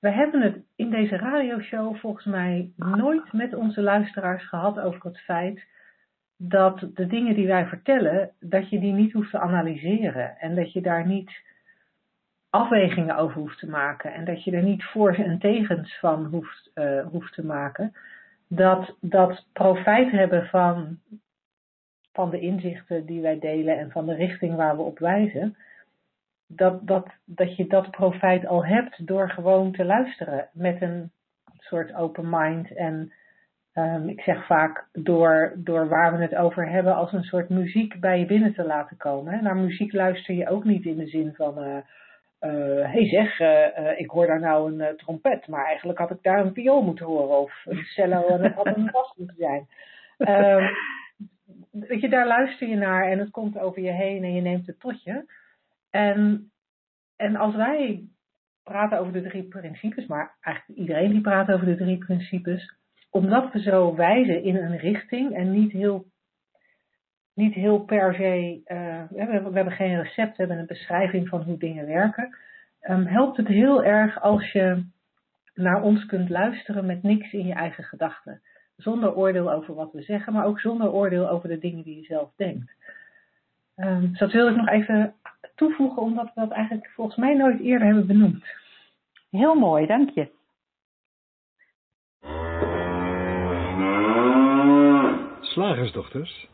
we 0.00 0.12
hebben 0.12 0.42
het 0.42 0.56
in 0.76 0.90
deze 0.90 1.16
radioshow 1.16 1.96
volgens 1.96 2.24
mij 2.24 2.70
nooit 2.76 3.32
met 3.32 3.54
onze 3.54 3.82
luisteraars 3.82 4.48
gehad 4.48 4.78
over 4.78 5.00
het 5.02 5.20
feit 5.20 5.66
dat 6.36 6.88
de 6.94 7.06
dingen 7.06 7.34
die 7.34 7.46
wij 7.46 7.66
vertellen, 7.66 8.30
dat 8.40 8.70
je 8.70 8.80
die 8.80 8.92
niet 8.92 9.12
hoeft 9.12 9.30
te 9.30 9.38
analyseren 9.38 10.38
en 10.38 10.54
dat 10.54 10.72
je 10.72 10.80
daar 10.80 11.06
niet 11.06 11.30
afwegingen 12.56 13.16
over 13.16 13.40
hoeft 13.40 13.58
te 13.58 13.68
maken 13.68 14.14
en 14.14 14.24
dat 14.24 14.44
je 14.44 14.50
er 14.50 14.62
niet 14.62 14.84
voor 14.84 15.14
en 15.14 15.38
tegens 15.38 15.98
van 15.98 16.24
hoeft, 16.24 16.70
uh, 16.74 17.06
hoeft 17.06 17.34
te 17.34 17.44
maken. 17.44 17.94
Dat, 18.48 18.96
dat 19.00 19.44
profijt 19.52 20.10
hebben 20.10 20.46
van, 20.46 20.98
van 22.12 22.30
de 22.30 22.40
inzichten 22.40 23.06
die 23.06 23.20
wij 23.20 23.38
delen 23.38 23.78
en 23.78 23.90
van 23.90 24.06
de 24.06 24.14
richting 24.14 24.54
waar 24.54 24.76
we 24.76 24.82
op 24.82 24.98
wijzen, 24.98 25.56
dat, 26.46 26.86
dat, 26.86 27.06
dat 27.24 27.56
je 27.56 27.66
dat 27.66 27.90
profijt 27.90 28.46
al 28.46 28.64
hebt 28.64 29.06
door 29.06 29.30
gewoon 29.30 29.72
te 29.72 29.84
luisteren 29.84 30.48
met 30.52 30.82
een 30.82 31.10
soort 31.58 31.94
open 31.94 32.28
mind. 32.30 32.74
En 32.74 33.12
um, 33.74 34.08
ik 34.08 34.20
zeg 34.20 34.46
vaak 34.46 34.88
door, 34.92 35.52
door 35.56 35.88
waar 35.88 36.16
we 36.16 36.22
het 36.22 36.34
over 36.34 36.68
hebben 36.68 36.94
als 36.94 37.12
een 37.12 37.24
soort 37.24 37.48
muziek 37.48 38.00
bij 38.00 38.18
je 38.18 38.26
binnen 38.26 38.54
te 38.54 38.64
laten 38.64 38.96
komen. 38.96 39.42
Naar 39.42 39.56
muziek 39.56 39.92
luister 39.92 40.34
je 40.34 40.48
ook 40.48 40.64
niet 40.64 40.84
in 40.84 40.96
de 40.96 41.06
zin 41.06 41.34
van. 41.34 41.64
Uh, 41.64 41.76
uh, 42.40 42.92
hey 42.92 43.08
zeg, 43.08 43.40
uh, 43.40 44.00
ik 44.00 44.10
hoor 44.10 44.26
daar 44.26 44.40
nou 44.40 44.82
een 44.82 44.96
trompet, 44.96 45.46
maar 45.46 45.64
eigenlijk 45.64 45.98
had 45.98 46.10
ik 46.10 46.22
daar 46.22 46.40
een 46.40 46.54
viool 46.54 46.82
moeten 46.82 47.06
horen 47.06 47.38
of 47.38 47.64
een 47.64 47.84
cello 47.84 48.26
en 48.26 48.42
het 48.42 48.54
had 48.54 48.66
een 48.66 48.90
bas 48.92 49.14
moeten 49.16 49.36
zijn. 49.36 49.68
Um, 50.18 50.68
weet 51.70 52.00
je, 52.00 52.08
daar 52.08 52.26
luister 52.26 52.68
je 52.68 52.76
naar 52.76 53.10
en 53.10 53.18
het 53.18 53.30
komt 53.30 53.58
over 53.58 53.82
je 53.82 53.92
heen 53.92 54.24
en 54.24 54.34
je 54.34 54.40
neemt 54.40 54.66
het 54.66 54.80
tot 54.80 55.02
je. 55.02 55.24
En, 55.90 56.50
en 57.16 57.36
als 57.36 57.54
wij 57.54 58.08
praten 58.62 58.98
over 58.98 59.12
de 59.12 59.22
drie 59.22 59.42
principes, 59.42 60.06
maar 60.06 60.36
eigenlijk 60.40 60.78
iedereen 60.78 61.10
die 61.10 61.20
praat 61.20 61.52
over 61.52 61.66
de 61.66 61.76
drie 61.76 61.98
principes, 61.98 62.74
omdat 63.10 63.52
we 63.52 63.60
zo 63.60 63.94
wijzen 63.94 64.42
in 64.42 64.56
een 64.56 64.78
richting 64.78 65.34
en 65.34 65.50
niet 65.50 65.72
heel, 65.72 66.06
niet 67.36 67.54
heel 67.54 67.78
per 67.78 68.14
se, 68.14 68.60
uh, 68.66 69.02
we, 69.10 69.18
hebben, 69.20 69.50
we 69.50 69.56
hebben 69.56 69.74
geen 69.74 70.02
recept, 70.02 70.36
we 70.36 70.42
hebben 70.42 70.58
een 70.58 70.66
beschrijving 70.66 71.28
van 71.28 71.42
hoe 71.42 71.58
dingen 71.58 71.86
werken, 71.86 72.36
um, 72.82 73.06
helpt 73.06 73.36
het 73.36 73.48
heel 73.48 73.84
erg 73.84 74.20
als 74.20 74.52
je 74.52 74.84
naar 75.54 75.82
ons 75.82 76.06
kunt 76.06 76.28
luisteren 76.28 76.86
met 76.86 77.02
niks 77.02 77.32
in 77.32 77.46
je 77.46 77.54
eigen 77.54 77.84
gedachten. 77.84 78.40
Zonder 78.76 79.14
oordeel 79.14 79.52
over 79.52 79.74
wat 79.74 79.92
we 79.92 80.02
zeggen, 80.02 80.32
maar 80.32 80.44
ook 80.44 80.60
zonder 80.60 80.92
oordeel 80.92 81.28
over 81.28 81.48
de 81.48 81.58
dingen 81.58 81.84
die 81.84 81.96
je 81.96 82.04
zelf 82.04 82.32
denkt. 82.36 82.72
Um, 83.76 84.08
dus 84.08 84.18
dat 84.18 84.32
wil 84.32 84.48
ik 84.48 84.56
nog 84.56 84.68
even 84.68 85.14
toevoegen, 85.54 86.02
omdat 86.02 86.24
we 86.34 86.40
dat 86.40 86.50
eigenlijk 86.50 86.90
volgens 86.94 87.16
mij 87.16 87.34
nooit 87.34 87.60
eerder 87.60 87.86
hebben 87.86 88.06
benoemd. 88.06 88.44
Heel 89.30 89.54
mooi, 89.54 89.86
dank 89.86 90.10
je. 90.10 90.34
Slagersdochters, 95.40 96.48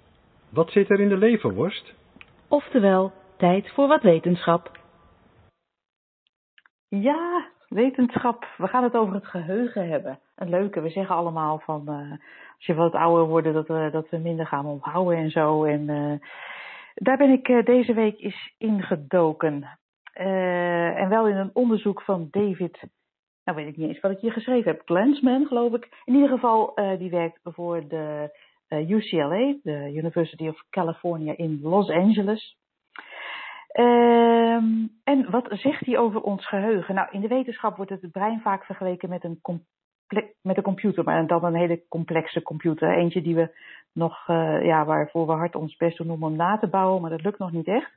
wat 0.52 0.70
zit 0.70 0.90
er 0.90 1.00
in 1.00 1.08
de 1.08 1.16
leverworst? 1.16 1.94
Oftewel, 2.48 3.12
tijd 3.36 3.70
voor 3.70 3.88
wat 3.88 4.02
wetenschap. 4.02 4.80
Ja, 6.88 7.46
wetenschap. 7.68 8.46
We 8.56 8.66
gaan 8.66 8.82
het 8.82 8.94
over 8.94 9.14
het 9.14 9.26
geheugen 9.26 9.88
hebben. 9.88 10.18
Een 10.36 10.48
leuke. 10.48 10.80
We 10.80 10.90
zeggen 10.90 11.16
allemaal 11.16 11.58
van 11.58 11.82
uh, 11.88 12.10
als 12.56 12.66
je 12.66 12.74
wat 12.74 12.92
ouder 12.92 13.26
wordt, 13.26 13.52
dat 13.52 13.66
we, 13.66 13.88
dat 13.92 14.08
we 14.08 14.18
minder 14.18 14.46
gaan 14.46 14.66
onthouden 14.66 15.18
en 15.18 15.30
zo. 15.30 15.64
En 15.64 15.88
uh, 15.88 16.12
daar 16.94 17.16
ben 17.16 17.30
ik 17.30 17.48
uh, 17.48 17.64
deze 17.64 17.94
week 17.94 18.20
eens 18.20 18.54
ingedoken. 18.58 19.78
Uh, 20.20 20.98
en 20.98 21.08
wel 21.08 21.28
in 21.28 21.36
een 21.36 21.50
onderzoek 21.52 22.02
van 22.02 22.28
David, 22.30 22.82
nou 23.44 23.58
weet 23.58 23.68
ik 23.68 23.76
niet 23.76 23.88
eens 23.88 24.00
wat 24.00 24.10
ik 24.10 24.18
hier 24.18 24.32
geschreven 24.32 24.70
heb, 24.70 24.82
Glansman 24.84 25.46
geloof 25.46 25.72
ik. 25.72 26.02
In 26.04 26.14
ieder 26.14 26.28
geval, 26.28 26.72
uh, 26.74 26.98
die 26.98 27.10
werkt 27.10 27.40
voor 27.42 27.88
de 27.88 28.30
UCLA, 28.80 29.54
de 29.62 29.92
University 29.94 30.48
of 30.48 30.64
California 30.70 31.36
in 31.36 31.58
Los 31.62 31.90
Angeles. 31.90 32.56
Ehm, 33.68 34.86
en 35.04 35.30
wat 35.30 35.46
zegt 35.50 35.86
hij 35.86 35.98
over 35.98 36.20
ons 36.20 36.46
geheugen? 36.46 36.94
Nou, 36.94 37.08
in 37.10 37.20
de 37.20 37.28
wetenschap 37.28 37.76
wordt 37.76 37.90
het 37.90 38.12
brein 38.12 38.40
vaak 38.40 38.64
vergeleken 38.64 39.08
met 39.08 39.24
een 39.24 39.40
met 40.42 40.56
een 40.56 40.62
computer, 40.62 41.04
maar 41.04 41.26
dan 41.26 41.44
een 41.44 41.54
hele 41.54 41.82
complexe 41.88 42.42
computer. 42.42 42.96
Eentje 42.96 43.22
die 43.22 43.34
we 43.34 43.50
nog, 43.92 44.28
uh, 44.28 44.64
ja, 44.64 44.84
waarvoor 44.84 45.26
we 45.26 45.32
hard 45.32 45.54
ons 45.54 45.76
best 45.76 45.96
doen 45.96 46.10
om 46.10 46.22
hem 46.22 46.36
na 46.36 46.58
te 46.58 46.68
bouwen, 46.68 47.00
maar 47.00 47.10
dat 47.10 47.22
lukt 47.22 47.38
nog 47.38 47.52
niet 47.52 47.68
echt. 47.68 47.92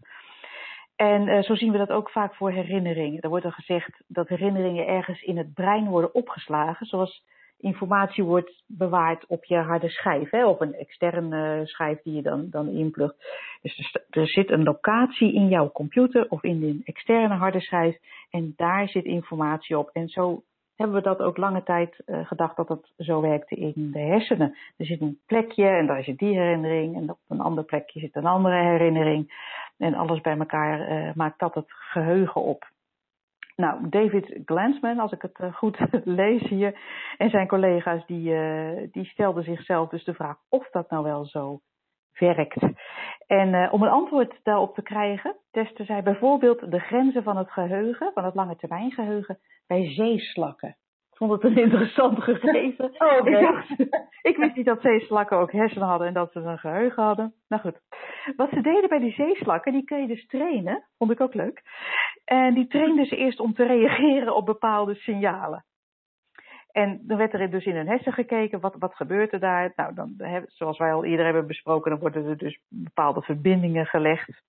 En 0.95 1.27
uh, 1.27 1.41
zo 1.41 1.55
zien 1.55 1.71
we 1.71 1.77
dat 1.77 1.89
ook 1.89 2.09
vaak 2.09 2.35
voor 2.35 2.51
herinneringen. 2.51 3.21
Er 3.21 3.29
wordt 3.29 3.45
er 3.45 3.51
gezegd 3.51 4.03
dat 4.07 4.27
herinneringen 4.27 4.87
ergens 4.87 5.21
in 5.21 5.37
het 5.37 5.53
brein 5.53 5.87
worden 5.87 6.13
opgeslagen, 6.13 6.85
zoals 6.85 7.23
informatie 7.59 8.23
wordt 8.23 8.63
bewaard 8.65 9.25
op 9.27 9.45
je 9.45 9.57
harde 9.57 9.89
schijf, 9.89 10.29
hè, 10.29 10.45
op 10.45 10.61
een 10.61 10.73
externe 10.73 11.61
schijf 11.63 12.01
die 12.01 12.13
je 12.13 12.21
dan, 12.21 12.49
dan 12.49 12.67
inplugt. 12.69 13.15
Dus 13.61 13.97
er, 14.09 14.27
zit 14.27 14.49
een 14.49 14.63
locatie 14.63 15.33
in 15.33 15.47
jouw 15.47 15.71
computer 15.71 16.29
of 16.29 16.43
in 16.43 16.63
een 16.63 16.81
externe 16.85 17.35
harde 17.35 17.59
schijf 17.59 17.97
en 18.29 18.53
daar 18.55 18.87
zit 18.87 19.05
informatie 19.05 19.77
op. 19.77 19.89
En 19.93 20.07
zo 20.07 20.43
hebben 20.75 20.95
we 20.95 21.01
dat 21.01 21.19
ook 21.19 21.37
lange 21.37 21.63
tijd 21.63 22.03
uh, 22.05 22.25
gedacht 22.25 22.55
dat 22.55 22.67
het 22.67 22.93
zo 22.97 23.21
werkte 23.21 23.55
in 23.55 23.91
de 23.91 23.99
hersenen. 23.99 24.57
Er 24.77 24.85
zit 24.85 25.01
een 25.01 25.19
plekje 25.25 25.67
en 25.67 25.87
daar 25.87 26.03
zit 26.03 26.17
die 26.17 26.33
herinnering 26.33 26.95
en 26.95 27.09
op 27.09 27.19
een 27.27 27.41
ander 27.41 27.63
plekje 27.63 27.99
zit 27.99 28.15
een 28.15 28.25
andere 28.25 28.63
herinnering. 28.63 29.53
En 29.77 29.93
alles 29.93 30.21
bij 30.21 30.37
elkaar 30.37 30.91
uh, 30.91 31.13
maakt 31.13 31.39
dat 31.39 31.55
het 31.55 31.71
geheugen 31.71 32.41
op. 32.41 32.73
Nou, 33.55 33.89
David 33.89 34.41
Glansman, 34.45 34.99
als 34.99 35.11
ik 35.11 35.21
het 35.21 35.39
uh, 35.39 35.53
goed 35.53 35.77
lees 36.03 36.41
hier, 36.41 36.79
en 37.17 37.29
zijn 37.29 37.47
collega's, 37.47 38.05
die, 38.05 38.33
die 38.91 39.05
stelden 39.05 39.43
zichzelf 39.43 39.89
dus 39.89 40.03
de 40.03 40.13
vraag 40.13 40.37
of 40.49 40.69
dat 40.69 40.89
nou 40.89 41.03
wel 41.03 41.25
zo 41.25 41.59
werkt. 42.19 42.61
En 43.27 43.53
uh, 43.53 43.73
om 43.73 43.83
een 43.83 43.89
antwoord 43.89 44.39
daarop 44.43 44.75
te 44.75 44.81
krijgen, 44.81 45.35
testen 45.51 45.85
zij 45.85 46.03
bijvoorbeeld 46.03 46.71
de 46.71 46.79
grenzen 46.79 47.23
van 47.23 47.37
het 47.37 47.51
geheugen, 47.51 48.11
van 48.13 48.25
het 48.25 48.35
lange 48.35 48.55
termijn 48.55 48.91
geheugen, 48.91 49.39
bij 49.67 49.93
zeeslakken. 49.93 50.77
Ik 51.15 51.21
vond 51.21 51.31
het 51.31 51.43
een 51.43 51.63
interessant 51.63 52.23
gegeven. 52.23 52.85
Oh, 52.97 53.27
ik, 53.27 53.39
dacht, 53.39 53.69
ik 54.29 54.37
wist 54.37 54.55
niet 54.55 54.65
dat 54.65 54.81
zeeslakken 54.81 55.37
ook 55.37 55.51
hersenen 55.51 55.87
hadden 55.87 56.07
en 56.07 56.13
dat 56.13 56.31
ze 56.31 56.39
een 56.39 56.57
geheugen 56.57 57.03
hadden. 57.03 57.33
Nou 57.47 57.61
goed. 57.61 57.81
Wat 58.35 58.49
ze 58.49 58.61
deden 58.61 58.89
bij 58.89 58.99
die 58.99 59.13
zeeslakken, 59.13 59.71
die 59.71 59.83
kun 59.83 60.01
je 60.01 60.07
dus 60.07 60.27
trainen. 60.27 60.83
Vond 60.97 61.11
ik 61.11 61.21
ook 61.21 61.33
leuk. 61.33 61.61
En 62.25 62.53
die 62.53 62.67
trainden 62.67 63.05
ze 63.05 63.15
eerst 63.15 63.39
om 63.39 63.53
te 63.53 63.65
reageren 63.65 64.35
op 64.35 64.45
bepaalde 64.45 64.95
signalen. 64.95 65.65
En 66.71 67.01
dan 67.03 67.17
werd 67.17 67.33
er 67.33 67.49
dus 67.49 67.65
in 67.65 67.75
hun 67.75 67.87
hersen 67.87 68.13
gekeken, 68.13 68.59
wat, 68.59 68.75
wat 68.79 68.95
gebeurt 68.95 69.33
er 69.33 69.39
daar? 69.39 69.73
Nou, 69.75 69.93
dan, 69.93 70.15
zoals 70.45 70.77
wij 70.77 70.93
al 70.93 71.05
eerder 71.05 71.25
hebben 71.25 71.47
besproken, 71.47 71.91
dan 71.91 71.99
worden 71.99 72.25
er 72.25 72.37
dus 72.37 72.59
bepaalde 72.69 73.21
verbindingen 73.21 73.85
gelegd. 73.85 74.41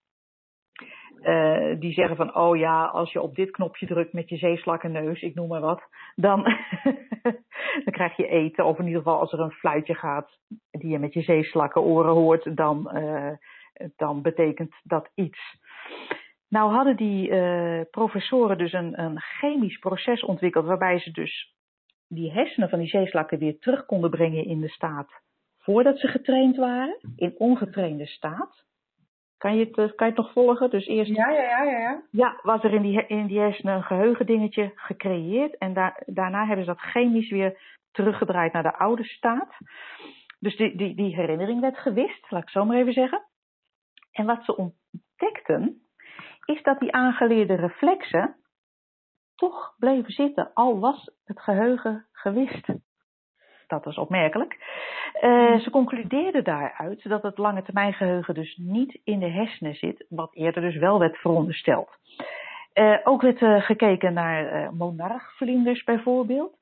Eh, 1.23 1.81
die 1.81 1.93
zeggen 1.93 2.17
van, 2.17 2.35
oh 2.35 2.57
ja, 2.57 2.85
als 2.85 3.13
je 3.13 3.21
op 3.21 3.35
dit 3.35 3.51
knopje 3.51 3.87
drukt 3.87 4.13
met 4.13 4.29
je 4.29 4.37
zeeslakkenneus, 4.37 5.23
ik 5.23 5.35
noem 5.35 5.49
maar 5.49 5.61
wat, 5.61 5.83
dan, 6.15 6.43
dan 7.85 7.93
krijg 7.93 8.17
je 8.17 8.29
eten. 8.29 8.65
Of 8.65 8.79
in 8.79 8.87
ieder 8.87 9.03
geval 9.03 9.21
als 9.21 9.33
er 9.33 9.41
een 9.41 9.51
fluitje 9.51 9.95
gaat 9.95 10.39
die 10.71 10.91
je 10.91 10.99
met 10.99 11.13
je 11.13 11.23
zeeslakkenoren 11.23 12.13
hoort, 12.13 12.57
dan, 12.57 12.91
eh, 12.91 13.33
dan 13.97 14.23
betekent 14.23 14.75
dat 14.83 15.11
iets. 15.15 15.59
Nou 16.49 16.73
hadden 16.73 16.97
die 16.97 17.31
eh, 17.31 17.81
professoren 17.91 18.59
dus 18.59 18.73
een, 18.73 19.01
een 19.01 19.21
chemisch 19.21 19.79
proces 19.79 20.25
ontwikkeld 20.25 20.65
waarbij 20.65 20.99
ze 20.99 21.11
dus 21.11 21.55
die 22.09 22.33
hersenen 22.33 22.69
van 22.69 22.79
die 22.79 22.89
zeeslakken 22.89 23.39
weer 23.39 23.59
terug 23.59 23.87
konden 23.87 24.11
brengen 24.11 24.45
in 24.45 24.61
de 24.61 24.69
staat 24.69 25.25
voordat 25.67 25.99
ze 25.99 26.09
getraind 26.09 26.57
waren, 26.57 26.99
in 27.17 27.35
ongetrainde 27.39 28.07
staat. 28.07 28.65
Kan 29.39 29.57
je 29.57 29.65
het, 29.65 29.79
eh, 29.79 29.95
kan 29.97 30.07
je 30.07 30.13
het 30.15 30.17
nog 30.17 30.33
volgen? 30.33 30.71
Dus 30.71 30.87
eerst 30.87 31.15
Ja, 31.15 31.31
ja, 31.31 31.43
ja, 31.43 31.63
ja. 31.63 31.79
ja. 31.79 32.03
ja, 32.11 32.39
was 32.43 32.63
er 32.63 32.75
in 32.75 32.83
die, 32.83 33.07
in 33.07 33.27
die 33.27 33.39
hersenen 33.39 33.75
een 33.75 33.83
geheugendingetje 33.83 34.73
gecreëerd. 34.75 35.59
En 35.59 35.73
daar, 35.73 36.03
daarna 36.07 36.47
hebben 36.47 36.65
ze 36.65 36.71
dat 36.71 36.81
chemisch 36.81 37.31
weer 37.31 37.59
teruggedraaid 37.93 38.53
naar 38.53 38.63
de 38.63 38.77
oude 38.77 39.05
staat. 39.05 39.57
Dus 40.39 40.57
die, 40.57 40.77
die, 40.77 40.95
die 40.95 41.15
herinnering 41.15 41.61
werd 41.61 41.79
gewist, 41.79 42.31
laat 42.31 42.43
ik 42.43 42.51
zo 42.51 42.65
maar 42.65 42.77
even 42.77 42.93
zeggen. 42.93 43.23
En 44.13 44.27
wat 44.27 44.45
ze 44.45 44.57
ontdekten, 44.57 45.83
is 46.45 46.63
dat 46.63 46.79
die 46.79 46.93
aangeleerde 46.93 47.55
reflexen 47.55 48.37
toch 49.35 49.75
bleven 49.79 50.13
zitten, 50.13 50.51
al 50.55 50.79
was 50.79 51.11
het 51.25 51.41
geheugen 51.41 52.07
gewist. 52.13 52.69
Dat 53.67 53.85
was 53.85 53.97
opmerkelijk. 53.97 54.57
Uh, 55.23 55.59
ze 55.59 55.71
concludeerden 55.71 56.45
daaruit 56.45 57.09
dat 57.09 57.23
het 57.23 57.39
lange 57.39 57.63
termijn 57.63 57.93
geheugen 57.93 58.35
dus 58.35 58.57
niet 58.57 59.01
in 59.05 59.19
de 59.19 59.31
hersenen 59.31 59.75
zit, 59.75 60.07
wat 60.09 60.35
eerder 60.35 60.63
dus 60.63 60.77
wel 60.77 60.99
werd 60.99 61.17
verondersteld. 61.17 61.89
Uh, 62.75 62.99
ook 63.05 63.23
werd 63.23 63.41
uh, 63.41 63.63
gekeken 63.63 64.13
naar 64.13 64.75
monarchvlinders 64.75 65.85
bijvoorbeeld. 65.85 66.55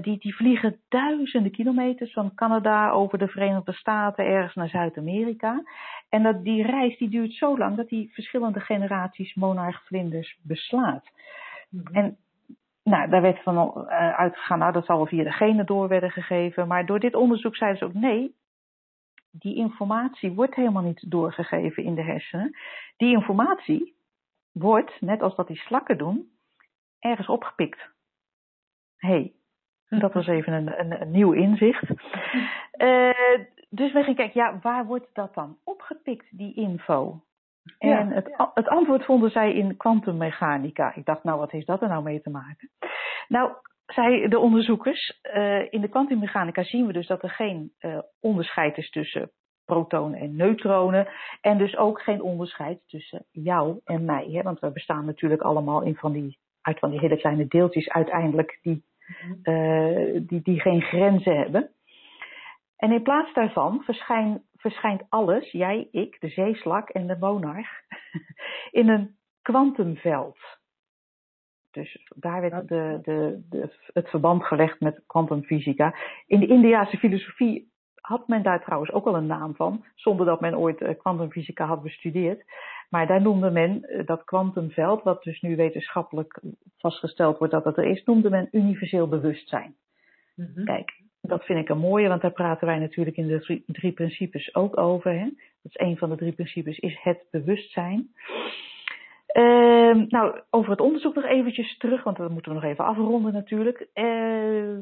die, 0.00 0.18
die 0.18 0.36
vliegen 0.36 0.80
duizenden 0.88 1.52
kilometers 1.52 2.12
van 2.12 2.34
Canada 2.34 2.90
over 2.90 3.18
de 3.18 3.28
Verenigde 3.28 3.72
Staten 3.72 4.24
ergens 4.24 4.54
naar 4.54 4.68
Zuid-Amerika. 4.68 5.62
En 6.08 6.22
dat, 6.22 6.44
die 6.44 6.62
reis 6.62 6.98
die 6.98 7.08
duurt 7.08 7.32
zo 7.32 7.58
lang 7.58 7.76
dat 7.76 7.88
die 7.88 8.10
verschillende 8.12 8.60
generaties 8.60 9.34
monarchvlinders 9.34 10.38
beslaat. 10.42 11.04
Mhm. 11.68 11.94
En 11.94 12.16
nou, 12.82 13.10
daar 13.10 13.22
werd 13.22 13.42
van 13.42 13.56
uh, 13.56 14.14
uitgegaan, 14.14 14.58
nou 14.58 14.72
dat 14.72 14.84
zal 14.84 14.96
wel 14.96 15.06
via 15.06 15.24
de 15.24 15.32
genen 15.32 15.66
door 15.66 15.88
werden 15.88 16.10
gegeven. 16.10 16.68
Maar 16.68 16.86
door 16.86 17.00
dit 17.00 17.14
onderzoek 17.14 17.56
zeiden 17.56 17.78
ze 17.78 17.84
ook 17.84 17.94
nee, 17.94 18.34
die 19.30 19.56
informatie 19.56 20.32
wordt 20.32 20.54
helemaal 20.54 20.82
niet 20.82 21.10
doorgegeven 21.10 21.82
in 21.82 21.94
de 21.94 22.02
hersenen. 22.02 22.56
Die 22.96 23.12
informatie 23.12 23.94
wordt, 24.52 25.00
net 25.00 25.22
als 25.22 25.36
dat 25.36 25.46
die 25.46 25.56
slakken 25.56 25.98
doen, 25.98 26.30
ergens 26.98 27.28
opgepikt. 27.28 27.90
hey, 28.96 29.32
dat 29.88 30.12
was 30.12 30.26
even 30.26 30.52
een, 30.52 30.80
een, 30.80 31.00
een 31.00 31.10
nieuw 31.10 31.32
inzicht. 31.32 31.90
Uh, 31.90 31.96
dus 33.78 33.92
we 33.92 34.00
gingen 34.00 34.14
kijken, 34.14 34.40
ja, 34.40 34.58
waar 34.62 34.86
wordt 34.86 35.08
dat 35.12 35.34
dan 35.34 35.58
opgepikt, 35.64 36.38
die 36.38 36.54
info? 36.54 37.20
En 37.78 37.88
Ja. 37.88 38.08
het, 38.08 38.50
het 38.54 38.68
antwoord 38.68 39.04
vonden 39.04 39.30
zij 39.30 39.52
in 39.52 39.76
kwantummechanica. 39.76 40.94
Ik 40.94 41.04
dacht, 41.04 41.24
nou, 41.24 41.38
wat 41.38 41.50
heeft 41.50 41.66
dat 41.66 41.82
er 41.82 41.88
nou 41.88 42.02
mee 42.02 42.20
te 42.20 42.30
maken? 42.30 42.70
Nou, 43.28 43.52
zei 43.86 44.28
de 44.28 44.38
onderzoekers, 44.38 45.18
eh, 45.22 45.72
in 45.72 45.80
de 45.80 45.88
kwantummechanica 45.88 46.62
zien 46.62 46.86
we 46.86 46.92
dus 46.92 47.06
dat 47.06 47.22
er 47.22 47.30
geen 47.30 47.72
eh, 47.78 47.98
onderscheid 48.20 48.76
is 48.76 48.90
tussen 48.90 49.30
protonen 49.64 50.20
en 50.20 50.36
neutronen. 50.36 51.08
En 51.40 51.58
dus 51.58 51.76
ook 51.76 52.02
geen 52.02 52.22
onderscheid 52.22 52.80
tussen 52.86 53.24
jou 53.30 53.80
en 53.84 54.04
mij. 54.04 54.28
Hè? 54.30 54.42
Want 54.42 54.60
we 54.60 54.72
bestaan 54.72 55.04
natuurlijk 55.04 55.42
allemaal 55.42 55.82
in 55.82 55.96
van 55.96 56.12
die, 56.12 56.38
uit 56.60 56.78
van 56.78 56.90
die 56.90 57.00
hele 57.00 57.16
kleine 57.16 57.46
deeltjes 57.46 57.88
uiteindelijk 57.88 58.58
die, 58.62 58.84
eh, 59.42 60.20
die, 60.26 60.42
die 60.42 60.60
geen 60.60 60.82
grenzen 60.82 61.36
hebben. 61.36 61.70
En 62.76 62.92
in 62.92 63.02
plaats 63.02 63.32
daarvan 63.34 63.82
verschijn, 63.84 64.42
verschijnt 64.62 65.02
alles, 65.08 65.50
jij, 65.50 65.88
ik, 65.90 66.20
de 66.20 66.28
zeeslak 66.28 66.88
en 66.88 67.06
de 67.06 67.16
monarch, 67.20 67.70
in 68.80 68.88
een 68.88 69.16
kwantumveld. 69.42 70.38
Dus 71.70 72.06
daar 72.16 72.40
werd 72.40 72.68
de, 72.68 72.98
de, 73.02 73.42
de, 73.48 73.72
het 73.92 74.08
verband 74.08 74.44
gelegd 74.44 74.80
met 74.80 75.02
kwantumfysica. 75.06 75.94
In 76.26 76.40
de 76.40 76.46
Indiase 76.46 76.96
filosofie 76.96 77.70
had 77.94 78.28
men 78.28 78.42
daar 78.42 78.62
trouwens 78.62 78.92
ook 78.92 79.06
al 79.06 79.16
een 79.16 79.26
naam 79.26 79.54
van, 79.54 79.84
zonder 79.94 80.26
dat 80.26 80.40
men 80.40 80.58
ooit 80.58 80.80
eh, 80.80 80.98
kwantumfysica 80.98 81.66
had 81.66 81.82
bestudeerd. 81.82 82.44
Maar 82.90 83.06
daar 83.06 83.22
noemde 83.22 83.50
men 83.50 83.82
eh, 83.82 84.06
dat 84.06 84.24
kwantumveld, 84.24 85.02
wat 85.02 85.22
dus 85.22 85.40
nu 85.40 85.56
wetenschappelijk 85.56 86.40
vastgesteld 86.78 87.38
wordt 87.38 87.52
dat 87.52 87.64
het 87.64 87.76
er 87.76 87.84
is, 87.84 88.04
noemde 88.04 88.30
men 88.30 88.48
universeel 88.50 89.08
bewustzijn. 89.08 89.76
Mhm. 90.34 90.64
Kijk, 90.64 91.02
dat 91.22 91.44
vind 91.44 91.58
ik 91.58 91.68
een 91.68 91.78
mooie, 91.78 92.08
want 92.08 92.20
daar 92.20 92.32
praten 92.32 92.66
wij 92.66 92.78
natuurlijk 92.78 93.16
in 93.16 93.26
de 93.26 93.62
drie, 93.66 93.92
principes 93.92 94.54
ook 94.54 94.78
over. 94.78 95.12
Hè? 95.12 95.24
Dat 95.24 95.72
is 95.72 95.86
een 95.86 95.96
van 95.96 96.10
de 96.10 96.16
drie 96.16 96.32
principes, 96.32 96.78
is 96.78 96.98
het 97.02 97.26
bewustzijn. 97.30 98.14
Ehm, 99.26 100.04
nou, 100.08 100.40
over 100.50 100.70
het 100.70 100.80
onderzoek 100.80 101.14
nog 101.14 101.24
eventjes 101.24 101.76
terug, 101.76 102.02
want 102.02 102.16
dat 102.16 102.30
moeten 102.30 102.52
we 102.52 102.60
nog 102.60 102.70
even 102.70 102.84
afronden 102.84 103.32
natuurlijk. 103.32 103.88
Eh, 103.92 104.78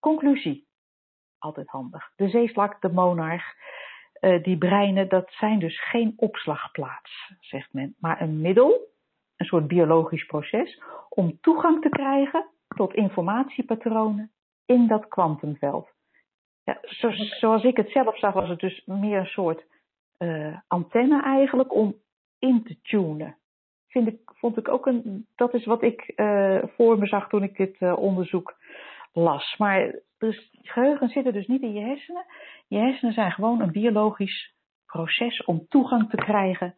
conclusie, 0.00 0.66
altijd 1.38 1.68
handig. 1.68 2.12
De 2.16 2.28
zeeslak, 2.28 2.80
de 2.80 2.92
monarch, 2.92 3.54
eh, 4.12 4.42
die 4.42 4.58
breinen, 4.58 5.08
dat 5.08 5.30
zijn 5.30 5.58
dus 5.58 5.88
geen 5.88 6.12
opslagplaats, 6.16 7.32
zegt 7.40 7.72
men, 7.72 7.94
maar 7.98 8.20
een 8.20 8.40
middel, 8.40 8.88
een 9.36 9.46
soort 9.46 9.66
biologisch 9.66 10.26
proces, 10.26 10.82
om 11.08 11.38
toegang 11.40 11.82
te 11.82 11.88
krijgen 11.88 12.46
tot 12.68 12.94
informatiepatronen 12.94 14.32
in 14.66 14.86
dat 14.86 15.08
kwantumveld. 15.08 15.92
Ja, 16.64 16.78
zo, 16.82 17.10
zoals 17.10 17.62
ik 17.62 17.76
het 17.76 17.90
zelf 17.90 18.18
zag, 18.18 18.32
was 18.32 18.48
het 18.48 18.60
dus 18.60 18.82
meer 18.84 19.18
een 19.18 19.26
soort 19.26 19.64
eh, 20.16 20.58
antenne 20.68 21.22
eigenlijk 21.22 21.74
om 21.74 21.94
in 22.38 22.62
te 22.64 22.80
tunen. 22.82 23.36
Vind 23.88 24.06
ik, 24.06 24.20
vond 24.24 24.56
ik 24.56 24.68
ook 24.68 24.86
een, 24.86 25.26
dat 25.34 25.54
is 25.54 25.64
wat 25.64 25.82
ik 25.82 26.00
eh, 26.00 26.62
voor 26.76 26.98
me 26.98 27.06
zag 27.06 27.28
toen 27.28 27.42
ik 27.42 27.56
dit 27.56 27.76
eh, 27.78 27.98
onderzoek 27.98 28.56
las. 29.12 29.54
Maar 29.58 30.00
dus, 30.18 30.50
geheugen 30.62 31.08
zit 31.08 31.26
er 31.26 31.32
dus 31.32 31.46
niet 31.46 31.62
in 31.62 31.72
je 31.72 31.80
hersenen. 31.80 32.24
Je 32.68 32.78
hersenen 32.78 33.14
zijn 33.14 33.32
gewoon 33.32 33.60
een 33.60 33.72
biologisch 33.72 34.54
proces 34.86 35.44
om 35.44 35.66
toegang 35.68 36.10
te 36.10 36.16
krijgen 36.16 36.74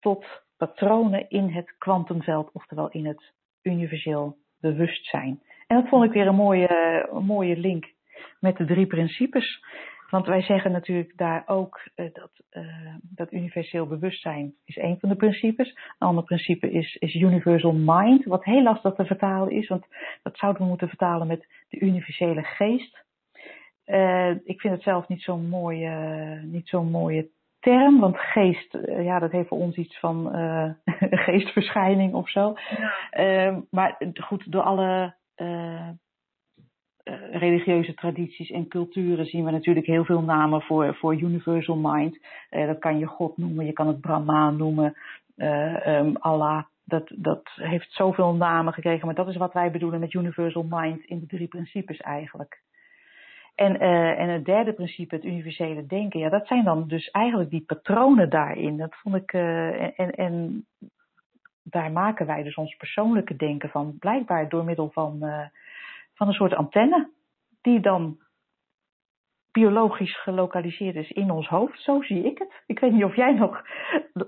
tot 0.00 0.26
patronen 0.56 1.28
in 1.28 1.48
het 1.48 1.74
kwantumveld, 1.78 2.50
oftewel 2.52 2.88
in 2.88 3.06
het 3.06 3.32
universeel 3.62 4.36
bewustzijn. 4.60 5.42
En 5.70 5.76
dat 5.76 5.88
vond 5.88 6.04
ik 6.04 6.12
weer 6.12 6.26
een 6.26 6.34
mooie, 6.34 7.08
een 7.12 7.24
mooie 7.24 7.56
link 7.56 7.92
met 8.40 8.56
de 8.56 8.64
drie 8.64 8.86
principes. 8.86 9.64
Want 10.08 10.26
wij 10.26 10.42
zeggen 10.42 10.72
natuurlijk 10.72 11.12
daar 11.16 11.42
ook 11.46 11.80
uh, 11.96 12.06
dat, 12.12 12.30
uh, 12.52 12.94
dat 13.02 13.32
universeel 13.32 13.86
bewustzijn 13.86 14.54
is 14.64 14.76
een 14.76 14.98
van 15.00 15.08
de 15.08 15.14
principes. 15.14 15.68
Een 15.68 16.08
ander 16.08 16.24
principe 16.24 16.70
is, 16.70 16.96
is 16.96 17.14
universal 17.14 17.72
mind, 17.72 18.24
wat 18.24 18.44
heel 18.44 18.62
lastig 18.62 18.94
te 18.94 19.04
vertalen 19.04 19.50
is, 19.50 19.68
want 19.68 19.86
dat 20.22 20.36
zouden 20.36 20.62
we 20.62 20.68
moeten 20.68 20.88
vertalen 20.88 21.26
met 21.26 21.46
de 21.68 21.80
universele 21.80 22.42
geest. 22.42 23.04
Uh, 23.86 24.30
ik 24.30 24.60
vind 24.60 24.74
het 24.74 24.82
zelf 24.82 25.08
niet 25.08 25.22
zo'n 25.22 25.48
mooie, 25.48 25.90
niet 26.42 26.68
zo'n 26.68 26.90
mooie 26.90 27.28
term, 27.60 28.00
want 28.00 28.18
geest, 28.18 28.78
ja, 28.86 29.18
dat 29.18 29.30
heeft 29.30 29.48
voor 29.48 29.58
ons 29.58 29.76
iets 29.76 29.98
van 29.98 30.30
geestverschijning 31.26 32.14
of 32.14 32.28
zo. 32.28 32.54
Ja. 33.10 33.62
maar 33.70 33.98
goed, 34.14 34.52
door 34.52 34.62
alle 34.62 35.18
religieuze 37.30 37.94
tradities 37.94 38.50
en 38.50 38.68
culturen 38.68 39.26
zien 39.26 39.44
we 39.44 39.50
natuurlijk 39.50 39.86
heel 39.86 40.04
veel 40.04 40.22
namen 40.22 40.62
voor, 40.62 40.94
voor 40.94 41.14
universal 41.14 41.76
mind. 41.76 42.18
Uh, 42.50 42.66
dat 42.66 42.78
kan 42.78 42.98
je 42.98 43.06
God 43.06 43.36
noemen, 43.36 43.66
je 43.66 43.72
kan 43.72 43.86
het 43.86 44.00
Brahma 44.00 44.50
noemen, 44.50 44.94
um, 45.36 46.16
Allah. 46.16 46.64
Dat, 46.84 47.12
dat 47.16 47.50
heeft 47.54 47.92
zoveel 47.92 48.34
namen 48.34 48.72
gekregen, 48.72 49.06
maar 49.06 49.14
dat 49.14 49.28
is 49.28 49.36
wat 49.36 49.52
wij 49.52 49.70
bedoelen 49.70 50.00
met 50.00 50.14
universal 50.14 50.66
mind 50.68 51.04
in 51.04 51.20
de 51.20 51.26
drie 51.26 51.48
principes 51.48 51.96
eigenlijk. 51.96 52.62
En, 53.54 53.80
en 54.16 54.28
het 54.28 54.44
derde 54.44 54.72
principe, 54.72 55.14
het 55.14 55.24
universele 55.24 55.86
denken, 55.86 56.20
ja, 56.20 56.28
dat 56.28 56.46
zijn 56.46 56.64
dan 56.64 56.88
dus 56.88 57.10
eigenlijk 57.10 57.50
die 57.50 57.64
patronen 57.66 58.30
daarin. 58.30 58.76
Dat 58.76 58.94
vond 58.94 59.14
ik, 59.14 59.32
en, 59.32 60.10
en 60.10 60.66
daar 61.62 61.92
maken 61.92 62.26
wij 62.26 62.42
dus 62.42 62.54
ons 62.54 62.76
persoonlijke 62.76 63.36
denken 63.36 63.68
van, 63.68 63.96
blijkbaar 63.98 64.48
door 64.48 64.64
middel 64.64 64.90
van 64.90 65.18
van 66.14 66.28
een 66.28 66.34
soort 66.34 66.54
antenne 66.54 67.10
die 67.60 67.80
dan 67.80 68.18
biologisch 69.52 70.22
gelokaliseerd 70.22 70.96
is 70.96 71.10
in 71.10 71.30
ons 71.30 71.48
hoofd. 71.48 71.80
Zo 71.80 72.02
zie 72.02 72.24
ik 72.24 72.38
het. 72.38 72.62
Ik 72.66 72.78
weet 72.78 72.92
niet 72.92 73.04
of 73.04 73.16
jij 73.16 73.32
nog 73.32 73.62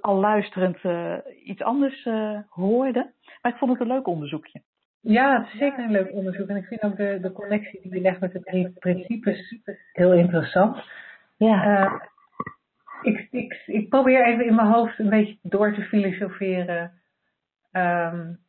al 0.01 0.17
luisterend 0.17 0.85
uh, 0.85 1.17
iets 1.45 1.63
anders 1.63 2.05
uh, 2.05 2.39
hoorde, 2.49 3.13
maar 3.43 3.53
ik 3.53 3.59
vond 3.59 3.73
het 3.73 3.81
een 3.81 3.95
leuk 3.95 4.07
onderzoekje. 4.07 4.63
Ja, 5.01 5.39
het 5.39 5.53
is 5.53 5.59
zeker 5.59 5.85
een 5.85 5.91
leuk 5.91 6.13
onderzoek. 6.13 6.49
En 6.49 6.57
ik 6.57 6.67
vind 6.67 6.83
ook 6.83 6.97
de, 6.97 7.19
de 7.21 7.33
connectie 7.33 7.81
die 7.83 7.95
je 7.95 8.01
legt 8.01 8.21
met 8.21 8.33
de 8.33 8.41
drie 8.41 8.73
principes 8.79 9.61
heel 9.93 10.13
interessant. 10.13 10.85
Ja. 11.37 11.85
Uh, 11.85 11.93
ik, 13.03 13.29
ik, 13.31 13.63
ik 13.67 13.89
probeer 13.89 14.27
even 14.27 14.47
in 14.47 14.55
mijn 14.55 14.73
hoofd 14.73 14.99
een 14.99 15.11
beetje 15.11 15.39
door 15.43 15.75
te 15.75 15.83
filosoferen. 15.83 17.02
Um, 17.73 18.41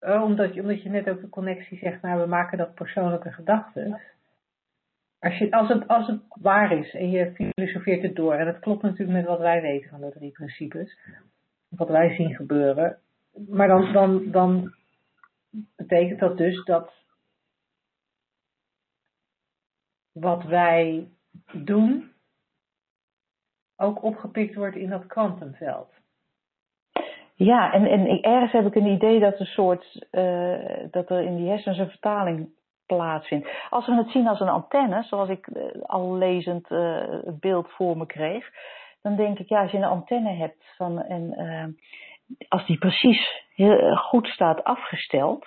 omdat, 0.00 0.54
je, 0.54 0.60
omdat 0.60 0.82
je 0.82 0.88
net 0.88 1.08
ook 1.08 1.20
de 1.20 1.28
connectie 1.28 1.78
zegt, 1.78 2.02
nou 2.02 2.20
we 2.20 2.26
maken 2.26 2.58
dat 2.58 2.74
persoonlijke 2.74 3.32
gedachten. 3.32 4.00
Als, 5.18 5.50
als, 5.50 5.68
het, 5.68 5.88
als 5.88 6.06
het 6.06 6.20
waar 6.28 6.72
is 6.72 6.94
en 6.94 7.10
je 7.10 7.32
filosofeert 7.34 8.02
het 8.02 8.16
door, 8.16 8.34
en 8.34 8.44
dat 8.46 8.58
klopt 8.58 8.82
natuurlijk 8.82 9.18
met 9.18 9.26
wat 9.26 9.38
wij 9.38 9.60
weten 9.60 9.90
van 9.90 10.00
de 10.00 10.10
drie 10.10 10.30
principes, 10.30 10.98
wat 11.68 11.88
wij 11.88 12.14
zien 12.14 12.34
gebeuren, 12.34 12.98
maar 13.48 13.68
dan, 13.68 13.92
dan, 13.92 14.30
dan 14.30 14.74
betekent 15.76 16.20
dat 16.20 16.36
dus 16.36 16.64
dat 16.64 16.92
wat 20.12 20.44
wij 20.44 21.08
doen 21.52 22.12
ook 23.76 24.02
opgepikt 24.02 24.54
wordt 24.54 24.76
in 24.76 24.90
dat 24.90 25.06
kwantumveld. 25.06 25.92
Ja, 27.34 27.72
en, 27.72 27.86
en 27.86 28.20
ergens 28.20 28.52
heb 28.52 28.66
ik 28.66 28.74
een 28.74 28.92
idee 28.92 29.20
dat, 29.20 29.40
een 29.40 29.46
soort, 29.46 30.06
uh, 30.12 30.58
dat 30.90 31.10
er 31.10 31.20
in 31.20 31.36
die 31.36 31.48
hersens 31.48 31.78
een 31.78 31.90
vertaling 31.90 32.48
plaatsvindt. 32.86 33.48
Als 33.70 33.86
we 33.86 33.94
het 33.94 34.10
zien 34.10 34.28
als 34.28 34.40
een 34.40 34.48
antenne, 34.48 35.02
zoals 35.02 35.28
ik 35.28 35.46
uh, 35.46 35.82
al 35.82 36.16
lezend 36.16 36.70
uh, 36.70 36.98
het 37.24 37.40
beeld 37.40 37.70
voor 37.70 37.96
me 37.96 38.06
kreeg, 38.06 38.50
dan 39.02 39.16
denk 39.16 39.38
ik, 39.38 39.48
ja, 39.48 39.62
als 39.62 39.70
je 39.70 39.76
een 39.76 39.84
antenne 39.84 40.32
hebt 40.32 40.74
van, 40.76 41.02
en 41.02 41.76
als 42.48 42.66
die 42.66 42.78
precies 42.78 43.44
heel 43.54 43.96
goed 43.96 44.26
staat 44.26 44.64
afgesteld, 44.64 45.46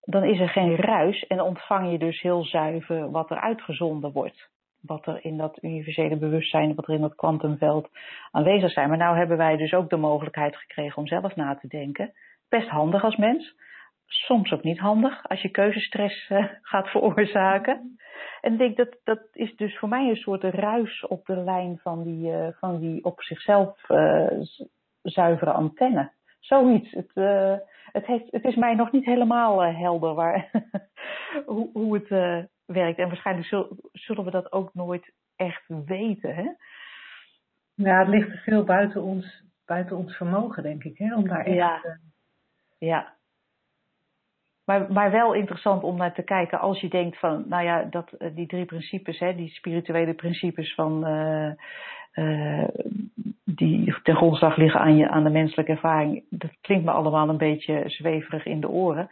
dan 0.00 0.24
is 0.24 0.40
er 0.40 0.48
geen 0.48 0.76
ruis 0.76 1.26
en 1.26 1.40
ontvang 1.40 1.90
je 1.90 1.98
dus 1.98 2.20
heel 2.20 2.44
zuiver 2.44 3.10
wat 3.10 3.30
er 3.30 3.40
uitgezonden 3.40 4.12
wordt. 4.12 4.50
Wat 4.80 5.06
er 5.06 5.24
in 5.24 5.36
dat 5.36 5.58
universele 5.62 6.16
bewustzijn, 6.16 6.74
wat 6.74 6.88
er 6.88 6.94
in 6.94 7.00
dat 7.00 7.14
kwantumveld 7.14 7.88
aanwezig 8.30 8.72
zijn. 8.72 8.88
Maar 8.88 8.98
nou 8.98 9.16
hebben 9.16 9.36
wij 9.36 9.56
dus 9.56 9.72
ook 9.72 9.90
de 9.90 9.96
mogelijkheid 9.96 10.56
gekregen 10.56 10.96
om 10.96 11.06
zelf 11.06 11.36
na 11.36 11.54
te 11.54 11.68
denken. 11.68 12.12
Best 12.48 12.68
handig 12.68 13.04
als 13.04 13.16
mens. 13.16 13.56
Soms 14.06 14.52
ook 14.52 14.62
niet 14.62 14.78
handig 14.78 15.28
als 15.28 15.42
je 15.42 15.48
keuzestress 15.48 16.28
uh, 16.28 16.44
gaat 16.62 16.88
veroorzaken. 16.88 17.98
En 18.40 18.52
ik 18.52 18.58
denk 18.58 18.76
dat 18.76 18.98
dat 19.04 19.20
is 19.32 19.56
dus 19.56 19.78
voor 19.78 19.88
mij 19.88 20.08
een 20.08 20.16
soort 20.16 20.42
ruis 20.42 21.06
op 21.06 21.26
de 21.26 21.36
lijn 21.36 21.78
van 21.78 22.02
die, 22.04 22.30
uh, 22.30 22.48
van 22.50 22.78
die 22.78 23.04
op 23.04 23.22
zichzelf 23.22 23.88
uh, 23.88 24.26
zuivere 25.02 25.52
antenne. 25.52 26.12
Zoiets. 26.38 26.90
Het, 26.90 27.10
het, 27.92 28.06
heeft, 28.06 28.30
het 28.30 28.44
is 28.44 28.54
mij 28.54 28.74
nog 28.74 28.92
niet 28.92 29.04
helemaal 29.04 29.62
helder 29.62 30.14
waar, 30.14 30.50
hoe, 31.46 31.70
hoe 31.72 31.94
het 31.94 32.48
werkt. 32.72 32.98
En 32.98 33.08
waarschijnlijk 33.08 33.48
zullen, 33.48 33.68
zullen 33.92 34.24
we 34.24 34.30
dat 34.30 34.52
ook 34.52 34.74
nooit 34.74 35.12
echt 35.36 35.64
weten. 35.84 36.34
Hè? 36.34 36.48
Ja, 37.74 37.98
het 37.98 38.08
ligt 38.08 38.42
veel 38.42 38.64
buiten 38.64 39.02
ons, 39.02 39.44
buiten 39.66 39.96
ons 39.96 40.16
vermogen, 40.16 40.62
denk 40.62 40.84
ik, 40.84 40.98
hè? 40.98 41.14
om 41.14 41.28
daar 41.28 41.44
echt... 41.44 41.56
Ja, 41.56 41.98
ja. 42.78 43.16
Maar, 44.64 44.92
maar 44.92 45.10
wel 45.10 45.34
interessant 45.34 45.82
om 45.82 45.96
naar 45.96 46.14
te 46.14 46.22
kijken 46.22 46.60
als 46.60 46.80
je 46.80 46.88
denkt 46.88 47.18
van, 47.18 47.44
nou 47.48 47.64
ja, 47.64 47.82
dat, 47.82 48.14
die 48.34 48.46
drie 48.46 48.64
principes, 48.64 49.18
hè, 49.18 49.34
die 49.34 49.48
spirituele 49.48 50.14
principes 50.14 50.74
van, 50.74 51.08
uh, 51.08 51.52
uh, 52.18 52.68
die 53.44 53.94
ten 54.02 54.16
grondslag 54.16 54.56
liggen 54.56 54.80
aan, 54.80 54.96
je, 54.96 55.08
aan 55.08 55.24
de 55.24 55.30
menselijke 55.30 55.72
ervaring, 55.72 56.24
dat 56.30 56.50
klinkt 56.60 56.84
me 56.84 56.90
allemaal 56.90 57.28
een 57.28 57.36
beetje 57.36 57.82
zweverig 57.86 58.46
in 58.46 58.60
de 58.60 58.68
oren. 58.68 59.10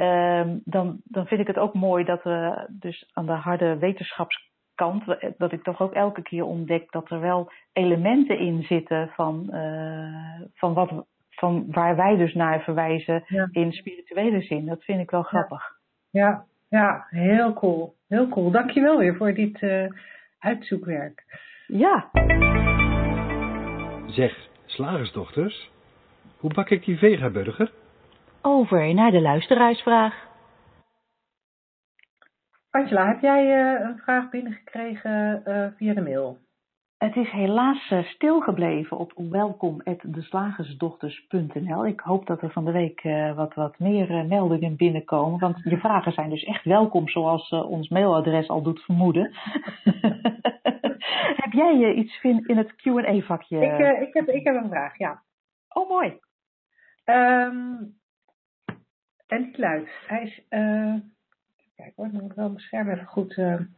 Uh, 0.00 0.46
dan, 0.64 1.00
dan 1.04 1.26
vind 1.26 1.40
ik 1.40 1.46
het 1.46 1.58
ook 1.58 1.74
mooi 1.74 2.04
dat 2.04 2.22
we 2.22 2.66
dus 2.70 3.10
aan 3.12 3.26
de 3.26 3.32
harde 3.32 3.78
wetenschapskant, 3.78 5.04
dat 5.38 5.52
ik 5.52 5.62
toch 5.62 5.80
ook 5.80 5.92
elke 5.92 6.22
keer 6.22 6.44
ontdek 6.44 6.92
dat 6.92 7.10
er 7.10 7.20
wel 7.20 7.52
elementen 7.72 8.38
in 8.38 8.62
zitten 8.62 9.10
van, 9.14 9.48
uh, 9.50 10.40
van, 10.54 10.74
wat, 10.74 11.06
van 11.30 11.64
waar 11.70 11.96
wij 11.96 12.16
dus 12.16 12.34
naar 12.34 12.60
verwijzen 12.60 13.24
ja. 13.26 13.48
in 13.50 13.72
spirituele 13.72 14.40
zin. 14.40 14.66
Dat 14.66 14.84
vind 14.84 15.00
ik 15.00 15.10
wel 15.10 15.22
grappig. 15.22 15.62
Ja, 16.10 16.44
ja, 16.68 17.06
heel 17.08 17.52
cool. 17.52 17.94
Heel 18.08 18.28
cool. 18.28 18.50
Dankjewel 18.50 18.98
weer 18.98 19.16
voor 19.16 19.34
dit 19.34 19.66
uitzoekwerk. 20.38 21.24
Ja. 21.66 22.10
Zeg, 24.06 24.48
slagersdochters, 24.66 25.70
hoe 26.38 26.54
bak 26.54 26.70
ik 26.70 26.84
die 26.84 26.98
vegaburger? 26.98 27.72
Over 28.42 28.94
naar 28.94 29.10
de 29.10 29.20
luisteraarsvraag. 29.20 30.14
Angela, 32.70 33.06
heb 33.06 33.20
jij 33.20 33.44
uh, 33.44 33.80
een 33.80 33.98
vraag 33.98 34.30
binnengekregen 34.30 35.42
uh, 35.46 35.66
via 35.76 35.94
de 35.94 36.02
mail? 36.02 36.38
Het 36.98 37.16
is 37.16 37.30
helaas 37.30 37.90
uh, 37.90 38.04
stilgebleven 38.04 38.96
op 38.96 39.12
welkom.deslagersdochters.nl. 39.16 41.86
Ik 41.86 42.00
hoop 42.00 42.26
dat 42.26 42.42
er 42.42 42.50
van 42.50 42.64
de 42.64 42.70
week 42.70 43.02
wat, 43.34 43.54
wat 43.54 43.78
meer 43.78 44.26
meldingen 44.26 44.76
binnenkomen. 44.76 45.38
Want 45.38 45.60
je 45.64 45.78
vragen 45.78 46.12
zijn 46.12 46.30
dus 46.30 46.44
echt 46.44 46.64
welkom, 46.64 47.08
zoals 47.08 47.50
ons 47.50 47.88
mailadres 47.88 48.48
al 48.48 48.62
doet 48.62 48.80
vermoeden. 48.80 49.32
heb 51.42 51.52
jij 51.52 51.92
iets 51.92 52.22
in 52.22 52.56
het 52.56 52.76
Q&A-vakje? 52.76 53.60
Ik, 53.60 53.78
ik, 54.08 54.14
heb, 54.14 54.28
ik 54.28 54.44
heb 54.44 54.54
een 54.54 54.68
vraag, 54.68 54.98
ja. 54.98 55.22
Oh, 55.68 55.88
mooi. 55.88 56.18
Um, 57.04 57.94
en 59.26 59.42
die 59.42 59.58
luidt, 59.58 59.90
hij 60.06 60.22
is... 60.22 60.42
kijk 61.74 61.92
hoor, 61.96 62.10
dan 62.10 62.20
moet 62.20 62.30
ik 62.30 62.36
wel 62.36 62.48
mijn 62.48 62.60
scherm 62.60 62.90
even 62.90 63.06
goed 63.06 63.32
zetten. 63.32 63.74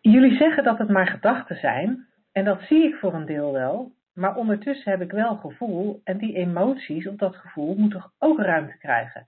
Jullie 0.00 0.36
zeggen 0.36 0.64
dat 0.64 0.78
het 0.78 0.88
maar 0.88 1.06
gedachten 1.06 1.56
zijn, 1.56 2.06
en 2.32 2.44
dat 2.44 2.60
zie 2.60 2.82
ik 2.82 2.94
voor 2.94 3.14
een 3.14 3.26
deel 3.26 3.52
wel, 3.52 3.92
maar 4.14 4.36
ondertussen 4.36 4.90
heb 4.90 5.00
ik 5.00 5.12
wel 5.12 5.36
gevoel 5.36 6.00
en 6.04 6.18
die 6.18 6.36
emoties 6.36 7.06
op 7.06 7.18
dat 7.18 7.36
gevoel 7.36 7.74
moeten 7.74 8.12
ook 8.18 8.38
ruimte 8.38 8.78
krijgen. 8.78 9.26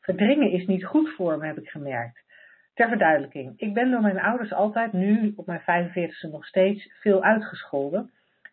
Verdringen 0.00 0.50
is 0.50 0.66
niet 0.66 0.84
goed 0.84 1.14
voor 1.14 1.38
me, 1.38 1.46
heb 1.46 1.58
ik 1.58 1.68
gemerkt. 1.68 2.22
Ter 2.74 2.88
verduidelijking, 2.88 3.52
ik 3.56 3.74
ben 3.74 3.90
door 3.90 4.00
mijn 4.00 4.20
ouders 4.20 4.52
altijd, 4.52 4.92
nu 4.92 5.32
op 5.36 5.46
mijn 5.46 5.60
45ste 5.60 6.30
nog 6.30 6.46
steeds, 6.46 6.92
veel 7.00 7.22
uitgescholden 7.22 8.10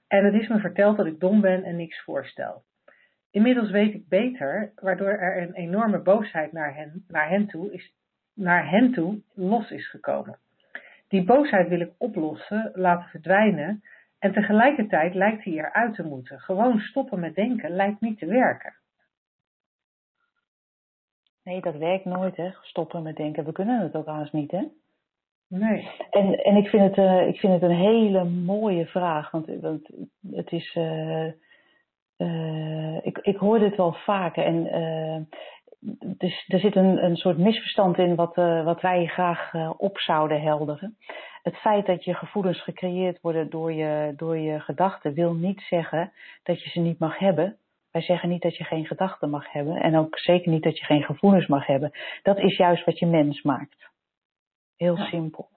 en 0.07 0.25
het 0.25 0.34
is 0.34 0.47
me 0.47 0.60
verteld 0.60 0.97
dat 0.97 1.05
ik 1.05 1.19
dom 1.19 1.41
ben 1.41 1.63
en 1.63 1.75
niks 1.75 2.03
voorstel. 2.03 2.63
Inmiddels 3.29 3.69
weet 3.69 3.93
ik 3.93 4.07
beter, 4.07 4.71
waardoor 4.75 5.07
er 5.07 5.41
een 5.41 5.53
enorme 5.53 5.99
boosheid 5.99 6.51
naar 6.51 6.75
hen, 6.75 7.05
naar 7.07 7.29
hen, 7.29 7.47
toe, 7.47 7.73
is, 7.73 7.93
naar 8.34 8.69
hen 8.69 8.91
toe 8.91 9.21
los 9.34 9.71
is 9.71 9.89
gekomen. 9.89 10.39
Die 11.12 11.24
boosheid 11.24 11.67
wil 11.67 11.80
ik 11.80 11.93
oplossen, 11.97 12.71
laten 12.74 13.10
verdwijnen 13.10 13.84
en 14.19 14.34
tegelijkertijd 14.34 15.13
lijkt 15.13 15.43
hij 15.43 15.54
eruit 15.54 15.95
te 15.95 16.04
moeten. 16.04 16.39
Gewoon 16.39 16.80
stoppen 16.80 17.19
met 17.19 17.36
denken 17.36 17.69
lijkt 17.69 18.02
niet 18.02 18.19
te 18.19 18.26
werken. 18.26 18.74
Nee, 21.43 21.62
dat 21.62 21.76
werkt 21.76 22.06
nooit, 22.06 22.36
hè? 22.36 22.50
Stoppen 22.62 23.04
met 23.04 23.15
denken. 23.15 23.45
We 23.45 23.52
kunnen 23.52 23.82
het 23.82 23.95
ook 23.95 24.06
haast 24.06 24.34
niet, 24.34 24.52
hè? 24.52 24.63
Nee. 25.47 25.89
En, 26.10 26.43
en 26.43 26.56
ik, 26.56 26.68
vind 26.68 26.84
het, 26.84 26.97
uh, 26.97 27.28
ik 27.28 27.39
vind 27.39 27.53
het 27.53 27.62
een 27.62 27.78
hele 27.78 28.24
mooie 28.24 28.86
vraag, 28.86 29.32
want, 29.32 29.45
want 29.62 29.89
het 30.32 30.51
is. 30.51 30.76
Uh, 30.76 31.28
uh, 32.18 33.05
ik, 33.05 33.18
ik 33.18 33.38
hoor 33.38 33.59
dit 33.59 33.76
wel 33.76 33.93
vaker 33.93 34.45
en 34.45 34.68
dus 36.01 36.45
er 36.47 36.59
zit 36.59 36.75
een, 36.75 37.03
een 37.03 37.15
soort 37.15 37.38
misverstand 37.38 37.97
in 37.97 38.15
wat, 38.15 38.38
uh, 38.38 38.63
wat 38.63 38.82
wij 38.82 39.05
graag 39.05 39.53
uh, 39.53 39.71
op 39.77 39.99
zouden 39.99 40.41
helderen. 40.41 40.97
Het 41.43 41.57
feit 41.57 41.86
dat 41.86 42.03
je 42.03 42.13
gevoelens 42.13 42.63
gecreëerd 42.63 43.21
worden 43.21 43.49
door 43.49 43.73
je, 43.73 44.13
door 44.15 44.38
je 44.38 44.59
gedachten 44.59 45.13
wil 45.13 45.34
niet 45.34 45.61
zeggen 45.61 46.11
dat 46.43 46.63
je 46.63 46.69
ze 46.69 46.79
niet 46.79 46.99
mag 46.99 47.17
hebben. 47.17 47.57
Wij 47.91 48.01
zeggen 48.01 48.29
niet 48.29 48.41
dat 48.41 48.57
je 48.57 48.63
geen 48.63 48.86
gedachten 48.86 49.29
mag 49.29 49.51
hebben 49.51 49.75
en 49.75 49.97
ook 49.97 50.19
zeker 50.19 50.51
niet 50.51 50.63
dat 50.63 50.77
je 50.77 50.86
geen 50.86 51.03
gevoelens 51.03 51.47
mag 51.47 51.65
hebben. 51.65 51.91
Dat 52.23 52.39
is 52.39 52.57
juist 52.57 52.86
wat 52.86 52.99
je 52.99 53.05
mens 53.05 53.41
maakt. 53.41 53.89
Heel 54.75 54.97
ja. 54.97 55.05
simpel. 55.05 55.49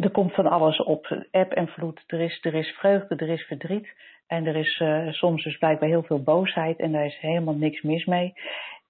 Er 0.00 0.10
komt 0.10 0.34
van 0.34 0.46
alles 0.46 0.82
op. 0.82 1.24
Eb 1.30 1.52
en 1.52 1.68
vloed. 1.68 2.04
Er 2.06 2.20
is, 2.20 2.44
er 2.44 2.54
is 2.54 2.68
vreugde, 2.68 3.16
er 3.16 3.28
is 3.28 3.42
verdriet. 3.42 3.88
En 4.26 4.46
er 4.46 4.56
is 4.56 4.80
uh, 4.80 5.12
soms 5.12 5.44
dus 5.44 5.58
blijkbaar 5.58 5.88
heel 5.88 6.02
veel 6.02 6.22
boosheid 6.22 6.78
en 6.78 6.92
daar 6.92 7.06
is 7.06 7.18
helemaal 7.18 7.54
niks 7.54 7.82
mis 7.82 8.04
mee. 8.04 8.32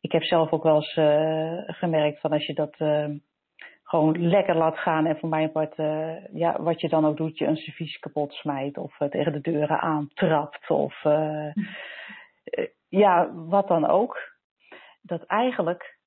Ik 0.00 0.12
heb 0.12 0.22
zelf 0.22 0.50
ook 0.50 0.62
wel 0.62 0.74
eens 0.74 0.96
uh, 0.96 1.58
gemerkt 1.66 2.20
van 2.20 2.30
als 2.30 2.46
je 2.46 2.54
dat 2.54 2.74
uh, 2.78 3.08
gewoon 3.82 4.28
lekker 4.28 4.56
laat 4.56 4.78
gaan 4.78 5.06
en 5.06 5.18
voor 5.18 5.28
mijn 5.28 5.52
part, 5.52 5.76
ja, 6.32 6.62
wat 6.62 6.80
je 6.80 6.88
dan 6.88 7.06
ook 7.06 7.16
doet, 7.16 7.38
je 7.38 7.46
een 7.46 7.56
servies 7.56 7.98
kapot 7.98 8.32
smijt 8.32 8.78
of 8.78 8.96
tegen 9.10 9.32
de 9.32 9.40
deuren 9.40 9.80
aantrapt 9.80 10.70
of 10.70 11.02
ja, 12.88 13.32
wat 13.34 13.68
dan 13.68 13.86
ook. 13.86 14.18
dat 15.02 15.24
eigenlijk, 15.24 15.98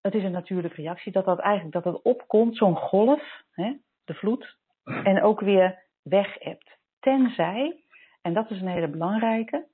het 0.00 0.14
is 0.14 0.22
een 0.22 0.32
natuurlijke 0.32 0.82
reactie, 0.82 1.12
dat 1.12 1.24
dat 1.24 1.38
eigenlijk 1.38 1.84
dat 1.84 1.94
het 1.94 2.02
opkomt, 2.02 2.56
zo'n 2.56 2.76
golf, 2.76 3.42
hè, 3.50 3.72
de 4.08 4.14
vloed, 4.14 4.56
en 4.84 5.22
ook 5.22 5.40
weer 5.40 5.82
weg 6.02 6.34
hebt. 6.38 6.78
Tenzij, 7.00 7.82
en 8.22 8.34
dat 8.34 8.50
is 8.50 8.60
een 8.60 8.68
hele 8.68 8.88
belangrijke, 8.88 9.66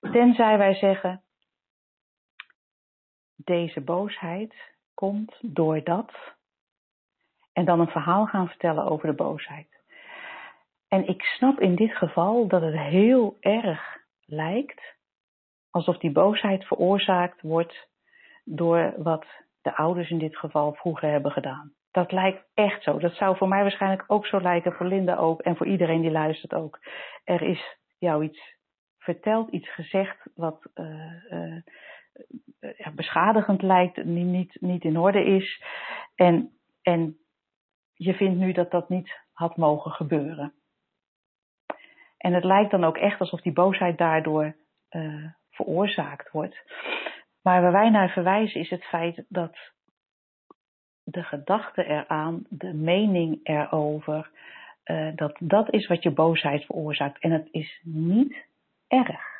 tenzij 0.00 0.58
wij 0.58 0.74
zeggen, 0.74 1.22
deze 3.36 3.80
boosheid 3.80 4.54
komt 4.94 5.38
door 5.40 5.84
dat, 5.84 6.12
en 7.52 7.64
dan 7.64 7.80
een 7.80 7.90
verhaal 7.90 8.26
gaan 8.26 8.48
vertellen 8.48 8.84
over 8.84 9.08
de 9.08 9.14
boosheid. 9.14 9.68
En 10.88 11.08
ik 11.08 11.22
snap 11.22 11.60
in 11.60 11.74
dit 11.74 11.96
geval 11.96 12.46
dat 12.46 12.62
het 12.62 12.78
heel 12.78 13.36
erg 13.40 13.96
lijkt 14.24 14.96
alsof 15.70 15.98
die 15.98 16.12
boosheid 16.12 16.64
veroorzaakt 16.64 17.42
wordt 17.42 17.88
door 18.44 18.94
wat 18.96 19.26
de 19.62 19.76
ouders 19.76 20.10
in 20.10 20.18
dit 20.18 20.36
geval 20.36 20.72
vroeger 20.72 21.10
hebben 21.10 21.30
gedaan. 21.30 21.72
Dat 21.90 22.12
lijkt 22.12 22.48
echt 22.54 22.82
zo. 22.82 22.98
Dat 22.98 23.14
zou 23.14 23.36
voor 23.36 23.48
mij 23.48 23.62
waarschijnlijk 23.62 24.04
ook 24.06 24.26
zo 24.26 24.40
lijken, 24.40 24.72
voor 24.72 24.86
Linda 24.86 25.16
ook 25.16 25.40
en 25.40 25.56
voor 25.56 25.66
iedereen 25.66 26.00
die 26.00 26.10
luistert 26.10 26.54
ook. 26.54 26.78
Er 27.24 27.42
is 27.42 27.78
jou 27.98 28.24
iets 28.24 28.56
verteld, 28.98 29.50
iets 29.50 29.74
gezegd 29.74 30.30
wat 30.34 30.70
uh, 30.74 31.32
uh, 31.32 31.62
ja, 32.76 32.90
beschadigend 32.94 33.62
lijkt, 33.62 34.04
niet, 34.04 34.26
niet, 34.26 34.56
niet 34.60 34.84
in 34.84 34.98
orde 34.98 35.24
is. 35.24 35.64
En, 36.14 36.50
en 36.82 37.16
je 37.94 38.14
vindt 38.14 38.38
nu 38.38 38.52
dat 38.52 38.70
dat 38.70 38.88
niet 38.88 39.26
had 39.32 39.56
mogen 39.56 39.90
gebeuren. 39.90 40.52
En 42.16 42.32
het 42.32 42.44
lijkt 42.44 42.70
dan 42.70 42.84
ook 42.84 42.96
echt 42.96 43.20
alsof 43.20 43.40
die 43.40 43.52
boosheid 43.52 43.98
daardoor 43.98 44.56
veroorzaakt 45.50 46.30
wordt. 46.30 46.62
Maar 47.42 47.62
waar 47.62 47.72
wij 47.72 47.90
naar 47.90 48.10
verwijzen 48.10 48.60
is 48.60 48.70
het 48.70 48.84
feit 48.84 49.24
dat 49.28 49.58
de 51.10 51.22
gedachte 51.22 51.84
eraan, 51.84 52.44
de 52.48 52.74
mening 52.74 53.40
erover, 53.42 54.30
uh, 54.84 55.10
dat 55.14 55.36
dat 55.40 55.72
is 55.72 55.86
wat 55.86 56.02
je 56.02 56.10
boosheid 56.10 56.64
veroorzaakt. 56.64 57.18
En 57.18 57.30
het 57.30 57.48
is 57.50 57.80
niet 57.84 58.46
erg. 58.86 59.36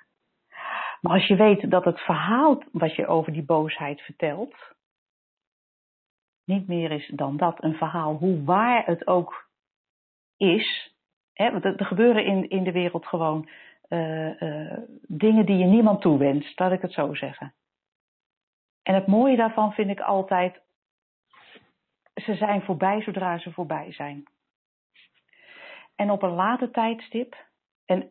Maar 1.01 1.13
als 1.13 1.27
je 1.27 1.37
weet 1.37 1.71
dat 1.71 1.85
het 1.85 2.01
verhaal 2.01 2.63
wat 2.73 2.95
je 2.95 3.07
over 3.07 3.33
die 3.33 3.45
boosheid 3.45 4.01
vertelt, 4.01 4.55
niet 6.45 6.67
meer 6.67 6.91
is 6.91 7.09
dan 7.15 7.37
dat, 7.37 7.63
een 7.63 7.75
verhaal, 7.75 8.15
hoe 8.15 8.45
waar 8.45 8.87
het 8.87 9.07
ook 9.07 9.49
is. 10.37 10.97
Hè, 11.33 11.51
want 11.51 11.65
er 11.65 11.87
gebeuren 11.87 12.25
in, 12.25 12.49
in 12.49 12.65
de 12.65 12.73
wereld 12.73 13.07
gewoon 13.07 13.49
uh, 13.89 14.41
uh, 14.41 14.79
dingen 15.07 15.47
die 15.47 15.57
je 15.57 15.65
niemand 15.65 16.01
toewenst, 16.01 16.59
laat 16.59 16.73
ik 16.73 16.83
het 16.83 16.93
zo 16.93 17.15
zeggen. 17.15 17.55
En 18.83 18.95
het 18.95 19.07
mooie 19.07 19.37
daarvan 19.37 19.73
vind 19.73 19.91
ik 19.91 20.01
altijd, 20.01 20.61
ze 22.21 22.35
zijn 22.35 22.63
voorbij 22.63 23.03
zodra 23.03 23.39
ze 23.39 23.53
voorbij 23.53 23.93
zijn. 23.93 24.25
En 25.97 26.11
op 26.11 26.23
een 26.23 26.35
later 26.35 26.71
tijdstip, 26.71 27.37
en 27.85 28.09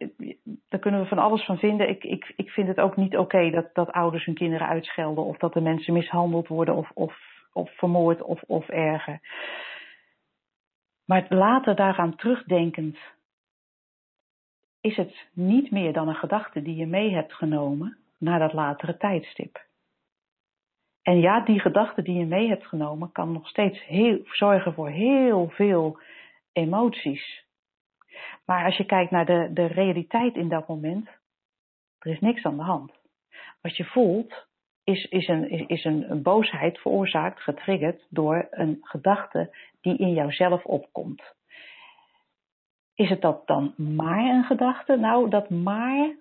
daar 0.70 0.80
kunnen 0.80 1.02
we 1.02 1.08
van 1.08 1.18
alles 1.18 1.46
van 1.46 1.58
vinden. 1.58 1.90
Ik, 1.90 2.04
ik, 2.04 2.34
ik 2.36 2.50
vind 2.50 2.68
het 2.68 2.80
ook 2.80 2.96
niet 2.96 3.18
oké 3.18 3.50
dat, 3.50 3.70
dat 3.74 3.92
ouders 3.92 4.26
hun 4.26 4.36
kinderen 4.36 4.68
uitschelden 4.68 5.24
of 5.24 5.38
dat 5.38 5.54
de 5.54 5.62
mensen 5.62 5.94
mishandeld 5.94 6.48
worden 6.48 6.76
of, 6.76 6.92
of, 6.94 7.16
of 7.54 7.78
vermoord 7.78 8.22
of, 8.22 8.42
of 8.42 8.70
erger. 8.70 9.20
Maar 11.06 11.26
later 11.30 11.76
daaraan 11.76 12.16
terugdenkend 12.16 12.98
is 14.82 14.96
het 14.96 15.28
niet 15.34 15.72
meer 15.72 15.94
dan 15.94 16.08
een 16.08 16.16
gedachte 16.16 16.62
die 16.62 16.76
je 16.76 16.88
mee 16.88 17.14
hebt 17.14 17.34
genomen 17.34 17.98
naar 18.18 18.40
dat 18.40 18.54
latere 18.54 18.98
tijdstip. 18.98 19.67
En 21.08 21.20
ja, 21.20 21.40
die 21.40 21.60
gedachte 21.60 22.02
die 22.02 22.18
je 22.18 22.26
mee 22.26 22.48
hebt 22.48 22.66
genomen 22.66 23.12
kan 23.12 23.32
nog 23.32 23.48
steeds 23.48 23.86
heel, 23.86 24.20
zorgen 24.24 24.74
voor 24.74 24.90
heel 24.90 25.50
veel 25.50 26.00
emoties. 26.52 27.46
Maar 28.46 28.66
als 28.66 28.78
je 28.78 28.86
kijkt 28.86 29.12
naar 29.12 29.26
de, 29.26 29.50
de 29.54 29.66
realiteit 29.66 30.36
in 30.36 30.50
dat 30.50 30.68
moment, 30.68 31.10
er 32.00 32.12
is 32.12 32.20
niks 32.20 32.44
aan 32.44 32.58
de 32.58 32.64
hand. 32.64 32.92
Wat 33.62 33.78
je 33.78 33.86
voelt 33.86 34.48
is, 34.84 35.06
is, 35.06 35.28
een, 35.28 35.68
is 35.68 35.84
een, 35.84 36.12
een 36.12 36.22
boosheid 36.22 36.78
veroorzaakt, 36.80 37.42
getriggerd 37.42 38.08
door 38.10 38.48
een 38.50 38.78
gedachte 38.82 39.56
die 39.82 39.98
in 39.98 40.14
jouzelf 40.14 40.66
opkomt. 40.66 41.34
Is 42.96 43.10
het 43.10 43.22
dat 43.22 43.48
dan 43.48 43.74
maar 43.78 44.26
een 44.26 44.44
gedachte? 44.44 44.96
Nou, 44.96 45.30
dat 45.30 45.50
maar, 45.50 46.16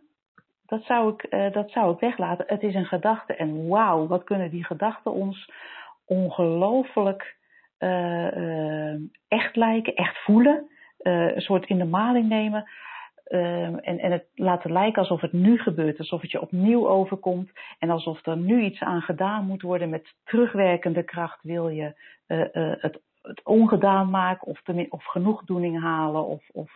dat 0.66 0.82
zou 0.82 1.12
ik, 1.12 1.26
uh, 1.30 1.52
dat 1.52 1.70
zou 1.70 1.92
ik 1.92 2.00
weglaten. 2.00 2.44
Het 2.48 2.62
is 2.62 2.74
een 2.74 2.86
gedachte 2.86 3.34
en 3.34 3.68
wauw, 3.68 4.06
wat 4.06 4.24
kunnen 4.24 4.50
die 4.50 4.64
gedachten 4.64 5.12
ons 5.12 5.50
ongelooflijk 6.04 7.36
uh, 7.78 8.36
uh, 8.36 8.94
echt 9.28 9.56
lijken, 9.56 9.94
echt 9.94 10.24
voelen. 10.24 10.70
een 10.98 11.40
soort 11.40 11.66
in 11.66 11.78
de 11.78 11.84
maling 11.84 12.28
nemen. 12.28 12.68
en, 13.24 13.98
en 13.98 14.12
het 14.12 14.24
laten 14.34 14.72
lijken 14.72 15.02
alsof 15.02 15.20
het 15.20 15.32
nu 15.32 15.58
gebeurt, 15.58 15.98
alsof 15.98 16.20
het 16.20 16.30
je 16.30 16.40
opnieuw 16.40 16.88
overkomt 16.88 17.50
en 17.78 17.90
alsof 17.90 18.26
er 18.26 18.36
nu 18.36 18.62
iets 18.62 18.80
aan 18.80 19.02
gedaan 19.02 19.46
moet 19.46 19.62
worden 19.62 19.88
met 19.88 20.14
terugwerkende 20.24 21.02
kracht 21.02 21.42
wil 21.42 21.68
je 21.68 21.94
het 22.80 23.00
het 23.26 23.44
ongedaan 23.44 24.10
maken 24.10 24.46
of, 24.46 24.62
of 24.88 25.04
genoegdoening 25.04 25.80
halen 25.80 26.26
of, 26.26 26.48
of 26.52 26.70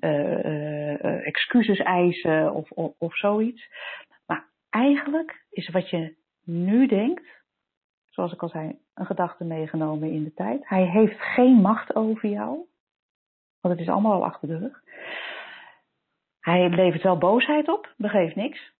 uh, 0.00 0.44
uh, 0.44 1.26
excuses 1.26 1.78
eisen 1.78 2.52
of, 2.52 2.70
of, 2.70 2.92
of 2.98 3.16
zoiets. 3.16 3.68
Maar 4.26 4.46
eigenlijk 4.70 5.44
is 5.50 5.68
wat 5.68 5.90
je 5.90 6.14
nu 6.44 6.86
denkt, 6.86 7.42
zoals 8.08 8.32
ik 8.32 8.42
al 8.42 8.48
zei, 8.48 8.78
een 8.94 9.06
gedachte 9.06 9.44
meegenomen 9.44 10.10
in 10.10 10.24
de 10.24 10.34
tijd. 10.34 10.68
Hij 10.68 10.84
heeft 10.84 11.20
geen 11.20 11.54
macht 11.54 11.94
over 11.94 12.28
jou, 12.28 12.66
want 13.60 13.74
het 13.74 13.86
is 13.86 13.92
allemaal 13.92 14.12
al 14.12 14.24
achter 14.24 14.48
de 14.48 14.58
rug. 14.58 14.82
Hij 16.40 16.68
levert 16.68 17.02
wel 17.02 17.18
boosheid 17.18 17.68
op, 17.68 17.94
begeeft 17.96 18.34
niks. 18.34 18.72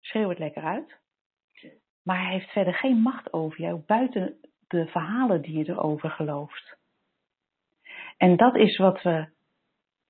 Schreeuw 0.00 0.28
het 0.28 0.38
lekker 0.38 0.62
uit. 0.62 0.96
Maar 2.02 2.22
hij 2.22 2.32
heeft 2.32 2.50
verder 2.50 2.74
geen 2.74 2.96
macht 2.96 3.32
over 3.32 3.60
jou 3.60 3.80
buiten 3.86 4.36
de 4.68 4.86
verhalen 4.86 5.42
die 5.42 5.58
je 5.58 5.68
erover 5.68 6.10
gelooft. 6.10 6.78
En 8.16 8.36
dat 8.36 8.56
is 8.56 8.78
wat 8.78 9.02
we 9.02 9.28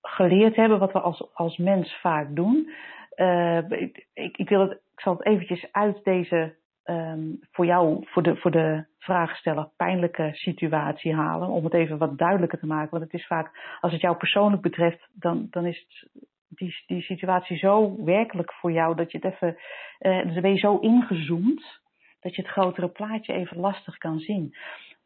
geleerd 0.03 0.57
hebben, 0.57 0.79
wat 0.79 0.93
we 0.93 1.01
als, 1.01 1.35
als 1.35 1.57
mens 1.57 2.01
vaak 2.01 2.37
doen. 2.37 2.71
Uh, 3.17 3.71
ik, 3.71 4.07
ik, 4.13 4.49
wil 4.49 4.61
het, 4.61 4.73
ik 4.73 5.01
zal 5.01 5.13
het 5.13 5.27
eventjes 5.27 5.73
uit 5.73 6.05
deze 6.05 6.57
um, 6.85 7.39
voor 7.51 7.67
jou, 7.67 8.07
voor 8.07 8.23
de, 8.23 8.37
voor 8.37 8.51
de 8.51 8.87
vraagsteller, 8.99 9.71
pijnlijke 9.77 10.31
situatie 10.33 11.15
halen. 11.15 11.49
Om 11.49 11.65
het 11.65 11.75
even 11.75 11.99
wat 11.99 12.19
duidelijker 12.19 12.59
te 12.59 12.67
maken. 12.67 12.91
Want 12.91 13.03
het 13.03 13.21
is 13.21 13.27
vaak, 13.27 13.79
als 13.81 13.93
het 13.93 14.01
jou 14.01 14.17
persoonlijk 14.17 14.63
betreft, 14.63 15.09
dan, 15.13 15.47
dan 15.51 15.67
is 15.67 16.07
die, 16.49 16.83
die 16.87 17.03
situatie 17.03 17.57
zo 17.57 18.05
werkelijk 18.05 18.53
voor 18.53 18.73
jou 18.73 18.97
dat 18.97 19.13
je 19.13 19.19
het 19.19 19.33
even, 19.33 19.57
uh, 20.01 20.43
ben 20.43 20.53
je 20.53 20.59
zo 20.59 20.79
ingezoomd 20.79 21.81
dat 22.29 22.37
je 22.37 22.43
het 22.43 22.51
grotere 22.51 22.89
plaatje 22.89 23.33
even 23.33 23.57
lastig 23.57 23.99
kan 23.99 24.19
zien. 24.19 24.55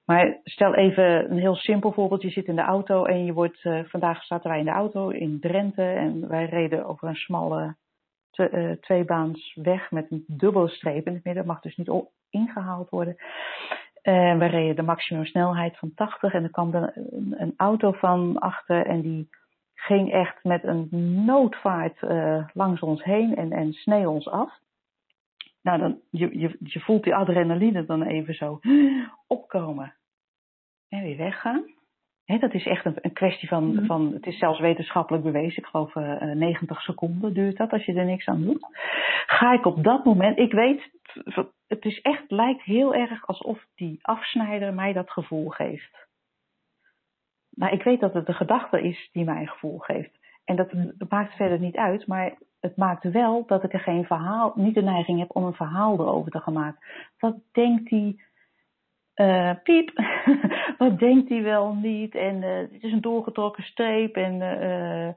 Maar 0.05 0.41
stel 0.45 0.75
even 0.75 1.31
een 1.31 1.39
heel 1.39 1.55
simpel 1.55 1.93
voorbeeld. 1.93 2.23
Je 2.23 2.31
zit 2.31 2.47
in 2.47 2.57
de 2.57 2.63
auto 2.63 3.05
en 3.05 3.25
je 3.25 3.33
wordt, 3.33 3.65
uh, 3.65 3.85
vandaag 3.85 4.25
zaten 4.25 4.51
wij 4.51 4.59
in 4.59 4.65
de 4.65 4.71
auto 4.71 5.09
in 5.09 5.41
Drenthe 5.41 5.83
en 5.83 6.29
wij 6.29 6.45
reden 6.45 6.87
over 6.87 7.09
een 7.09 7.15
smalle 7.15 7.77
te, 8.31 8.51
uh, 8.51 8.71
tweebaans 8.81 9.59
weg 9.63 9.91
met 9.91 10.11
een 10.11 10.25
dubbele 10.27 10.69
streep 10.69 11.07
in 11.07 11.15
het 11.15 11.25
midden. 11.25 11.47
mag 11.47 11.61
dus 11.61 11.77
niet 11.77 11.93
ingehaald 12.31 12.91
worden. 12.91 13.17
En 14.03 14.39
wij 14.39 14.49
reden 14.49 14.77
de 14.77 14.83
maximum 14.83 15.25
snelheid 15.25 15.79
van 15.79 15.95
80 15.95 16.33
en 16.33 16.43
er 16.43 16.51
kwam 16.51 16.75
een, 16.75 17.55
auto 17.57 17.93
van 17.93 18.39
achter 18.39 18.87
en 18.87 19.01
die 19.01 19.29
ging 19.75 20.13
echt 20.13 20.45
met 20.45 20.65
een 20.65 20.89
noodvaart 21.25 22.03
uh, 22.03 22.47
langs 22.53 22.81
ons 22.81 23.05
heen 23.05 23.37
en, 23.37 23.53
en 23.53 23.73
snee 23.73 24.09
ons 24.09 24.29
af. 24.29 24.61
Nou, 25.63 25.79
dan, 25.79 26.01
je, 26.11 26.39
je, 26.39 26.57
je 26.59 26.81
voelt 26.81 27.05
die 27.05 27.15
adrenaline 27.15 27.85
dan 27.85 28.03
even 28.03 28.35
zo 28.35 28.61
opkomen. 29.27 29.95
En 30.89 31.03
weer 31.03 31.17
weggaan. 31.17 31.65
dat 32.25 32.55
is 32.55 32.67
echt 32.67 32.85
een, 32.85 32.97
een 33.01 33.13
kwestie 33.13 33.49
van, 33.49 33.75
mhm. 33.75 33.87
van, 33.87 34.13
het 34.13 34.27
is 34.27 34.39
zelfs 34.39 34.61
wetenschappelijk 34.61 35.25
bewezen. 35.25 35.63
Ik 35.63 35.67
geloof 35.69 35.95
uh, 35.95 36.31
eh, 36.31 36.37
90 36.37 36.81
seconden 36.81 37.35
duurt 37.35 37.57
dat 37.57 37.73
als 37.73 37.85
je 37.85 37.93
er 37.93 38.05
niks 38.05 38.27
aan 38.27 38.45
doet. 38.45 38.67
Ga 39.27 39.53
ik 39.53 39.65
op 39.65 39.85
dat 39.85 40.05
moment, 40.05 40.39
ik 40.39 40.53
weet, 40.53 40.91
het 41.67 41.85
is 41.85 42.01
echt, 42.01 42.31
lijkt 42.31 42.63
heel 42.63 42.95
erg 42.95 43.27
alsof 43.27 43.67
die 43.75 43.99
afsnijder 44.03 44.75
mij 44.75 44.93
dat 44.93 45.11
gevoel 45.11 45.49
geeft. 45.49 46.09
Maar 47.51 47.73
ik 47.73 47.83
weet 47.83 48.01
dat 48.01 48.15
het 48.15 48.27
de 48.27 48.33
gedachte 48.33 48.83
is 48.83 49.11
die 49.13 49.25
mij 49.25 49.41
een 49.41 49.49
gevoel 49.49 49.79
geeft. 49.79 50.19
En 50.45 50.57
dat, 50.57 50.71
dat 50.99 51.11
maakt 51.11 51.35
verder 51.35 51.59
niet 51.59 51.77
uit, 51.77 52.07
maar 52.07 52.39
het 52.63 52.77
maakt 52.77 53.05
wel 53.11 53.47
dat 53.47 53.63
ik 53.65 53.73
er 53.73 53.81
geen 53.81 54.05
verhaal, 54.05 54.53
niet 54.55 54.75
de 54.75 54.83
neiging 54.83 55.19
heb 55.19 55.37
om 55.37 55.45
een 55.45 55.55
verhaal 55.55 56.01
erover 56.01 56.31
te 56.31 56.41
gaan 56.41 56.53
maken. 56.53 56.79
Wat 57.19 57.37
denkt 57.53 57.91
die 57.91 58.23
uh, 59.17 59.51
piep, 59.63 59.93
wat 60.79 60.99
denkt 60.99 61.29
hij 61.29 61.43
wel 61.43 61.75
niet? 61.75 62.15
En 62.15 62.43
uh, 62.43 62.57
het 62.57 62.83
is 62.83 62.93
een 62.93 63.01
doorgetrokken 63.01 63.65
streep 63.65 64.17
en 64.17 64.35
uh, 64.35 65.07
uh, 65.07 65.15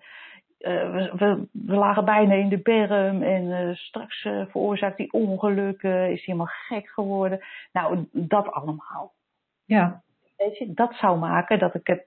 we, 0.94 1.12
we, 1.16 1.48
we, 1.52 1.76
lagen 1.76 2.06
bijna 2.06 2.34
in 2.34 2.50
de 2.50 2.62
berm 2.62 3.22
en 3.24 3.76
straks 3.76 4.22
veroorzaakt 4.22 4.98
die 4.98 5.14
ongelukken, 5.14 6.02
is 6.02 6.08
hij 6.08 6.22
helemaal 6.26 6.54
gek 6.68 6.90
geworden. 6.90 7.40
Nou, 7.72 8.08
dat 8.12 8.52
allemaal. 8.52 9.14
Ja. 9.66 10.04
Weet 10.38 10.58
je, 10.58 10.74
dat 10.74 10.94
zou 10.94 11.18
maken 11.20 11.60
dat 11.60 11.76
ik 11.76 11.88
het 11.88 12.06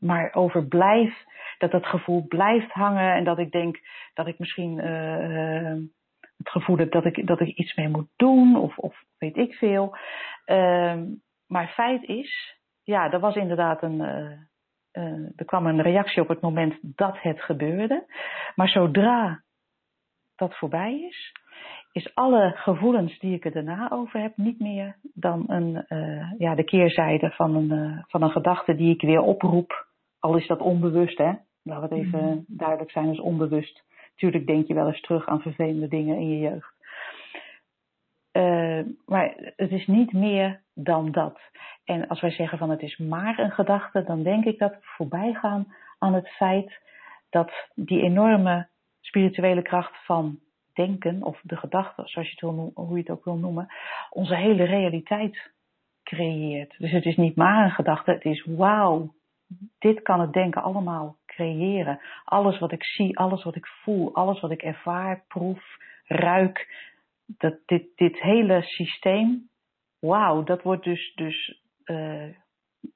maar 0.00 0.30
over 0.34 0.66
blijf, 0.66 1.24
dat 1.58 1.70
dat 1.70 1.86
gevoel 1.86 2.26
blijft 2.28 2.72
hangen 2.72 3.14
en 3.14 3.24
dat 3.24 3.38
ik 3.38 3.50
denk 3.50 3.78
dat 4.14 4.26
ik 4.26 4.38
misschien 4.38 4.78
het 6.36 6.48
gevoel 6.48 6.76
heb 6.76 6.92
dat 6.92 7.04
ik, 7.04 7.26
dat 7.26 7.40
ik 7.40 7.56
iets 7.56 7.74
mee 7.74 7.88
moet 7.88 8.08
doen 8.16 8.56
of, 8.56 8.78
of 8.78 9.02
weet 9.18 9.36
ik 9.36 9.54
veel. 9.54 9.96
Ehm, 10.44 11.04
maar 11.46 11.68
feit 11.68 12.02
is, 12.02 12.58
ja, 12.82 13.12
er 13.12 13.20
was 13.20 13.34
inderdaad 13.34 13.82
een 13.82 14.00
uh, 14.96 15.28
er 15.36 15.44
kwam 15.44 15.66
een 15.66 15.82
reactie 15.82 16.22
op 16.22 16.28
het 16.28 16.40
moment 16.40 16.78
dat 16.82 17.20
het 17.20 17.40
gebeurde. 17.40 18.04
Maar 18.54 18.68
zodra 18.68 19.42
dat 20.36 20.58
voorbij 20.58 21.00
is, 21.00 21.32
is 21.92 22.14
alle 22.14 22.52
gevoelens 22.56 23.18
die 23.18 23.34
ik 23.34 23.44
er 23.44 23.52
daarna 23.52 23.90
over 23.90 24.20
heb 24.20 24.36
niet 24.36 24.60
meer 24.60 24.96
dan 25.14 25.44
een, 25.46 25.84
uh, 25.88 26.32
ja, 26.38 26.54
de 26.54 26.64
keerzijde 26.64 27.30
van 27.30 27.54
een, 27.54 27.72
uh, 27.72 28.02
van 28.06 28.22
een 28.22 28.30
gedachte 28.30 28.74
die 28.74 28.94
ik 28.94 29.00
weer 29.00 29.20
oproep. 29.20 29.86
Al 30.18 30.36
is 30.36 30.46
dat 30.46 30.60
onbewust, 30.60 31.18
hè? 31.18 31.32
We 31.66 31.72
het 31.72 31.92
even 31.92 32.28
mm. 32.28 32.44
duidelijk 32.46 32.90
zijn, 32.90 33.12
is 33.12 33.20
onbewust. 33.20 33.84
Tuurlijk 34.14 34.46
denk 34.46 34.66
je 34.66 34.74
wel 34.74 34.86
eens 34.86 35.00
terug 35.00 35.26
aan 35.26 35.40
vervelende 35.40 35.88
dingen 35.88 36.16
in 36.16 36.28
je 36.28 36.38
jeugd. 36.38 36.74
Uh, 38.32 38.84
maar 39.06 39.52
het 39.56 39.70
is 39.70 39.86
niet 39.86 40.12
meer 40.12 40.60
dan 40.74 41.12
dat. 41.12 41.40
En 41.84 42.08
als 42.08 42.20
wij 42.20 42.30
zeggen 42.30 42.58
van 42.58 42.70
het 42.70 42.82
is 42.82 42.96
maar 42.96 43.38
een 43.38 43.50
gedachte, 43.50 44.04
dan 44.04 44.22
denk 44.22 44.44
ik 44.44 44.58
dat 44.58 44.72
we 44.72 44.78
voorbij 44.80 45.32
gaan 45.32 45.74
aan 45.98 46.14
het 46.14 46.28
feit 46.28 46.80
dat 47.30 47.52
die 47.74 48.02
enorme 48.02 48.68
spirituele 49.00 49.62
kracht 49.62 50.04
van 50.04 50.38
denken, 50.72 51.22
of 51.22 51.40
de 51.42 51.56
gedachte, 51.56 52.02
zoals 52.04 52.28
je 52.28 52.34
het 52.34 52.40
wil, 52.40 52.70
hoe 52.74 52.96
je 52.96 53.02
het 53.02 53.10
ook 53.10 53.24
wil 53.24 53.36
noemen, 53.36 53.68
onze 54.10 54.36
hele 54.36 54.64
realiteit 54.64 55.52
creëert. 56.02 56.74
Dus 56.78 56.90
het 56.90 57.04
is 57.04 57.16
niet 57.16 57.36
maar 57.36 57.64
een 57.64 57.70
gedachte, 57.70 58.10
het 58.10 58.24
is 58.24 58.44
wauw, 58.44 59.14
dit 59.78 60.02
kan 60.02 60.20
het 60.20 60.32
denken 60.32 60.62
allemaal 60.62 61.16
creëren. 61.36 62.00
Alles 62.24 62.58
wat 62.58 62.72
ik 62.72 62.84
zie, 62.84 63.18
alles 63.18 63.44
wat 63.44 63.56
ik 63.56 63.66
voel, 63.66 64.14
alles 64.14 64.40
wat 64.40 64.50
ik 64.50 64.62
ervaar, 64.62 65.24
proef, 65.28 65.76
ruik, 66.04 66.68
dat 67.26 67.58
dit, 67.66 67.96
dit 67.96 68.20
hele 68.20 68.62
systeem, 68.62 69.48
wauw, 70.00 70.42
dat 70.42 70.62
wordt 70.62 70.84
dus, 70.84 71.12
dus 71.14 71.62
uh, 71.84 72.28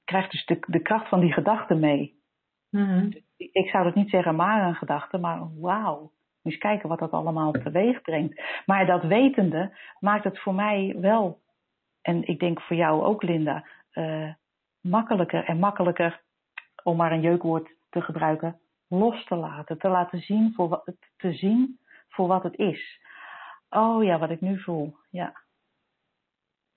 krijgt 0.05 0.31
dus 0.31 0.45
de, 0.45 0.59
de 0.67 0.83
kracht 0.83 1.09
van 1.09 1.21
die 1.21 1.33
gedachte 1.33 1.75
mee. 1.75 2.15
Mm-hmm. 2.71 3.13
Ik 3.37 3.69
zou 3.71 3.85
dat 3.85 3.95
niet 3.95 4.11
zeggen 4.11 4.37
maar 4.37 4.69
een 4.69 4.75
gedachte, 4.75 5.19
maar 5.19 5.61
wauw. 5.61 6.11
Eens 6.43 6.59
kijken 6.59 6.89
wat 6.89 6.99
dat 6.99 7.11
allemaal 7.11 7.53
teweeg 7.53 8.01
brengt. 8.01 8.43
Maar 8.67 8.87
dat 8.87 9.03
wetende 9.03 9.77
maakt 9.99 10.25
het 10.25 10.41
voor 10.41 10.55
mij 10.55 10.97
wel, 11.01 11.39
en 12.03 12.27
ik 12.27 12.39
denk 12.39 12.61
voor 12.61 12.77
jou 12.77 13.03
ook 13.03 13.23
Linda, 13.23 13.67
uh, 13.93 14.33
makkelijker 14.81 15.45
en 15.45 15.59
makkelijker, 15.59 16.21
om 16.83 16.97
maar 16.97 17.13
een 17.13 17.21
jeukwoord 17.21 17.79
te 17.91 18.01
gebruiken, 18.01 18.59
los 18.89 19.25
te 19.25 19.37
laten. 19.37 19.79
Te 19.79 19.89
laten 19.89 20.21
zien 20.21 20.53
voor 20.55 20.69
wat, 20.69 20.93
te 21.17 21.33
zien 21.33 21.79
voor 22.09 22.27
wat 22.27 22.43
het 22.43 22.59
is. 22.59 23.01
Oh 23.71 24.05
ja, 24.05 24.19
wat 24.19 24.31
ik 24.31 24.41
nu 24.41 24.61
voel. 24.61 24.97
Ja. 25.11 25.33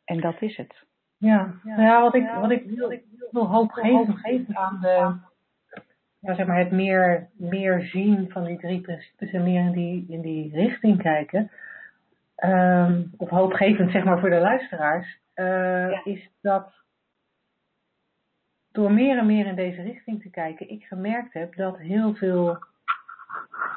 En 0.06 0.22
dat 0.22 0.42
is 0.42 0.58
het. 0.58 0.86
Ja, 1.18 1.54
ja. 1.64 1.76
Nou 1.76 1.82
ja 1.82 2.02
wat 2.02 2.16
ik, 2.16 2.30
wat 2.42 2.52
ik 2.52 2.66
wil, 2.66 3.00
wil 3.32 3.48
hoopgevend 3.48 4.18
geven 4.18 4.58
aan 4.58 4.80
de, 4.82 5.16
ja, 6.20 6.36
zeg 6.36 6.48
maar 6.48 6.58
het 6.58 6.72
meer, 6.72 7.30
meer 7.34 7.82
zien 7.82 8.32
van 8.32 8.44
die 8.44 8.58
drie 8.58 8.82
principes 8.82 9.32
en 9.32 9.44
meer 9.44 9.66
in 9.66 9.72
die, 9.72 10.06
in 10.10 10.22
die 10.22 10.56
richting 10.56 11.02
kijken. 11.02 11.52
Um, 12.44 13.12
of 13.18 13.30
hoopgevend 13.30 13.92
zeg 13.92 14.04
maar 14.04 14.20
voor 14.20 14.30
de 14.30 14.40
luisteraars, 14.40 15.20
uh, 15.36 16.06
is 16.06 16.30
dat 16.42 16.83
door 18.74 18.92
meer 18.92 19.18
en 19.18 19.26
meer 19.26 19.46
in 19.46 19.56
deze 19.56 19.82
richting 19.82 20.22
te 20.22 20.30
kijken, 20.30 20.70
ik 20.70 20.84
gemerkt 20.84 21.34
heb 21.34 21.56
dat 21.56 21.78
heel 21.78 22.14
veel 22.16 22.58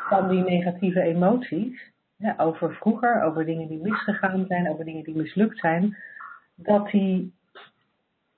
van 0.08 0.28
die 0.28 0.42
negatieve 0.42 1.00
emoties, 1.00 1.92
over 2.36 2.74
vroeger, 2.74 3.22
over 3.22 3.44
dingen 3.44 3.68
die 3.68 3.82
misgegaan 3.82 4.44
zijn, 4.48 4.70
over 4.70 4.84
dingen 4.84 5.04
die 5.04 5.16
mislukt 5.16 5.58
zijn, 5.58 5.96
dat 6.54 6.90
die 6.90 7.34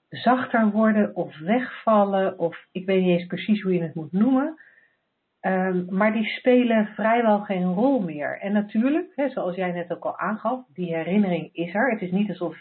zachter 0.09 0.71
worden 0.71 1.17
of 1.17 1.39
wegvallen, 1.39 2.39
of 2.39 2.67
ik 2.73 2.87
weet 2.87 3.03
niet 3.03 3.19
eens 3.19 3.27
precies 3.27 3.63
hoe 3.63 3.73
je 3.73 3.83
het 3.83 3.95
moet 3.95 4.13
noemen. 4.13 4.59
Um, 5.41 5.87
maar 5.91 6.13
die 6.13 6.25
spelen 6.25 6.87
vrijwel 6.87 7.41
geen 7.41 7.75
rol 7.75 8.01
meer. 8.01 8.39
En 8.41 8.53
natuurlijk, 8.53 9.13
hè, 9.15 9.29
zoals 9.29 9.57
jij 9.57 9.73
net 9.73 9.93
ook 9.93 10.05
al 10.05 10.19
aangaf, 10.19 10.65
die 10.75 10.95
herinnering 10.95 11.49
is 11.53 11.75
er. 11.75 11.91
Het 11.91 12.03
is 12.03 12.11
niet 12.11 12.29
alsof, 12.29 12.57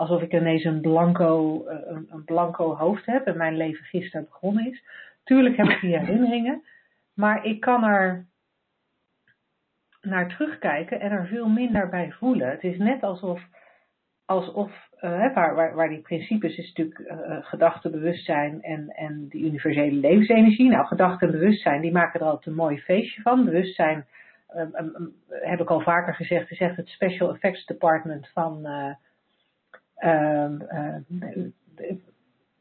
alsof 0.00 0.22
ik 0.22 0.32
ineens 0.32 0.64
een 0.64 0.80
blanco, 0.80 1.64
uh, 1.68 1.78
een, 1.84 2.06
een 2.10 2.24
blanco 2.24 2.76
hoofd 2.76 3.06
heb 3.06 3.26
en 3.26 3.36
mijn 3.36 3.56
leven 3.56 3.84
gisteren 3.84 4.26
begonnen 4.26 4.66
is. 4.66 4.84
Tuurlijk 5.24 5.56
heb 5.56 5.66
ik 5.66 5.80
die 5.80 5.98
herinneringen, 5.98 6.62
maar 7.14 7.44
ik 7.44 7.60
kan 7.60 7.84
er 7.84 8.26
naar 10.00 10.28
terugkijken 10.28 11.00
en 11.00 11.10
er 11.10 11.26
veel 11.26 11.48
minder 11.48 11.88
bij 11.88 12.12
voelen. 12.12 12.50
Het 12.50 12.62
is 12.62 12.78
net 12.78 13.02
alsof, 13.02 13.42
alsof 14.24 14.70
uh, 15.00 15.34
waar, 15.34 15.54
waar, 15.54 15.74
waar, 15.74 15.88
die 15.88 16.00
principes 16.00 16.56
is 16.56 16.66
natuurlijk 16.66 16.98
uh, 16.98 17.36
gedachte, 17.40 17.90
bewustzijn 17.90 18.62
en, 18.62 18.88
en 18.88 19.26
die 19.28 19.44
universele 19.44 19.96
levensenergie. 19.96 20.70
Nou, 20.70 20.86
gedachte 20.86 21.24
en 21.24 21.30
bewustzijn, 21.32 21.80
die 21.80 21.92
maken 21.92 22.20
er 22.20 22.26
altijd 22.26 22.46
een 22.46 22.54
mooi 22.54 22.78
feestje 22.78 23.22
van. 23.22 23.44
Bewustzijn, 23.44 24.06
um, 24.56 24.74
um, 24.76 25.14
heb 25.28 25.60
ik 25.60 25.70
al 25.70 25.80
vaker 25.80 26.14
gezegd, 26.14 26.50
is 26.50 26.60
echt 26.60 26.76
het 26.76 26.88
Special 26.88 27.34
Effects 27.34 27.66
Department 27.66 28.28
van, 28.28 28.66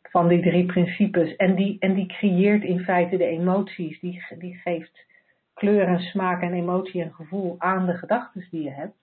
van 0.01 0.27
die 0.27 0.41
drie 0.41 0.65
principes. 0.65 1.35
En 1.35 1.55
die, 1.55 1.77
en 1.79 1.93
die 1.93 2.07
creëert 2.07 2.63
in 2.63 2.79
feite 2.79 3.17
de 3.17 3.25
emoties, 3.25 3.99
die, 3.99 4.23
die 4.37 4.55
geeft 4.55 5.07
kleur 5.53 5.87
en 5.87 5.99
smaak 5.99 6.41
en 6.41 6.53
emotie 6.53 7.01
en 7.01 7.13
gevoel 7.13 7.55
aan 7.57 7.85
de 7.85 7.93
gedachten 7.93 8.47
die 8.51 8.63
je 8.63 8.71
hebt. 8.71 8.97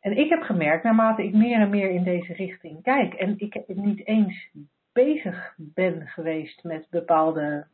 En 0.00 0.16
ik 0.18 0.28
heb 0.28 0.42
gemerkt, 0.42 0.84
naarmate 0.84 1.24
ik 1.24 1.34
meer 1.34 1.60
en 1.60 1.70
meer 1.70 1.90
in 1.90 2.04
deze 2.04 2.32
richting 2.32 2.82
kijk, 2.82 3.14
en 3.14 3.34
ik 3.38 3.62
niet 3.66 4.06
eens 4.06 4.48
bezig 4.92 5.54
ben 5.56 6.06
geweest 6.06 6.64
met 6.64 6.86
bepaalde 6.90 7.66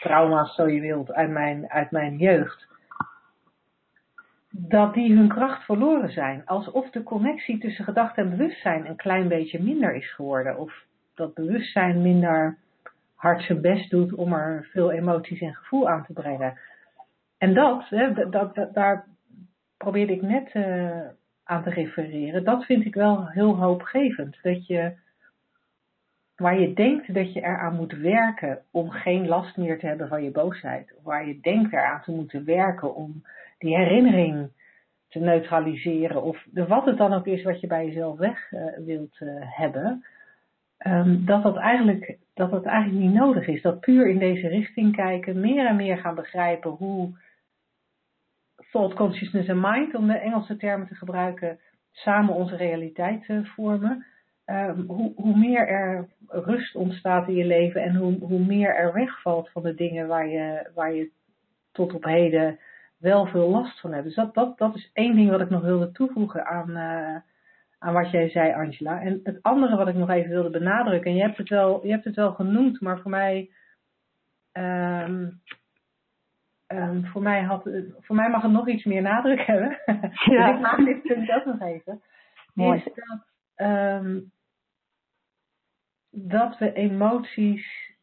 trauma's, 0.00 0.54
zo 0.54 0.68
je 0.68 0.80
wilt, 0.80 1.12
uit 1.12 1.30
mijn, 1.30 1.70
uit 1.70 1.90
mijn 1.90 2.16
jeugd, 2.16 2.66
dat 4.50 4.94
die 4.94 5.16
hun 5.16 5.28
kracht 5.28 5.64
verloren 5.64 6.12
zijn. 6.12 6.46
Alsof 6.46 6.90
de 6.90 7.02
connectie 7.02 7.58
tussen 7.58 7.84
gedachte 7.84 8.20
en 8.20 8.30
bewustzijn 8.30 8.86
een 8.86 8.96
klein 8.96 9.28
beetje 9.28 9.62
minder 9.62 9.94
is 9.94 10.14
geworden. 10.14 10.58
Of 10.58 10.84
dat 11.14 11.34
bewustzijn 11.34 12.02
minder 12.02 12.56
hard 13.14 13.42
zijn 13.42 13.60
best 13.60 13.90
doet 13.90 14.14
om 14.14 14.32
er 14.32 14.68
veel 14.72 14.92
emoties 14.92 15.40
en 15.40 15.54
gevoel 15.54 15.88
aan 15.88 16.04
te 16.04 16.12
brengen. 16.12 16.58
En 17.38 17.54
dat, 17.54 17.88
hè, 17.88 18.30
dat, 18.30 18.68
daar 18.72 19.06
probeerde 19.76 20.12
ik 20.12 20.22
net 20.22 20.54
uh, 20.54 21.00
aan 21.44 21.62
te 21.62 21.70
refereren. 21.70 22.44
Dat 22.44 22.64
vind 22.64 22.84
ik 22.84 22.94
wel 22.94 23.28
heel 23.28 23.56
hoopgevend. 23.56 24.38
Dat 24.42 24.66
je, 24.66 24.92
waar 26.36 26.60
je 26.60 26.72
denkt 26.72 27.14
dat 27.14 27.32
je 27.32 27.40
eraan 27.40 27.76
moet 27.76 27.92
werken 27.92 28.62
om 28.70 28.90
geen 28.90 29.28
last 29.28 29.56
meer 29.56 29.78
te 29.78 29.86
hebben 29.86 30.08
van 30.08 30.22
je 30.22 30.30
boosheid. 30.30 30.94
Waar 31.02 31.26
je 31.26 31.40
denkt 31.40 31.72
eraan 31.72 32.02
te 32.02 32.10
moeten 32.10 32.44
werken 32.44 32.94
om 32.94 33.22
die 33.58 33.76
herinnering 33.76 34.50
te 35.08 35.18
neutraliseren. 35.18 36.22
Of 36.22 36.44
wat 36.52 36.84
het 36.84 36.98
dan 36.98 37.12
ook 37.12 37.26
is 37.26 37.42
wat 37.42 37.60
je 37.60 37.66
bij 37.66 37.86
jezelf 37.86 38.18
weg 38.18 38.52
uh, 38.52 38.60
wilt 38.76 39.20
uh, 39.20 39.28
hebben. 39.40 40.04
Um, 40.86 41.24
dat, 41.24 41.42
dat, 41.42 41.56
eigenlijk, 41.56 42.18
dat 42.34 42.50
dat 42.50 42.64
eigenlijk 42.64 43.04
niet 43.04 43.14
nodig 43.14 43.46
is. 43.46 43.62
Dat 43.62 43.80
puur 43.80 44.08
in 44.08 44.18
deze 44.18 44.48
richting 44.48 44.96
kijken, 44.96 45.40
meer 45.40 45.66
en 45.66 45.76
meer 45.76 45.98
gaan 45.98 46.14
begrijpen 46.14 46.70
hoe 46.70 47.18
thought, 48.70 48.94
consciousness 48.94 49.48
en 49.48 49.60
mind, 49.60 49.94
om 49.94 50.06
de 50.06 50.18
Engelse 50.18 50.56
termen 50.56 50.86
te 50.86 50.94
gebruiken, 50.94 51.58
samen 51.92 52.34
onze 52.34 52.56
realiteit 52.56 53.24
te 53.24 53.44
vormen. 53.44 54.06
Um, 54.46 54.84
hoe, 54.86 55.12
hoe, 55.16 55.38
meer 55.38 55.68
er 55.68 56.08
rust 56.26 56.74
ontstaat 56.74 57.28
in 57.28 57.34
je 57.34 57.44
leven 57.44 57.82
en 57.82 57.94
hoe, 57.94 58.18
hoe 58.18 58.44
meer 58.44 58.74
er 58.74 58.92
wegvalt 58.92 59.50
van 59.50 59.62
de 59.62 59.74
dingen 59.74 60.06
waar 60.08 60.28
je, 60.28 60.70
waar 60.74 60.94
je 60.94 61.10
tot 61.72 61.94
op 61.94 62.04
heden 62.04 62.58
wel 62.98 63.26
veel 63.26 63.50
last 63.50 63.80
van 63.80 63.92
hebt. 63.92 64.04
Dus 64.04 64.14
dat, 64.14 64.34
dat, 64.34 64.58
dat 64.58 64.74
is 64.74 64.90
één 64.92 65.16
ding 65.16 65.30
wat 65.30 65.40
ik 65.40 65.50
nog 65.50 65.62
wilde 65.62 65.92
toevoegen 65.92 66.46
aan, 66.46 66.70
uh, 66.70 67.16
aan 67.78 67.92
wat 67.92 68.10
jij 68.10 68.28
zei, 68.28 68.52
Angela. 68.52 69.00
En 69.00 69.20
het 69.22 69.42
andere 69.42 69.76
wat 69.76 69.88
ik 69.88 69.94
nog 69.94 70.10
even 70.10 70.30
wilde 70.30 70.50
benadrukken, 70.50 71.10
en 71.10 71.16
je 71.16 71.22
hebt 71.22 71.36
het 71.36 71.48
wel, 71.48 71.86
je 71.86 71.90
hebt 71.90 72.04
het 72.04 72.14
wel 72.14 72.32
genoemd, 72.32 72.80
maar 72.80 73.00
voor 73.00 73.10
mij 73.10 73.50
um, 74.52 75.40
Um, 76.72 77.06
voor, 77.06 77.22
mij 77.22 77.42
had, 77.42 77.68
voor 78.00 78.16
mij 78.16 78.28
mag 78.28 78.42
het 78.42 78.52
nog 78.52 78.68
iets 78.68 78.84
meer 78.84 79.02
nadruk 79.02 79.40
hebben. 79.40 79.80
Ja. 80.24 80.48
ik 80.54 80.60
maak 80.60 80.84
dit 80.84 81.02
punt 81.02 81.30
ook 81.30 81.44
nog 81.44 81.60
even. 81.60 82.02
Mooi. 82.54 82.78
Is 82.78 82.92
dat, 82.94 83.26
um, 83.66 84.32
dat 86.10 86.58
we 86.58 86.72
emoties, 86.72 87.94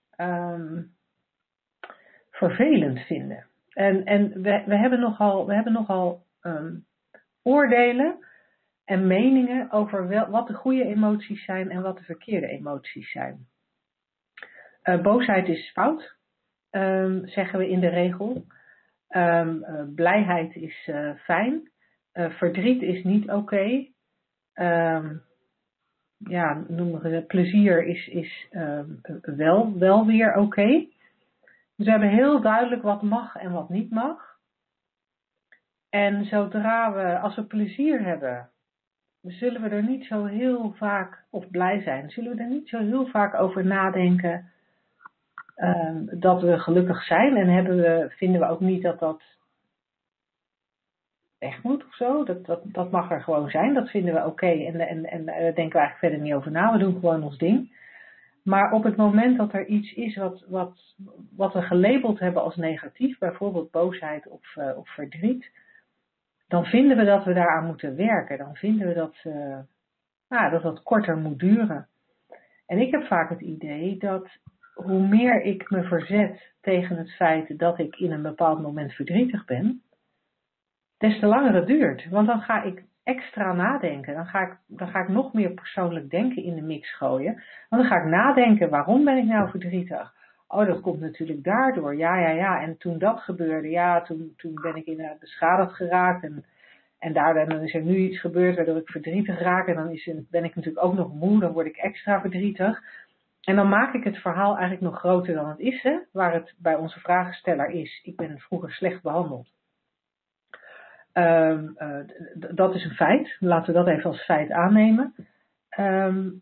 vervelend 2.32 3.00
vinden. 3.00 3.48
En, 3.74 4.06
en 4.06 4.42
we, 4.42 4.64
we 4.66 4.78
hebben 4.78 5.00
nogal, 5.00 5.48
we 5.48 5.54
hebben 5.54 5.74
nogal 5.74 6.26
ehm, 6.42 6.76
oordelen 7.42 8.18
en 8.86 9.08
meningen 9.08 9.72
over 9.72 10.30
wat 10.30 10.48
de 10.48 10.54
goede 10.54 10.86
emoties 10.86 11.46
zijn 11.46 11.70
en 11.70 11.82
wat 11.82 11.98
de 11.98 12.04
verkeerde 12.04 12.48
emoties 12.48 13.12
zijn. 13.12 13.48
Uh, 14.84 15.02
boosheid 15.02 15.48
is 15.48 15.72
fout, 15.72 16.16
um, 16.72 17.28
zeggen 17.28 17.60
we 17.60 17.70
in 17.70 17.80
de 17.80 17.90
regel. 17.90 18.46
Um, 19.10 19.64
uh, 19.64 19.84
blijheid 19.96 20.56
is 20.56 20.88
uh, 20.88 21.16
fijn. 21.16 21.72
verdriet 22.14 22.82
is 22.82 23.04
niet 23.04 23.32
oké. 23.32 23.88
Ja, 26.18 26.64
noemen 26.68 27.02
we 27.02 27.24
plezier 27.28 27.86
is, 27.86 28.08
is 28.08 28.48
wel, 29.22 29.78
wel 29.78 30.06
weer 30.06 30.36
oké. 30.36 30.88
We 31.76 31.90
hebben 31.90 32.10
heel 32.10 32.42
duidelijk 32.42 32.82
wat 32.82 33.02
mag 33.02 33.36
en 33.36 33.52
wat 33.52 33.70
niet 33.70 33.92
mag. 33.92 34.38
En 35.90 36.26
zodra 36.26 36.94
we, 36.94 37.20
als 37.20 37.36
we 37.36 37.44
plezier 37.44 38.06
hebben, 38.06 38.50
zullen 39.22 39.62
we 39.62 39.70
er 39.70 39.84
niet 39.84 40.06
zo 40.06 40.26
heel 40.26 40.74
vaak, 40.74 41.26
of 41.30 41.50
blij 41.50 41.82
zijn, 41.82 42.10
zullen 42.10 42.36
we 42.36 42.44
er 42.44 42.50
niet 42.50 42.70
zo 42.70 42.80
heel 42.80 43.06
vaak 43.06 43.34
over 43.34 43.66
nadenken 43.66 44.52
um, 45.56 46.20
dat 46.20 46.42
we 46.42 46.60
gelukkig 46.60 47.04
zijn. 47.04 47.38
En 47.38 47.48
hebben 47.48 47.78
we, 47.78 48.14
vinden 48.18 48.42
we 48.42 48.48
ook 48.48 48.60
niet 48.60 48.84
dat 48.84 49.00
dat 49.00 49.24
echt 51.38 51.64
moet 51.64 51.86
of 51.86 51.96
zo. 51.96 52.24
Dat, 52.24 52.46
dat, 52.46 52.62
dat 52.64 52.92
mag 52.92 53.12
er 53.12 53.22
gewoon 53.22 53.50
zijn, 53.50 53.74
dat 53.74 53.90
vinden 53.90 54.14
we 54.14 54.26
oké. 54.26 54.48
En, 54.48 54.80
en, 54.80 55.06
en 55.06 55.26
daar 55.26 55.36
denken 55.36 55.54
we 55.56 55.80
eigenlijk 55.80 55.98
verder 55.98 56.20
niet 56.20 56.34
over 56.34 56.52
na, 56.52 56.72
we 56.72 56.78
doen 56.78 56.94
gewoon 56.94 57.24
ons 57.24 57.38
ding. 57.38 57.82
Maar 58.44 58.72
op 58.72 58.84
het 58.84 58.96
moment 58.96 59.38
dat 59.38 59.54
er 59.54 59.66
iets 59.66 59.94
is 59.94 60.16
wat, 60.16 60.46
wat, 60.48 60.96
wat 61.36 61.54
we 61.54 61.62
gelabeld 61.62 62.20
hebben 62.20 62.44
als 62.44 62.56
negatief, 62.56 63.18
bijvoorbeeld 63.18 63.72
boosheid 63.72 64.28
of, 64.28 64.56
uh, 64.56 64.78
of 64.78 64.90
verdriet, 64.90 65.52
dan 66.48 66.66
vinden 66.66 66.98
we 66.98 67.04
dat 67.04 67.24
we 67.24 67.34
daaraan 67.34 67.66
moeten 67.66 67.96
werken. 67.96 68.38
Dan 68.38 68.56
vinden 68.56 68.88
we 68.88 68.94
dat, 68.94 69.16
uh, 69.24 69.60
nou, 70.30 70.52
dat 70.52 70.62
dat 70.62 70.84
korter 70.84 71.18
moet 71.18 71.40
duren. 71.40 71.88
En 72.66 72.78
ik 72.78 72.92
heb 72.92 73.04
vaak 73.04 73.30
het 73.30 73.42
idee 73.42 73.98
dat 73.98 74.38
hoe 74.74 75.08
meer 75.08 75.42
ik 75.42 75.70
me 75.70 75.84
verzet 75.84 76.54
tegen 76.62 76.98
het 76.98 77.12
feit 77.12 77.60
dat 77.60 77.80
ik 77.80 77.96
in 77.96 78.12
een 78.12 78.22
bepaald 78.22 78.62
moment 78.62 78.94
verdrietig 78.94 79.46
ben, 79.46 79.82
des 80.98 81.20
te 81.20 81.26
langer 81.26 81.54
het 81.54 81.68
duurt. 81.68 82.10
Want 82.10 82.28
dan 82.28 82.42
ga 82.42 82.64
ik 82.64 82.84
extra 83.04 83.54
nadenken. 83.54 84.14
Dan 84.14 84.26
ga, 84.26 84.42
ik, 84.42 84.58
dan 84.68 84.88
ga 84.88 85.00
ik 85.02 85.08
nog 85.08 85.34
meer 85.34 85.52
persoonlijk 85.52 86.10
denken 86.10 86.44
in 86.44 86.56
de 86.56 86.62
mix 86.62 86.96
gooien. 86.96 87.44
Want 87.70 87.82
dan 87.82 87.92
ga 87.92 87.98
ik 87.98 88.10
nadenken, 88.10 88.70
waarom 88.70 89.06
ben 89.06 89.18
ik 89.18 89.26
nou 89.26 89.50
verdrietig? 89.50 90.14
Oh, 90.48 90.66
dat 90.66 90.82
komt 90.82 91.00
natuurlijk 91.00 91.44
daardoor. 91.44 91.96
Ja, 91.96 92.20
ja, 92.20 92.30
ja. 92.30 92.62
En 92.62 92.78
toen 92.78 92.98
dat 92.98 93.20
gebeurde, 93.20 93.70
ja, 93.70 94.02
toen, 94.02 94.34
toen 94.38 94.60
ben 94.62 94.76
ik 94.76 94.86
inderdaad 94.86 95.20
beschadigd 95.20 95.74
geraakt. 95.74 96.24
En, 96.24 96.46
en 97.00 97.14
daardoor 97.14 97.50
dan 97.50 97.62
is 97.62 97.74
er 97.74 97.82
nu 97.82 97.98
iets 97.98 98.20
gebeurd 98.20 98.56
waardoor 98.56 98.78
ik 98.78 98.90
verdrietig 98.90 99.40
raak. 99.40 99.68
En 99.68 99.76
dan 99.76 99.92
is, 99.92 100.12
ben 100.30 100.44
ik 100.44 100.56
natuurlijk 100.56 100.86
ook 100.86 100.96
nog 100.96 101.14
moe, 101.14 101.40
dan 101.40 101.52
word 101.52 101.66
ik 101.66 101.78
extra 101.78 102.22
verdrietig. 102.22 102.82
En 103.44 103.56
dan 103.56 103.70
maak 103.70 103.94
ik 103.94 104.04
het 104.04 104.18
verhaal 104.18 104.52
eigenlijk 104.52 104.82
nog 104.82 105.00
groter 105.00 105.34
dan 105.34 105.50
het 105.50 105.60
is, 105.60 105.82
hè? 105.82 105.98
waar 106.12 106.34
het 106.34 106.54
bij 106.58 106.76
onze 106.76 107.00
vragensteller 107.00 107.70
is. 107.70 108.02
Ik 108.04 108.16
ben 108.16 108.40
vroeger 108.40 108.72
slecht 108.72 109.02
behandeld. 109.02 109.48
Um, 111.14 111.76
uh, 111.78 112.00
dat 112.56 112.76
is 112.76 112.84
een 112.84 112.96
feit. 112.96 113.36
Laten 113.40 113.74
we 113.74 113.80
dat 113.80 113.88
even 113.88 114.10
als 114.10 114.24
feit 114.24 114.52
aannemen. 114.52 115.14
Um, 115.80 116.42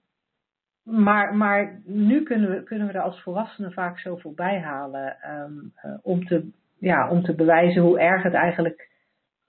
maar, 0.84 1.36
maar 1.36 1.82
nu 1.86 2.24
kunnen 2.24 2.50
we, 2.50 2.64
kunnen 2.64 2.88
we 2.88 2.94
er 2.94 3.02
als 3.02 3.22
volwassenen 3.22 3.72
vaak 3.72 4.00
zoveel 4.00 4.34
bij 4.34 4.60
halen 4.60 5.18
um, 5.30 5.74
uh, 5.86 5.98
om, 6.02 6.26
te, 6.26 6.50
ja, 6.80 7.10
om 7.10 7.24
te 7.24 7.36
bewijzen 7.36 7.82
hoe 7.82 8.00
erg 8.00 8.24
het 8.24 8.34
eigenlijk 8.34 8.90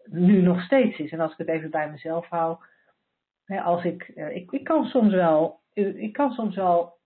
nu 0.04 0.42
nog 0.42 0.62
steeds 0.62 0.98
is. 0.98 1.12
En 1.12 1.20
als 1.20 1.32
ik 1.32 1.38
het 1.38 1.48
even 1.48 1.70
bij 1.70 1.90
mezelf 1.90 2.28
hou, 2.28 2.56
hè, 3.44 3.60
als 3.60 3.84
ik, 3.84 4.12
uh, 4.14 4.36
ik, 4.36 4.50
ik 4.50 4.64
kan 4.64 4.84
soms 4.84 5.12
wel, 5.12 5.60
ik 5.74 6.12
kan 6.12 6.32
soms 6.32 6.56
wel 6.56 7.00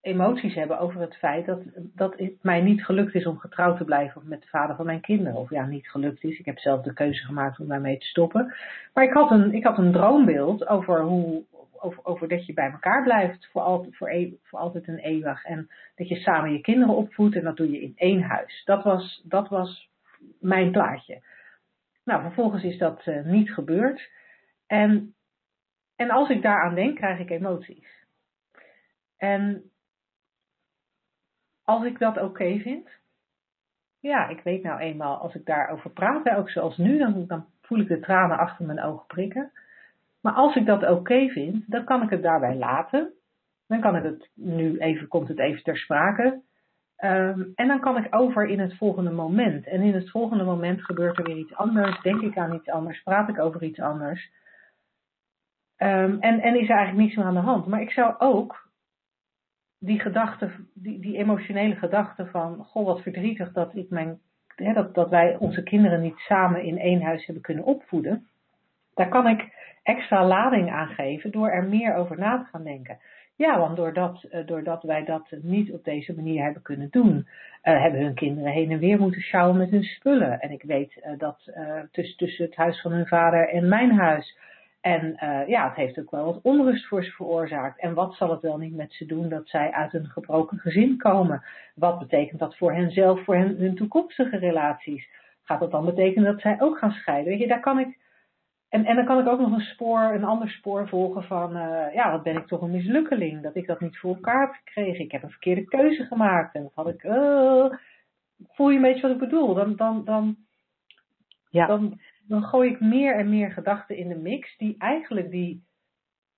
emoties 0.00 0.54
hebben 0.54 0.78
over 0.78 1.00
het 1.00 1.16
feit 1.16 1.46
dat, 1.46 1.60
dat 1.74 2.18
het 2.18 2.42
mij 2.42 2.60
niet 2.60 2.84
gelukt 2.84 3.14
is 3.14 3.26
om 3.26 3.38
getrouwd 3.38 3.76
te 3.78 3.84
blijven 3.84 4.22
met 4.24 4.40
de 4.40 4.48
vader 4.48 4.76
van 4.76 4.86
mijn 4.86 5.00
kinderen. 5.00 5.34
Of 5.34 5.50
ja, 5.50 5.66
niet 5.66 5.90
gelukt 5.90 6.24
is. 6.24 6.38
Ik 6.38 6.44
heb 6.44 6.58
zelf 6.58 6.82
de 6.82 6.92
keuze 6.92 7.24
gemaakt 7.24 7.60
om 7.60 7.68
daarmee 7.68 7.98
te 7.98 8.06
stoppen. 8.06 8.54
Maar 8.94 9.04
ik 9.04 9.12
had 9.12 9.30
een, 9.30 9.54
ik 9.54 9.64
had 9.64 9.78
een 9.78 9.92
droombeeld 9.92 10.66
over, 10.66 11.00
hoe, 11.00 11.44
over, 11.78 12.04
over 12.04 12.28
dat 12.28 12.46
je 12.46 12.52
bij 12.52 12.70
elkaar 12.70 13.02
blijft 13.02 13.48
voor, 13.52 13.62
altijd 13.62 13.96
voor, 13.96 14.08
e, 14.08 14.32
voor 14.42 14.58
altijd 14.58 14.84
en 14.84 14.98
eeuwig. 14.98 15.44
En 15.44 15.70
dat 15.94 16.08
je 16.08 16.16
samen 16.16 16.52
je 16.52 16.60
kinderen 16.60 16.94
opvoedt 16.94 17.36
en 17.36 17.44
dat 17.44 17.56
doe 17.56 17.70
je 17.70 17.80
in 17.80 17.92
één 17.96 18.22
huis. 18.22 18.62
Dat 18.64 18.84
was, 18.84 19.22
dat 19.24 19.48
was 19.48 19.88
mijn 20.40 20.70
plaatje. 20.70 21.22
Nou, 22.04 22.22
vervolgens 22.22 22.62
is 22.62 22.78
dat 22.78 23.06
uh, 23.06 23.24
niet 23.24 23.50
gebeurd. 23.50 24.10
En, 24.66 25.14
en 25.96 26.10
als 26.10 26.28
ik 26.28 26.42
daaraan 26.42 26.74
denk, 26.74 26.96
krijg 26.96 27.18
ik 27.18 27.30
emoties. 27.30 28.06
En 29.16 29.70
als 31.68 31.84
ik 31.84 31.98
dat 31.98 32.20
oké 32.20 32.58
vind, 32.58 32.88
ja, 34.00 34.28
ik 34.28 34.40
weet 34.40 34.62
nou 34.62 34.80
eenmaal, 34.80 35.16
als 35.16 35.34
ik 35.34 35.44
daarover 35.44 35.90
praat, 35.90 36.28
ook 36.28 36.50
zoals 36.50 36.76
nu, 36.76 36.98
dan, 36.98 37.26
dan 37.26 37.46
voel 37.62 37.78
ik 37.78 37.88
de 37.88 38.00
tranen 38.00 38.38
achter 38.38 38.66
mijn 38.66 38.82
ogen 38.82 39.06
prikken. 39.06 39.52
Maar 40.20 40.32
als 40.32 40.56
ik 40.56 40.66
dat 40.66 40.88
oké 40.88 41.28
vind, 41.28 41.64
dan 41.66 41.84
kan 41.84 42.02
ik 42.02 42.10
het 42.10 42.22
daarbij 42.22 42.56
laten. 42.56 43.12
Dan 43.66 43.80
kan 43.80 43.96
ik 43.96 44.02
het, 44.02 44.30
nu 44.34 44.78
even, 44.78 45.08
komt 45.08 45.28
het 45.28 45.38
even 45.38 45.62
ter 45.62 45.76
sprake. 45.76 46.40
Um, 47.04 47.52
en 47.54 47.68
dan 47.68 47.80
kan 47.80 47.96
ik 47.96 48.14
over 48.14 48.46
in 48.46 48.60
het 48.60 48.76
volgende 48.76 49.10
moment. 49.10 49.66
En 49.66 49.80
in 49.80 49.94
het 49.94 50.10
volgende 50.10 50.44
moment 50.44 50.84
gebeurt 50.84 51.18
er 51.18 51.24
weer 51.24 51.36
iets 51.36 51.54
anders, 51.54 52.00
denk 52.00 52.20
ik 52.20 52.36
aan 52.36 52.54
iets 52.54 52.68
anders, 52.68 53.02
praat 53.02 53.28
ik 53.28 53.38
over 53.38 53.62
iets 53.62 53.80
anders. 53.80 54.30
Um, 55.78 56.20
en, 56.20 56.40
en 56.40 56.60
is 56.60 56.68
er 56.68 56.76
eigenlijk 56.76 56.96
niets 56.96 57.16
meer 57.16 57.26
aan 57.26 57.34
de 57.34 57.40
hand. 57.40 57.66
Maar 57.66 57.80
ik 57.80 57.90
zou 57.90 58.14
ook 58.18 58.67
die 59.78 60.00
gedachte, 60.00 60.50
die, 60.74 61.00
die 61.00 61.16
emotionele 61.16 61.74
gedachte 61.74 62.26
van, 62.26 62.64
goh 62.64 62.86
wat 62.86 63.02
verdrietig 63.02 63.52
dat, 63.52 63.74
ik 63.74 63.90
mijn, 63.90 64.18
hè, 64.54 64.72
dat, 64.72 64.94
dat 64.94 65.10
wij 65.10 65.36
onze 65.36 65.62
kinderen 65.62 66.00
niet 66.00 66.18
samen 66.18 66.62
in 66.62 66.78
één 66.78 67.02
huis 67.02 67.24
hebben 67.24 67.42
kunnen 67.42 67.64
opvoeden. 67.64 68.26
Daar 68.94 69.08
kan 69.08 69.26
ik 69.26 69.48
extra 69.82 70.26
lading 70.26 70.70
aan 70.70 70.88
geven 70.88 71.30
door 71.30 71.48
er 71.48 71.64
meer 71.64 71.94
over 71.94 72.18
na 72.18 72.38
te 72.38 72.48
gaan 72.50 72.64
denken. 72.64 72.98
Ja, 73.36 73.58
want 73.58 73.76
doordat, 73.76 74.24
uh, 74.30 74.46
doordat 74.46 74.82
wij 74.82 75.04
dat 75.04 75.30
niet 75.42 75.72
op 75.72 75.84
deze 75.84 76.14
manier 76.14 76.42
hebben 76.42 76.62
kunnen 76.62 76.88
doen, 76.90 77.16
uh, 77.16 77.82
hebben 77.82 78.00
hun 78.00 78.14
kinderen 78.14 78.52
heen 78.52 78.70
en 78.70 78.78
weer 78.78 78.98
moeten 78.98 79.20
sjouwen 79.20 79.56
met 79.56 79.70
hun 79.70 79.82
spullen. 79.82 80.40
En 80.40 80.50
ik 80.50 80.62
weet 80.62 80.96
uh, 80.96 81.18
dat 81.18 81.52
tussen, 81.90 82.16
tussen 82.16 82.44
het 82.44 82.56
huis 82.56 82.80
van 82.80 82.92
hun 82.92 83.06
vader 83.06 83.48
en 83.48 83.68
mijn 83.68 83.92
huis 83.92 84.36
en 84.80 85.18
uh, 85.22 85.48
ja, 85.48 85.68
het 85.68 85.76
heeft 85.76 85.98
ook 85.98 86.10
wel 86.10 86.24
wat 86.24 86.42
onrust 86.42 86.86
voor 86.86 87.04
ze 87.04 87.10
veroorzaakt. 87.10 87.80
En 87.80 87.94
wat 87.94 88.14
zal 88.14 88.30
het 88.30 88.40
wel 88.40 88.58
niet 88.58 88.74
met 88.74 88.92
ze 88.92 89.06
doen 89.06 89.28
dat 89.28 89.48
zij 89.48 89.70
uit 89.70 89.94
een 89.94 90.06
gebroken 90.06 90.58
gezin 90.58 90.96
komen? 90.96 91.42
Wat 91.74 91.98
betekent 91.98 92.40
dat 92.40 92.56
voor 92.56 92.72
hen 92.72 92.90
zelf, 92.90 93.24
voor 93.24 93.36
hen, 93.36 93.56
hun 93.56 93.74
toekomstige 93.74 94.36
relaties? 94.36 95.08
Gaat 95.42 95.60
dat 95.60 95.70
dan 95.70 95.84
betekenen 95.84 96.32
dat 96.32 96.40
zij 96.40 96.60
ook 96.60 96.78
gaan 96.78 96.90
scheiden? 96.90 97.30
Weet 97.30 97.40
je, 97.40 97.46
daar 97.46 97.60
kan 97.60 97.78
ik. 97.78 97.98
En, 98.68 98.84
en 98.84 98.96
dan 98.96 99.04
kan 99.04 99.18
ik 99.18 99.26
ook 99.26 99.40
nog 99.40 99.52
een 99.52 99.60
spoor, 99.60 100.00
een 100.00 100.24
ander 100.24 100.50
spoor 100.50 100.88
volgen 100.88 101.22
van, 101.22 101.56
uh, 101.56 101.94
ja, 101.94 102.10
wat 102.10 102.22
ben 102.22 102.36
ik 102.36 102.46
toch 102.46 102.60
een 102.60 102.70
mislukkeling, 102.70 103.42
dat 103.42 103.56
ik 103.56 103.66
dat 103.66 103.80
niet 103.80 103.98
voor 103.98 104.14
elkaar 104.14 104.40
heb 104.40 104.52
gekregen. 104.64 105.04
Ik 105.04 105.12
heb 105.12 105.22
een 105.22 105.30
verkeerde 105.30 105.64
keuze 105.64 106.04
gemaakt. 106.04 106.54
En 106.54 106.62
dat 106.62 106.72
had 106.74 106.88
ik, 106.88 107.02
uh, 107.02 107.66
voel 108.48 108.70
je 108.70 108.76
een 108.76 108.82
beetje 108.82 109.02
wat 109.02 109.10
ik 109.10 109.18
bedoel? 109.18 109.54
Dan, 109.54 109.76
dan, 109.76 110.04
dan, 110.04 110.36
ja. 111.50 111.66
dan, 111.66 112.00
dan 112.28 112.42
gooi 112.42 112.70
ik 112.70 112.80
meer 112.80 113.14
en 113.14 113.28
meer 113.28 113.50
gedachten 113.50 113.96
in 113.96 114.08
de 114.08 114.16
mix 114.16 114.56
die 114.56 114.74
eigenlijk 114.78 115.30
die, 115.30 115.64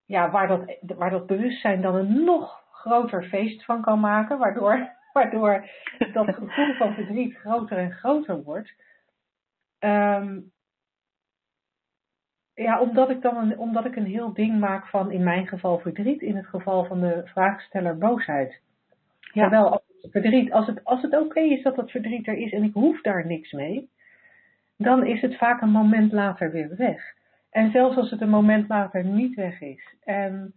ja, 0.05 0.31
waar 0.31 0.49
dat, 0.49 0.77
waar 0.81 1.11
dat 1.11 1.27
bewustzijn 1.27 1.83
dan 1.83 1.95
een 1.95 2.25
nog 2.25 2.65
groter 2.71 3.25
feest 3.25 3.65
van 3.65 3.83
kan 3.83 4.01
maken, 4.01 4.39
waardoor, 4.39 4.91
waardoor 5.13 5.69
dat 6.13 6.35
gevoel 6.35 6.75
van 6.75 6.95
verdriet 6.95 7.37
groter 7.37 7.79
en 7.79 7.93
groter 7.93 8.43
wordt. 8.43 8.75
Um, 9.79 10.53
ja, 12.55 12.81
omdat 12.81 13.11
ik 13.11 13.23
dan 13.23 13.37
een, 13.37 13.59
omdat 13.59 13.85
ik 13.85 13.97
een 13.97 14.07
heel 14.07 14.33
ding 14.33 14.59
maak 14.59 14.87
van 14.87 15.11
in 15.11 15.23
mijn 15.23 15.47
geval 15.47 15.79
verdriet, 15.79 16.23
in 16.23 16.37
het 16.37 16.47
geval 16.47 16.85
van 16.85 17.01
de 17.01 17.23
vraagsteller 17.25 17.99
boosheid. 17.99 18.61
Ja. 19.33 19.43
Terwijl 19.43 19.71
als 19.71 19.83
het 20.01 20.11
verdriet, 20.11 20.53
als 20.53 20.67
het, 20.67 20.85
als 20.85 21.03
het 21.03 21.19
oké 21.19 21.41
is 21.41 21.63
dat 21.63 21.77
dat 21.77 21.91
verdriet 21.91 22.27
er 22.27 22.37
is 22.37 22.53
en 22.53 22.63
ik 22.63 22.73
hoef 22.73 23.01
daar 23.01 23.27
niks 23.27 23.53
mee, 23.53 23.91
dan 24.81 25.07
is 25.07 25.21
het 25.21 25.37
vaak 25.37 25.61
een 25.61 25.71
moment 25.71 26.13
later 26.13 26.51
weer 26.51 26.77
weg. 26.77 27.15
En 27.51 27.71
zelfs 27.71 27.97
als 27.97 28.11
het 28.11 28.21
een 28.21 28.29
moment 28.29 28.69
later 28.69 29.05
niet 29.05 29.35
weg 29.35 29.61
is 29.61 29.95
en 30.05 30.55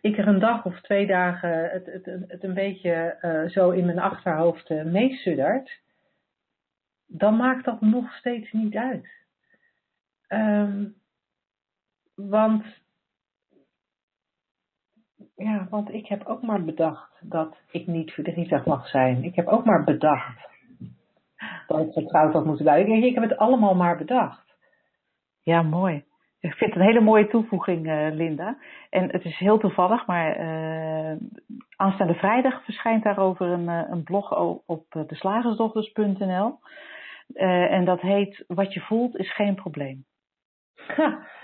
ik 0.00 0.18
er 0.18 0.28
een 0.28 0.38
dag 0.38 0.64
of 0.64 0.80
twee 0.80 1.06
dagen 1.06 1.70
het, 1.70 1.86
het, 1.86 2.04
het 2.04 2.42
een 2.42 2.54
beetje 2.54 3.18
uh, 3.20 3.50
zo 3.50 3.70
in 3.70 3.86
mijn 3.86 3.98
achterhoofd 3.98 4.70
uh, 4.70 4.84
meesuddert, 4.84 5.80
dan 7.06 7.36
maakt 7.36 7.64
dat 7.64 7.80
nog 7.80 8.14
steeds 8.14 8.52
niet 8.52 8.76
uit. 8.76 9.08
Um, 10.28 10.94
want 12.14 12.64
Ja, 15.36 15.66
want 15.70 15.90
ik 15.90 16.06
heb 16.06 16.24
ook 16.24 16.42
maar 16.42 16.64
bedacht 16.64 17.18
dat 17.20 17.56
ik 17.70 17.86
niet 17.86 18.10
verdrietig 18.10 18.64
mag 18.64 18.88
zijn. 18.88 19.24
Ik 19.24 19.34
heb 19.34 19.46
ook 19.46 19.64
maar 19.64 19.84
bedacht 19.84 20.53
dat 21.66 21.80
ik 21.80 21.92
getrouwd 21.92 22.32
had 22.32 22.44
moeten 22.44 22.64
blijven. 22.64 22.92
Ik 22.92 23.14
heb 23.14 23.28
het 23.28 23.36
allemaal 23.36 23.74
maar 23.74 23.96
bedacht. 23.96 24.56
Ja, 25.42 25.62
mooi. 25.62 26.04
Ik 26.40 26.54
vind 26.54 26.70
het 26.70 26.80
een 26.80 26.86
hele 26.86 27.00
mooie 27.00 27.28
toevoeging, 27.28 27.86
uh, 27.86 28.08
Linda. 28.12 28.58
En 28.90 29.10
het 29.10 29.24
is 29.24 29.38
heel 29.38 29.58
toevallig, 29.58 30.06
maar 30.06 30.40
uh, 30.40 31.16
aanstaande 31.76 32.14
vrijdag 32.14 32.64
verschijnt 32.64 33.04
daarover 33.04 33.46
een, 33.46 33.68
uh, 33.68 33.82
een 33.90 34.02
blog 34.02 34.36
op 34.66 34.84
de 34.90 35.14
slagersdochters.nl. 35.14 36.58
en 37.68 37.84
dat 37.84 38.00
heet 38.00 38.44
Wat 38.46 38.72
je 38.72 38.80
voelt 38.80 39.16
is 39.16 39.34
geen 39.34 39.54
probleem. 39.54 40.04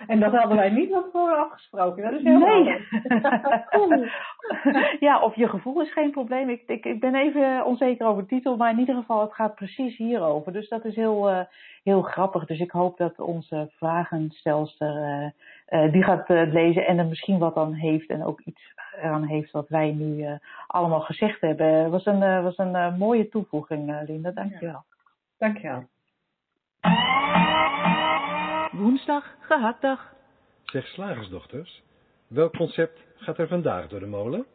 En 0.06 0.20
dat 0.20 0.32
hadden 0.32 0.56
wij 0.56 0.70
niet 0.70 0.90
van 0.90 1.02
tevoren 1.02 1.38
afgesproken. 1.38 2.02
Dat 2.02 2.12
is 2.12 2.22
heel 2.22 2.38
nee. 2.38 2.86
cool. 3.70 4.06
ja, 5.08 5.20
of 5.20 5.34
je 5.34 5.48
gevoel 5.48 5.82
is 5.82 5.92
geen 5.92 6.10
probleem. 6.10 6.48
Ik, 6.48 6.62
ik, 6.66 6.84
ik 6.84 7.00
ben 7.00 7.14
even 7.14 7.64
onzeker 7.64 8.06
over 8.06 8.22
de 8.22 8.28
titel, 8.28 8.56
maar 8.56 8.70
in 8.70 8.78
ieder 8.78 8.94
geval, 8.94 9.20
het 9.20 9.34
gaat 9.34 9.54
precies 9.54 9.96
hierover. 9.96 10.52
Dus 10.52 10.68
dat 10.68 10.84
is 10.84 10.94
heel, 10.94 11.30
uh, 11.30 11.40
heel 11.82 12.02
grappig. 12.02 12.46
Dus 12.46 12.60
ik 12.60 12.70
hoop 12.70 12.98
dat 12.98 13.18
onze 13.18 13.70
vragenstelster 13.76 14.94
uh, 14.96 15.84
uh, 15.84 15.92
die 15.92 16.02
gaat 16.02 16.28
lezen 16.28 16.86
en 16.86 16.98
er 16.98 17.06
misschien 17.06 17.38
wat 17.38 17.56
aan 17.56 17.72
heeft 17.72 18.08
en 18.08 18.24
ook 18.24 18.40
iets 18.40 18.74
aan 19.02 19.24
heeft 19.24 19.50
wat 19.50 19.68
wij 19.68 19.90
nu 19.90 20.38
allemaal 20.66 21.00
gezegd 21.00 21.40
hebben. 21.40 21.66
Het 21.66 21.90
was 21.90 22.06
een, 22.06 22.42
was 22.42 22.58
een 22.58 22.98
mooie 22.98 23.28
toevoeging, 23.28 24.02
Linda. 24.06 24.30
Dankjewel. 24.30 24.70
Ja. 24.70 24.84
Dankjewel 25.38 25.88
woensdag 28.80 29.24
gehaktdag. 29.40 30.12
Zeg 30.64 30.86
slagersdochters, 30.86 31.82
welk 32.28 32.56
concept 32.56 33.04
gaat 33.16 33.38
er 33.38 33.48
vandaag 33.48 33.88
door 33.88 34.00
de 34.00 34.06
molen? 34.06 34.46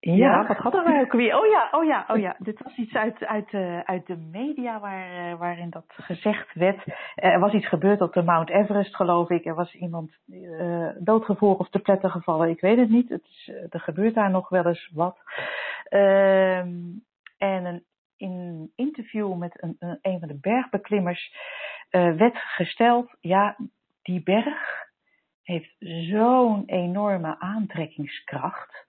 Ja, 0.00 0.46
wat 0.46 0.56
hadden 0.56 0.84
wij 0.84 1.00
ook 1.00 1.12
weer? 1.12 1.38
Oh 1.38 1.46
ja, 1.46 1.68
oh 1.70 1.84
ja, 1.84 2.04
oh 2.08 2.18
ja. 2.18 2.36
Dit 2.48 2.62
was 2.62 2.76
iets 2.76 2.94
uit, 2.94 3.24
uit, 3.24 3.52
uh, 3.52 3.80
uit 3.80 4.06
de 4.06 4.16
media 4.16 4.80
waar, 4.80 5.30
uh, 5.30 5.38
waarin 5.38 5.70
dat 5.70 5.84
gezegd 5.86 6.54
werd. 6.54 6.86
Uh, 6.86 6.94
er 7.14 7.40
was 7.40 7.52
iets 7.52 7.68
gebeurd 7.68 8.00
op 8.00 8.12
de 8.12 8.22
Mount 8.22 8.50
Everest, 8.50 8.96
geloof 8.96 9.30
ik. 9.30 9.44
Er 9.44 9.54
was 9.54 9.74
iemand 9.74 10.12
doodgevoerd 10.98 11.58
of 11.58 11.68
te 11.68 11.78
pletten 11.78 12.10
gevallen. 12.10 12.48
Ik 12.48 12.60
weet 12.60 12.78
het 12.78 12.90
niet. 12.90 13.08
Het 13.08 13.24
is, 13.24 13.52
er 13.70 13.80
gebeurt 13.80 14.14
daar 14.14 14.30
nog 14.30 14.48
wel 14.48 14.66
eens 14.66 14.90
wat. 14.94 15.18
Ehm, 15.88 16.70
en 17.38 17.64
een 17.64 17.84
in 18.24 18.30
een 18.30 18.72
interview 18.74 19.34
met 19.34 19.62
een, 19.62 19.76
een, 19.78 19.98
een 20.02 20.18
van 20.18 20.28
de 20.28 20.38
bergbeklimmers 20.40 21.34
uh, 21.90 22.16
werd 22.16 22.36
gesteld, 22.36 23.16
ja, 23.20 23.56
die 24.02 24.22
berg 24.22 24.84
heeft 25.42 25.74
zo'n 26.10 26.62
enorme 26.66 27.38
aantrekkingskracht. 27.38 28.86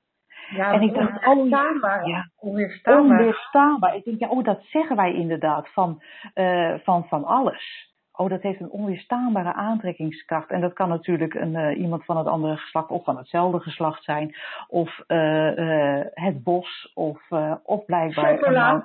Ja, 0.49 0.73
en 0.73 0.81
ik 0.81 0.93
dacht, 0.93 1.27
oh 1.27 1.49
ja, 1.49 2.29
onweerstaanbaar. 2.35 3.09
onweerstaanbaar. 3.17 3.95
Ik 3.95 4.03
denk, 4.03 4.19
ja, 4.19 4.27
oh, 4.27 4.43
dat 4.43 4.63
zeggen 4.63 4.95
wij 4.95 5.13
inderdaad 5.13 5.69
van, 5.73 6.03
uh, 6.35 6.73
van, 6.83 7.07
van 7.07 7.23
alles. 7.23 7.93
Oh, 8.11 8.29
dat 8.29 8.41
heeft 8.41 8.59
een 8.59 8.69
onweerstaanbare 8.69 9.53
aantrekkingskracht. 9.53 10.49
En 10.49 10.61
dat 10.61 10.73
kan 10.73 10.89
natuurlijk 10.89 11.33
een, 11.33 11.53
uh, 11.53 11.79
iemand 11.79 12.05
van 12.05 12.17
het 12.17 12.27
andere 12.27 12.57
geslacht 12.57 12.89
of 12.89 13.03
van 13.03 13.17
hetzelfde 13.17 13.59
geslacht 13.59 14.03
zijn. 14.03 14.35
Of 14.67 15.03
uh, 15.07 16.01
het 16.13 16.43
bos. 16.43 16.91
Of, 16.93 17.31
of 17.63 17.85
blijkbaar. 17.85 18.37
Chocola. 18.37 18.83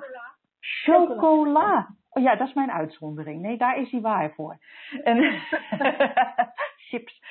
Chocola. 0.61 1.87
Oh 2.09 2.23
ja, 2.23 2.35
dat 2.35 2.47
is 2.47 2.53
mijn 2.53 2.71
uitzondering. 2.71 3.41
Nee, 3.41 3.57
daar 3.57 3.77
is 3.77 3.91
hij 3.91 4.01
waar 4.01 4.33
voor. 4.33 4.57
En 5.03 5.41
chips. 6.89 7.21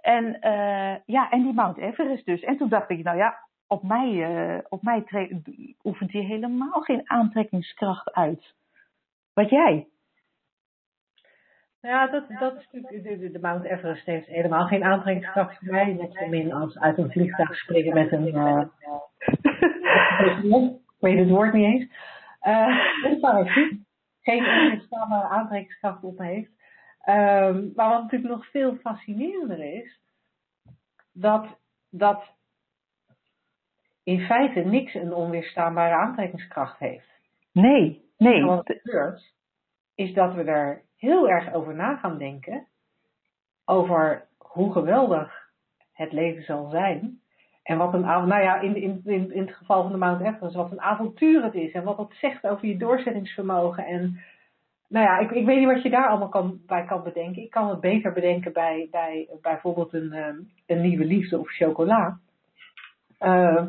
En 0.00 0.24
uh, 0.40 0.96
ja, 1.04 1.30
en 1.30 1.42
die 1.42 1.52
Mount 1.52 1.76
Everest 1.76 2.26
dus. 2.26 2.42
En 2.42 2.56
toen 2.56 2.68
dacht 2.68 2.90
ik, 2.90 3.04
nou 3.04 3.16
ja, 3.16 3.38
op 3.66 3.82
mij, 3.82 4.08
uh, 4.08 4.58
op 4.68 4.82
mij 4.82 5.04
oefent 5.82 6.12
hij 6.12 6.22
helemaal 6.22 6.80
geen 6.80 7.10
aantrekkingskracht 7.10 8.12
uit. 8.12 8.54
Wat 9.32 9.50
jij? 9.50 9.88
Ja, 11.80 12.06
dat, 12.06 12.24
dat 12.28 12.56
is 12.56 12.68
natuurlijk, 12.72 13.20
de, 13.20 13.30
de, 13.30 13.38
Mount 13.38 13.64
Everest 13.64 14.06
heeft 14.06 14.26
helemaal 14.26 14.66
geen 14.66 14.84
aantrekkingskracht 14.84 15.58
voor 15.58 15.72
mij. 15.72 15.92
Net 15.92 16.14
zo 16.14 16.26
min 16.26 16.52
als 16.52 16.78
uit 16.78 16.98
een 16.98 17.10
vliegtuig 17.10 17.56
springen 17.56 17.94
met 17.94 18.12
een, 18.12 18.26
uh, 18.26 18.64
ik 20.64 20.78
weet 20.98 21.18
het 21.18 21.28
woord 21.28 21.52
niet 21.52 21.64
eens. 21.64 21.90
Uh, 22.42 23.02
dat 23.02 23.20
parachute 23.20 23.78
geen 24.20 24.46
onweerstaanbare 24.46 25.28
aantrekkingskracht 25.28 26.02
op 26.02 26.18
heeft. 26.18 26.50
Um, 27.08 27.72
maar 27.74 27.88
wat 27.88 28.02
natuurlijk 28.02 28.32
nog 28.32 28.50
veel 28.50 28.76
fascinerender 28.76 29.74
is, 29.74 30.00
dat, 31.12 31.58
dat 31.90 32.22
in 34.02 34.20
feite 34.20 34.60
niks 34.60 34.94
een 34.94 35.14
onweerstaanbare 35.14 35.94
aantrekkingskracht 35.94 36.78
heeft. 36.78 37.08
Nee, 37.52 38.04
nee. 38.16 38.44
wat 38.44 38.68
er 38.68 38.80
gebeurt, 38.82 39.34
is 39.94 40.14
dat 40.14 40.34
we 40.34 40.42
er 40.42 40.82
heel 40.96 41.28
erg 41.28 41.52
over 41.52 41.74
na 41.74 41.96
gaan 41.96 42.18
denken, 42.18 42.66
over 43.64 44.28
hoe 44.38 44.72
geweldig 44.72 45.50
het 45.92 46.12
leven 46.12 46.42
zal 46.42 46.70
zijn 46.70 47.20
en 47.70 47.78
wat 47.78 47.94
een 47.94 48.00
nou 48.00 48.42
ja, 48.42 48.60
in, 48.60 48.76
in, 48.76 49.00
in, 49.04 49.32
in 49.32 49.46
het 49.46 49.54
geval 49.54 49.82
van 49.82 49.92
de 49.92 49.98
Mount 49.98 50.20
Everest, 50.20 50.54
wat 50.54 50.70
een 50.70 50.80
avontuur 50.80 51.42
het 51.42 51.54
is. 51.54 51.72
En 51.72 51.84
wat 51.84 51.98
het 51.98 52.14
zegt 52.20 52.46
over 52.46 52.68
je 52.68 52.76
doorzettingsvermogen. 52.76 53.84
En 53.84 54.20
nou 54.88 55.06
ja, 55.06 55.18
ik, 55.18 55.30
ik 55.30 55.46
weet 55.46 55.58
niet 55.58 55.72
wat 55.72 55.82
je 55.82 55.90
daar 55.90 56.08
allemaal 56.08 56.28
kan, 56.28 56.60
bij 56.66 56.84
kan 56.84 57.02
bedenken. 57.02 57.42
Ik 57.42 57.50
kan 57.50 57.68
het 57.68 57.80
beter 57.80 58.12
bedenken 58.12 58.52
bij, 58.52 58.88
bij 58.90 59.28
bijvoorbeeld 59.42 59.92
een, 59.92 60.12
ehm, 60.12 60.36
een 60.66 60.80
nieuwe 60.80 61.04
liefde 61.04 61.38
of 61.38 61.50
chocola. 61.50 62.18
Uh, 63.20 63.66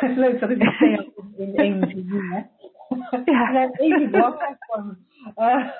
leuk 0.24 0.40
dat 0.40 0.50
ik 0.50 0.72
twee 0.76 1.12
in 1.36 1.56
één 1.56 1.88
zin 1.88 2.08
heb. 2.08 2.46
Ja. 3.24 3.52
zijn 3.52 3.72
even 3.72 4.10
belangrijk 4.10 4.56
voor 4.58 4.84
me. 4.84 4.94
Uh, 5.36 5.70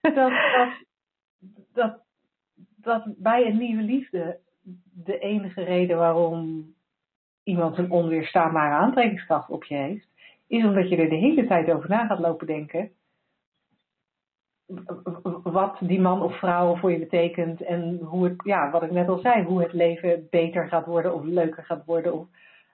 dat, 0.14 0.32
dat, 0.56 0.68
dat, 1.72 2.00
dat 2.76 3.04
bij 3.16 3.46
een 3.46 3.58
nieuwe 3.58 3.82
liefde 3.82 4.38
de 5.04 5.18
enige 5.18 5.62
reden 5.62 5.98
waarom 5.98 6.66
iemand 7.42 7.78
een 7.78 7.90
onweerstaanbare 7.90 8.74
aantrekkingskracht 8.74 9.50
op 9.50 9.64
je 9.64 9.74
heeft, 9.74 10.08
is 10.46 10.64
omdat 10.64 10.88
je 10.88 10.96
er 10.96 11.08
de 11.08 11.16
hele 11.16 11.46
tijd 11.46 11.70
over 11.70 11.88
na 11.88 12.06
gaat 12.06 12.18
lopen 12.18 12.46
denken. 12.46 12.90
Wat 15.42 15.78
die 15.80 16.00
man 16.00 16.22
of 16.22 16.38
vrouw 16.38 16.76
voor 16.76 16.92
je 16.92 16.98
betekent 16.98 17.62
en 17.62 17.98
hoe 17.98 18.24
het, 18.24 18.34
ja, 18.44 18.70
wat 18.70 18.82
ik 18.82 18.90
net 18.90 19.08
al 19.08 19.18
zei, 19.18 19.44
hoe 19.44 19.62
het 19.62 19.72
leven 19.72 20.26
beter 20.30 20.68
gaat 20.68 20.86
worden 20.86 21.14
of 21.14 21.24
leuker 21.24 21.64
gaat 21.64 21.84
worden 21.84 22.12
of, 22.12 22.26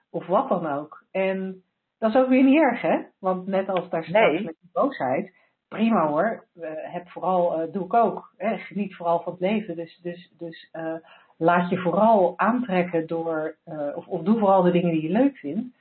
of 0.09 0.25
wat 0.25 0.49
dan 0.49 0.67
ook. 0.67 1.03
En 1.11 1.63
dat 1.97 2.09
is 2.09 2.21
ook 2.21 2.29
weer 2.29 2.43
niet 2.43 2.61
erg, 2.61 2.81
hè? 2.81 3.01
Want 3.19 3.47
net 3.47 3.69
als 3.69 3.89
daar 3.89 4.03
straks 4.03 4.07
nee. 4.07 4.43
met 4.43 4.55
die 4.61 4.69
boosheid, 4.73 5.33
prima 5.67 6.07
hoor. 6.07 6.45
Heb 6.91 7.09
vooral, 7.09 7.61
uh, 7.61 7.73
doe 7.73 7.85
ik 7.85 7.93
ook. 7.93 8.33
Hè? 8.37 8.57
Geniet 8.57 8.95
vooral 8.95 9.21
van 9.21 9.31
het 9.31 9.41
leven. 9.41 9.75
Dus, 9.75 9.99
dus, 10.01 10.33
dus 10.37 10.69
uh, 10.73 10.95
laat 11.37 11.69
je 11.69 11.77
vooral 11.77 12.33
aantrekken 12.37 13.07
door, 13.07 13.55
of, 13.95 14.07
of 14.07 14.21
doe 14.21 14.39
vooral 14.39 14.61
de 14.61 14.71
dingen 14.71 14.91
die 14.91 15.01
je 15.01 15.09
leuk 15.09 15.37
vindt. 15.37 15.77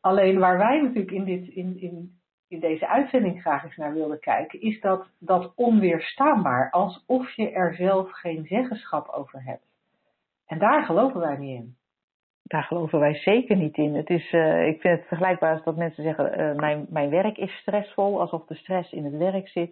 Alleen 0.00 0.38
waar 0.38 0.58
wij 0.58 0.80
natuurlijk 0.80 1.10
in, 1.10 1.24
dit, 1.24 1.48
in, 1.48 1.80
in, 1.80 2.18
in 2.48 2.60
deze 2.60 2.88
uitzending 2.88 3.40
graag 3.40 3.64
eens 3.64 3.76
naar 3.76 3.92
wilden 3.92 4.20
kijken, 4.20 4.60
is 4.60 4.80
dat, 4.80 5.08
dat 5.18 5.52
onweerstaanbaar, 5.54 6.70
alsof 6.70 7.30
je 7.30 7.50
er 7.50 7.74
zelf 7.74 8.10
geen 8.10 8.46
zeggenschap 8.46 9.08
over 9.08 9.44
hebt. 9.44 9.66
En 10.46 10.58
daar 10.58 10.84
geloven 10.84 11.20
wij 11.20 11.36
niet 11.36 11.60
in 11.60 11.77
daar 12.48 12.62
geloven 12.62 12.98
wij 12.98 13.14
zeker 13.14 13.56
niet 13.56 13.76
in. 13.76 13.94
Het 13.94 14.10
is, 14.10 14.32
uh, 14.32 14.66
ik 14.66 14.80
vind 14.80 14.98
het 14.98 15.08
vergelijkbaar 15.08 15.52
als 15.52 15.64
dat 15.64 15.76
mensen 15.76 16.02
zeggen, 16.02 16.40
uh, 16.40 16.54
mijn, 16.54 16.86
mijn 16.88 17.10
werk 17.10 17.36
is 17.36 17.52
stressvol, 17.52 18.20
alsof 18.20 18.46
de 18.46 18.54
stress 18.54 18.92
in 18.92 19.04
het 19.04 19.16
werk 19.16 19.48
zit. 19.48 19.70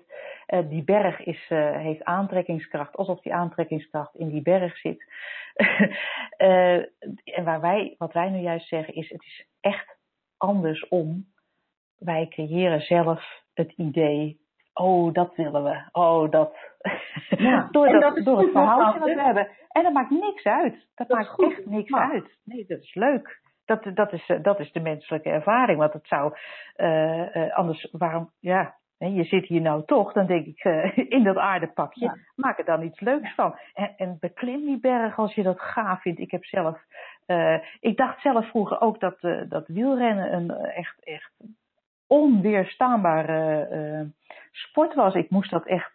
Uh, 0.49 0.68
die 0.68 0.85
berg 0.85 1.20
is, 1.20 1.47
heeft 1.49 2.05
aantrekkingskracht, 2.05 2.97
alsof 2.97 3.20
die 3.20 3.35
aantrekkingskracht 3.35 4.14
in 4.14 4.29
die 4.29 4.43
berg 4.43 4.77
zit. 4.77 5.05
en 7.37 7.45
waar 7.45 7.61
wij, 7.61 7.95
wat 7.99 8.12
wij 8.12 8.29
nu 8.29 8.39
juist 8.39 8.68
zeggen 8.68 8.95
is, 8.95 9.09
het 9.09 9.22
is 9.22 9.47
echt 9.61 9.99
andersom. 10.37 11.27
Wij 11.99 12.27
creëren 12.29 12.81
zelf 12.81 13.43
het 13.55 13.72
idee 13.72 14.45
oh, 14.77 15.12
dat 15.12 15.35
willen 15.35 15.64
we. 15.64 15.83
Oh, 15.93 16.31
dat. 16.31 16.57
Ja, 17.29 17.68
door, 17.70 17.89
dat, 17.89 18.01
dat 18.01 18.24
door 18.24 18.39
het 18.39 18.51
verhaal 18.51 18.99
dat 18.99 19.05
we 19.05 19.22
hebben. 19.22 19.49
En 19.68 19.83
dat 19.83 19.93
maakt 19.93 20.11
niks 20.11 20.45
uit. 20.45 20.87
Dat, 20.95 21.09
maakt 21.09 21.43
echt 21.43 21.66
niks 21.66 21.93
uit. 21.93 22.39
Nee, 22.45 22.64
dat 22.68 22.81
is 22.81 22.95
leuk. 22.95 23.41
Dat, 23.64 23.91
dat, 23.95 24.12
is, 24.12 24.27
eh, 24.27 24.43
dat 24.43 24.61
is 24.61 24.72
de 24.72 24.81
menselijke 24.81 25.31
ervaring. 25.31 25.79
Want 25.79 25.93
het 25.93 26.07
zou 26.07 26.35
uh, 26.77 27.37
uh, 27.37 27.57
anders, 27.57 27.89
waarom, 27.93 28.31
ja, 28.41 28.77
je 28.99 29.24
zit 29.24 29.47
hier 29.47 29.61
nou 29.61 29.85
toch, 29.85 30.12
dan 30.12 30.27
denk 30.27 30.47
ik, 30.47 30.64
uh, 30.64 30.99
in 31.16 31.24
dat 31.24 31.37
aardepakje, 31.37 32.05
ja. 32.05 32.16
maak 32.35 32.59
er 32.59 32.64
dan 32.64 32.83
iets 32.83 33.01
leuks 33.01 33.35
van. 33.35 33.59
En, 33.74 33.93
en 33.97 34.16
beklim 34.20 34.66
die 34.66 34.81
berg 34.81 35.18
als 35.18 35.35
je 35.35 35.43
dat 35.43 35.61
gaaf 35.61 36.01
vindt. 36.01 36.20
Ik 36.20 36.31
heb 36.31 36.45
zelf, 36.45 36.81
ik 37.81 37.97
dacht 37.97 38.20
zelf 38.20 38.49
vroeger 38.49 38.81
ook 38.81 39.01
dat, 39.01 39.20
dat 39.49 39.66
wielrennen 39.66 40.33
een 40.33 40.51
echt, 40.51 41.05
echt 41.05 41.33
onweerstaanbare 42.07 43.68
uh, 43.72 44.09
sport 44.50 44.94
was. 44.94 45.14
Ik 45.14 45.30
moest 45.30 45.50
dat 45.50 45.66
echt 45.66 45.92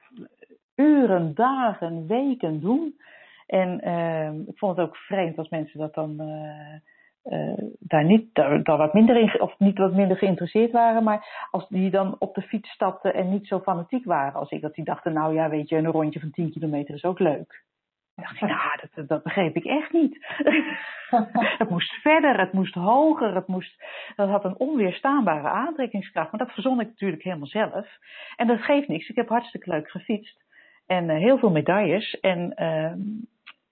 uren, 0.75 1.35
dagen, 1.35 2.07
weken 2.07 2.59
doen. 2.59 2.95
En 3.47 3.87
uh, 3.87 4.47
ik 4.47 4.57
vond 4.57 4.77
het 4.77 4.87
ook 4.87 4.95
vreemd 4.95 5.37
als 5.37 5.49
mensen 5.49 5.79
dat 5.79 5.93
dan 5.93 6.21
uh, 7.25 7.57
daar 7.79 8.03
niet 8.03 8.35
daar, 8.35 8.63
daar, 8.63 8.77
wat 8.77 8.93
minder 8.93 9.17
in, 9.17 9.41
of 9.41 9.59
niet 9.59 9.77
wat 9.77 9.93
minder 9.93 10.17
geïnteresseerd 10.17 10.71
waren, 10.71 11.03
maar 11.03 11.47
als 11.51 11.67
die 11.67 11.89
dan 11.89 12.15
op 12.19 12.35
de 12.35 12.41
fiets 12.41 12.69
stapten 12.69 13.13
en 13.13 13.29
niet 13.29 13.47
zo 13.47 13.59
fanatiek 13.59 14.05
waren 14.05 14.39
als 14.39 14.49
ik, 14.49 14.61
dat 14.61 14.73
die 14.73 14.85
dachten, 14.85 15.13
nou 15.13 15.33
ja, 15.33 15.49
weet 15.49 15.69
je, 15.69 15.75
een 15.75 15.91
rondje 15.91 16.19
van 16.19 16.31
10 16.31 16.51
kilometer 16.51 16.95
is 16.95 17.03
ook 17.03 17.19
leuk. 17.19 17.63
Dacht 18.21 18.35
ik, 18.35 18.41
nou, 18.41 18.79
dat, 18.93 19.07
dat 19.07 19.23
begreep 19.23 19.55
ik 19.55 19.65
echt 19.65 19.91
niet. 19.91 20.25
het 21.57 21.69
moest 21.69 21.93
verder, 21.93 22.39
het 22.39 22.53
moest 22.53 22.73
hoger, 22.73 23.35
het 23.35 23.47
moest, 23.47 23.83
dat 24.15 24.29
had 24.29 24.45
een 24.45 24.57
onweerstaanbare 24.57 25.47
aantrekkingskracht. 25.47 26.31
Maar 26.31 26.45
dat 26.45 26.53
verzon 26.53 26.79
ik 26.79 26.87
natuurlijk 26.87 27.23
helemaal 27.23 27.47
zelf. 27.47 27.87
En 28.35 28.47
dat 28.47 28.61
geeft 28.61 28.87
niks. 28.87 29.09
Ik 29.09 29.15
heb 29.15 29.29
hartstikke 29.29 29.69
leuk 29.69 29.89
gefietst. 29.89 30.43
En 30.87 31.09
uh, 31.09 31.17
heel 31.17 31.37
veel 31.37 31.51
medailles. 31.51 32.19
En, 32.19 32.53
uh, 32.55 32.93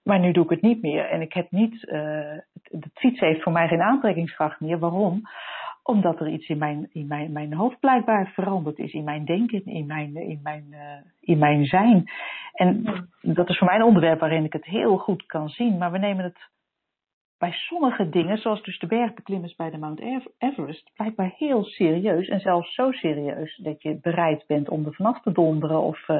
maar 0.02 0.18
nu 0.18 0.32
doe 0.32 0.44
ik 0.44 0.50
het 0.50 0.62
niet 0.62 0.82
meer. 0.82 1.04
En 1.04 1.20
ik 1.20 1.32
heb 1.32 1.50
niet, 1.50 1.82
uh, 1.82 2.38
het, 2.62 2.86
fietsen 2.94 3.26
heeft 3.26 3.42
voor 3.42 3.52
mij 3.52 3.68
geen 3.68 3.82
aantrekkingskracht 3.82 4.60
meer. 4.60 4.78
Waarom? 4.78 5.22
Omdat 5.82 6.20
er 6.20 6.28
iets 6.28 6.48
in 6.48 6.58
mijn, 6.58 6.88
in 6.92 7.06
mijn, 7.06 7.32
mijn 7.32 7.52
hoofd 7.52 7.80
blijkbaar 7.80 8.30
veranderd 8.34 8.78
is. 8.78 8.92
In 8.92 9.04
mijn 9.04 9.24
denken, 9.24 9.64
in 9.64 9.86
mijn, 9.86 10.16
in 10.16 10.40
mijn, 10.42 10.64
uh, 10.70 10.78
in 11.20 11.38
mijn 11.38 11.64
zijn. 11.64 12.10
En 12.60 12.84
dat 13.20 13.48
is 13.48 13.58
voor 13.58 13.66
mij 13.66 13.76
een 13.76 13.82
onderwerp 13.82 14.20
waarin 14.20 14.44
ik 14.44 14.52
het 14.52 14.64
heel 14.64 14.96
goed 14.96 15.26
kan 15.26 15.48
zien. 15.48 15.78
Maar 15.78 15.92
we 15.92 15.98
nemen 15.98 16.24
het 16.24 16.38
bij 17.38 17.52
sommige 17.52 18.08
dingen, 18.08 18.38
zoals 18.38 18.62
dus 18.62 18.78
de 18.78 18.86
bergbeklimmers 18.86 19.54
bij 19.54 19.70
de 19.70 19.78
Mount 19.78 20.00
Everest, 20.38 20.90
blijkbaar 20.94 21.32
heel 21.36 21.64
serieus. 21.64 22.28
En 22.28 22.40
zelfs 22.40 22.74
zo 22.74 22.92
serieus 22.92 23.56
dat 23.56 23.82
je 23.82 23.98
bereid 24.00 24.44
bent 24.46 24.68
om 24.68 24.86
er 24.86 24.94
vanaf 24.94 25.20
te 25.20 25.32
donderen 25.32 25.80
of 25.80 26.08
uh, 26.08 26.16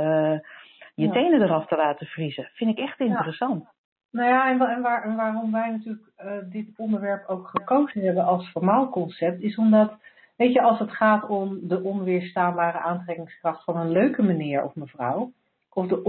je 0.95 1.07
ja. 1.07 1.13
tenen 1.13 1.43
eraf 1.43 1.67
te 1.67 1.77
laten 1.77 2.07
vriezen. 2.07 2.51
Vind 2.53 2.79
ik 2.79 2.85
echt 2.85 3.01
interessant. 3.01 3.63
Ja. 3.63 3.73
Nou 4.11 4.29
ja, 4.29 4.51
en, 4.51 4.61
en, 4.61 4.83
waar, 4.83 5.03
en 5.03 5.17
waarom 5.17 5.53
wij 5.53 5.71
natuurlijk 5.71 6.11
uh, 6.19 6.33
dit 6.53 6.69
onderwerp 6.77 7.29
ook 7.29 7.49
gekozen 7.49 8.03
hebben 8.05 8.25
als 8.25 8.51
formaal 8.51 8.89
concept, 8.89 9.43
is 9.43 9.57
omdat, 9.57 9.93
weet 10.37 10.53
je, 10.53 10.63
als 10.63 10.79
het 10.79 10.93
gaat 10.93 11.29
om 11.29 11.69
de 11.69 11.83
onweerstaanbare 11.83 12.79
aantrekkingskracht 12.79 13.65
van 13.65 13.77
een 13.77 13.91
leuke 13.91 14.23
meneer 14.23 14.65
of 14.65 14.75
mevrouw, 14.75 15.33
of 15.73 15.87
de 15.87 16.03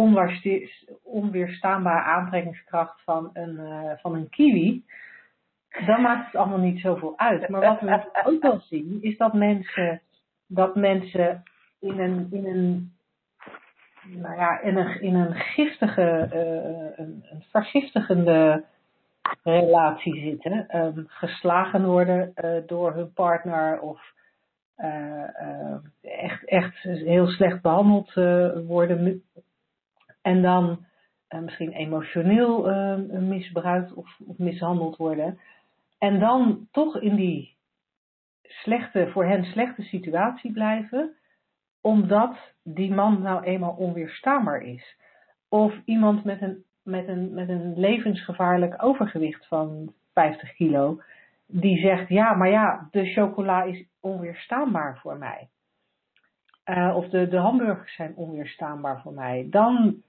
onweerstaanbare 1.04 2.04
aantrekkingskracht 2.04 3.02
van 3.04 3.30
een, 3.34 3.60
uh, 3.60 3.92
van 3.98 4.16
een 4.16 4.30
kiwi, 4.30 4.84
dan 5.86 6.02
maakt 6.02 6.26
het 6.26 6.36
allemaal 6.36 6.60
niet 6.60 6.80
zoveel 6.80 7.18
uit. 7.18 7.50
Maar 7.50 7.62
wat 7.62 7.80
we 7.80 8.10
ook 8.32 8.42
wel 8.42 8.60
zien, 8.60 8.98
is 9.02 9.18
dat 9.18 9.34
mensen, 9.34 10.02
dat 10.48 10.76
mensen 10.76 11.44
in 11.80 12.00
een, 12.00 12.28
in 12.32 12.46
een 12.46 12.94
nou 14.08 14.36
ja, 14.36 14.60
in 14.60 14.78
een, 14.78 15.02
in 15.02 15.16
een 15.16 15.36
giftige, 15.36 16.30
uh, 16.34 17.06
een, 17.06 17.26
een, 17.30 17.44
vergiftigende 17.52 18.64
relatie 19.44 20.22
zitten. 20.22 20.78
Um, 20.78 21.06
geslagen 21.08 21.86
worden 21.86 22.34
uh, 22.36 22.58
door 22.66 22.94
hun 22.94 23.14
partner 23.14 23.80
of 23.80 24.14
uh, 24.78 25.76
echt, 26.02 26.46
echt 26.46 26.82
heel 26.82 27.28
slecht 27.28 27.62
behandeld 27.62 28.14
worden. 28.68 29.24
En 30.22 30.42
dan 30.42 30.86
misschien 31.28 31.72
emotioneel 31.72 32.64
misbruikt 33.08 33.94
of, 33.94 34.20
of 34.28 34.38
mishandeld 34.38 34.98
worden. 34.98 35.40
En 35.98 36.20
dan 36.20 36.68
toch 36.72 37.00
in 37.00 37.16
die 37.16 37.56
slechte, 38.42 39.10
voor 39.12 39.26
hen 39.26 39.44
slechte 39.44 39.82
situatie 39.82 40.52
blijven 40.52 41.16
omdat 41.82 42.54
die 42.64 42.94
man 42.94 43.22
nou 43.22 43.44
eenmaal 43.44 43.74
onweerstaanbaar 43.74 44.62
is. 44.62 44.98
Of 45.50 45.74
iemand 45.86 46.24
met 46.24 46.42
een, 46.42 46.64
met 46.84 47.08
een, 47.08 47.34
met 47.34 47.50
een 47.50 47.80
levensgevaarlijk 47.80 48.84
overgewicht 48.84 49.48
van 49.48 49.94
50 50.14 50.54
kilo, 50.54 51.02
die 51.46 51.78
zegt: 51.78 52.10
Ja, 52.10 52.34
maar 52.34 52.50
ja, 52.50 52.88
de 52.92 53.06
chocola 53.06 53.64
is 53.64 53.86
onweerstaanbaar 54.00 54.98
voor 54.98 55.18
mij. 55.18 55.50
Uh, 56.66 56.96
of 56.96 57.10
de, 57.10 57.28
de 57.28 57.38
hamburgers 57.38 57.96
zijn 57.96 58.16
onweerstaanbaar 58.16 59.02
voor 59.02 59.14
mij. 59.14 59.48
Dan, 59.50 60.02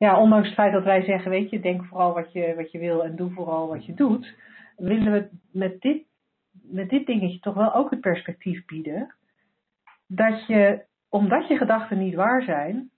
ja, 0.00 0.20
ondanks 0.20 0.46
het 0.46 0.56
feit 0.56 0.72
dat 0.72 0.84
wij 0.84 1.02
zeggen: 1.02 1.30
Weet 1.30 1.50
je, 1.50 1.60
denk 1.60 1.84
vooral 1.84 2.14
wat 2.14 2.32
je, 2.32 2.54
wat 2.54 2.72
je 2.72 2.78
wil 2.78 3.04
en 3.04 3.16
doe 3.16 3.30
vooral 3.30 3.68
wat 3.68 3.84
je 3.86 3.94
doet, 3.94 4.34
willen 4.76 5.12
we 5.12 5.28
met 5.52 5.80
dit, 5.80 6.04
met 6.50 6.88
dit 6.88 7.06
dingetje 7.06 7.38
toch 7.38 7.54
wel 7.54 7.74
ook 7.74 7.90
het 7.90 8.00
perspectief 8.00 8.64
bieden 8.64 9.14
dat 10.06 10.46
je, 10.46 10.84
omdat 11.08 11.48
je 11.48 11.56
gedachten 11.56 11.98
niet 11.98 12.14
waar 12.14 12.42
zijn, 12.42 12.90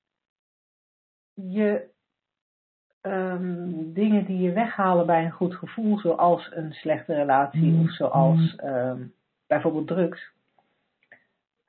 je 1.35 1.91
um, 3.03 3.93
dingen 3.93 4.25
die 4.25 4.39
je 4.39 4.53
weghalen 4.53 5.07
bij 5.07 5.25
een 5.25 5.31
goed 5.31 5.55
gevoel, 5.55 5.99
zoals 5.99 6.51
een 6.55 6.73
slechte 6.73 7.15
relatie 7.15 7.79
of 7.79 7.91
zoals 7.91 8.59
um, 8.65 9.15
bijvoorbeeld 9.47 9.87
drugs, 9.87 10.32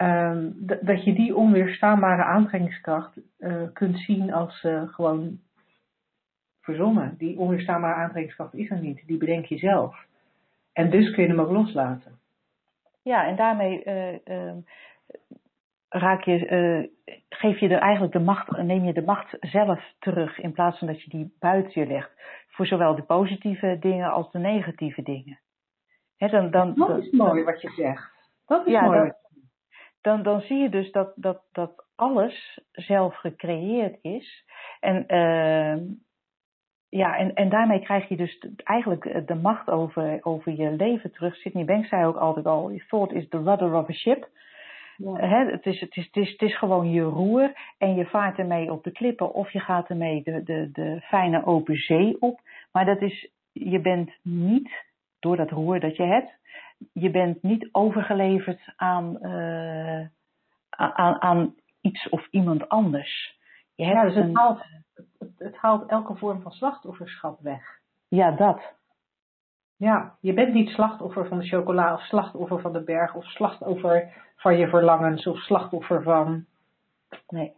um, 0.04 0.54
dat 0.82 1.04
je 1.04 1.14
die 1.14 1.36
onweerstaanbare 1.36 2.24
aantrekkingskracht 2.24 3.18
uh, 3.40 3.64
kunt 3.74 3.98
zien 3.98 4.34
als 4.34 4.64
uh, 4.64 4.82
gewoon 4.88 5.40
verzonnen. 6.62 7.16
Die 7.18 7.38
onweerstaanbare 7.38 7.94
aantrekkingskracht 7.94 8.54
is 8.54 8.70
er 8.70 8.80
niet, 8.80 9.04
die 9.06 9.18
bedenk 9.18 9.46
je 9.46 9.58
zelf. 9.58 10.06
En 10.74 10.90
dus 10.90 11.12
kun 11.12 11.24
je 11.24 11.30
hem 11.30 11.40
ook 11.40 11.52
loslaten. 11.52 12.20
Ja, 13.02 13.26
en 13.28 13.36
daarmee 13.36 13.84
uh, 13.86 14.52
raak 15.90 16.24
je, 16.24 16.90
geef 17.30 17.60
je 17.60 17.70
er 17.70 17.80
eigenlijk 17.80 18.14
de 18.14 18.20
macht, 18.20 18.58
neem 18.58 18.84
je 18.84 18.94
de 18.94 19.02
macht 19.02 19.38
zelf 19.40 19.94
terug 20.00 20.40
in 20.40 20.52
plaats 20.52 20.78
van 20.78 20.88
dat 20.88 21.02
je 21.02 21.10
die 21.10 21.36
buiten 21.40 21.82
je 21.82 21.88
legt. 21.88 22.12
Voor 22.48 22.66
zowel 22.66 22.96
de 22.96 23.04
positieve 23.04 23.78
dingen 23.80 24.12
als 24.12 24.32
de 24.32 24.40
negatieve 24.40 25.02
dingen. 25.02 25.40
He, 26.18 26.28
dan, 26.28 26.52
dan, 26.52 26.74
dat 26.76 26.98
is 26.98 27.12
mooi 27.12 27.44
wat 27.44 27.62
je 27.62 27.70
zegt. 27.70 28.12
Dat 28.46 28.66
is 28.66 28.72
ja, 28.72 28.82
mooi. 28.82 29.12
Dan, 30.04 30.24
dan 30.24 30.42
zie 30.42 30.58
je 30.58 30.70
dus 30.70 30.92
dat, 30.92 31.12
dat, 31.16 31.42
dat 31.52 31.86
alles 31.96 32.60
zelf 32.72 33.16
gecreëerd 33.16 33.98
is. 34.02 34.46
En, 34.80 35.06
uh, 35.08 35.82
ja, 36.90 37.18
en, 37.18 37.34
en 37.34 37.50
daarmee 37.50 37.80
krijg 37.80 38.10
je 38.10 38.16
dus 38.16 38.48
eigenlijk 38.64 39.28
de 39.28 39.36
macht 39.36 39.70
over, 39.70 40.20
over 40.22 40.52
je 40.52 40.72
leven 40.72 41.12
terug. 41.12 41.36
Sydney 41.36 41.66
Banks 41.66 41.90
zei 41.90 42.06
ook 42.06 42.18
altijd 42.18 42.46
al, 42.46 42.72
thought 42.88 43.14
is 43.14 43.30
the 43.30 43.42
rudder 43.44 43.74
of 43.74 43.90
a 43.90 43.94
ship. 43.94 44.30
Ja. 44.98 45.16
het, 45.16 45.66
is, 45.66 45.80
het, 45.80 45.96
is, 45.96 46.06
het, 46.06 46.16
is, 46.16 46.32
het 46.32 46.42
is 46.42 46.58
gewoon 46.58 46.92
je 46.92 47.02
roer 47.02 47.54
en 47.78 47.96
je 47.96 48.06
vaart 48.06 48.38
ermee 48.38 48.72
op 48.72 48.84
de 48.84 48.92
klippen 48.92 49.34
of 49.34 49.52
je 49.52 49.60
gaat 49.60 49.90
ermee 49.90 50.24
de, 50.24 50.44
de, 50.44 50.70
de 50.72 51.00
fijne 51.02 51.46
open 51.46 51.76
zee 51.76 52.16
op. 52.20 52.40
Maar 52.72 52.86
dat 52.86 53.02
is, 53.02 53.30
je 53.52 53.80
bent 53.80 54.12
niet, 54.22 54.70
door 55.20 55.38
dat 55.38 55.50
roer 55.50 55.80
dat 55.80 55.96
je 55.96 56.04
hebt, 56.04 56.32
je 56.94 57.12
bent 57.12 57.44
niet 57.44 57.70
overgeleverd 57.72 58.74
aan, 58.76 59.18
uh, 59.22 60.08
aan, 60.70 61.22
aan 61.22 61.56
iets 61.82 62.10
of 62.10 62.28
iemand 62.32 62.70
anders. 62.70 63.40
Je 63.76 63.86
hebt 63.86 63.98
ja, 63.98 64.04
dus 64.04 64.16
het, 64.16 64.24
een, 64.24 64.38
haalt, 64.38 64.64
het, 65.20 65.32
het 65.38 65.56
haalt 65.56 65.90
elke 65.90 66.16
vorm 66.16 66.42
van 66.42 66.52
slachtofferschap 66.52 67.40
weg. 67.40 67.80
Ja, 68.08 68.32
dat. 68.32 68.74
Ja, 69.76 70.16
je 70.20 70.34
bent 70.34 70.54
niet 70.54 70.70
slachtoffer 70.70 71.28
van 71.28 71.40
de 71.40 71.48
chocola 71.48 71.94
of 71.94 72.02
slachtoffer 72.02 72.60
van 72.60 72.74
de 72.74 72.84
berg 72.84 73.16
of 73.16 73.26
slachtoffer 73.26 74.14
van 74.36 74.58
je 74.58 74.68
verlangens 74.68 75.28
of 75.28 75.38
slachtoffer 75.38 76.04
van. 76.04 76.46
Nee. 77.28 77.54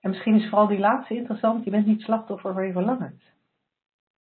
En 0.00 0.10
misschien 0.10 0.34
is 0.34 0.48
vooral 0.48 0.66
die 0.66 0.78
laatste 0.78 1.14
interessant, 1.14 1.64
je 1.64 1.70
bent 1.70 1.86
niet 1.86 2.00
slachtoffer 2.00 2.52
van 2.52 2.66
je 2.66 2.72
verlangens. 2.72 3.32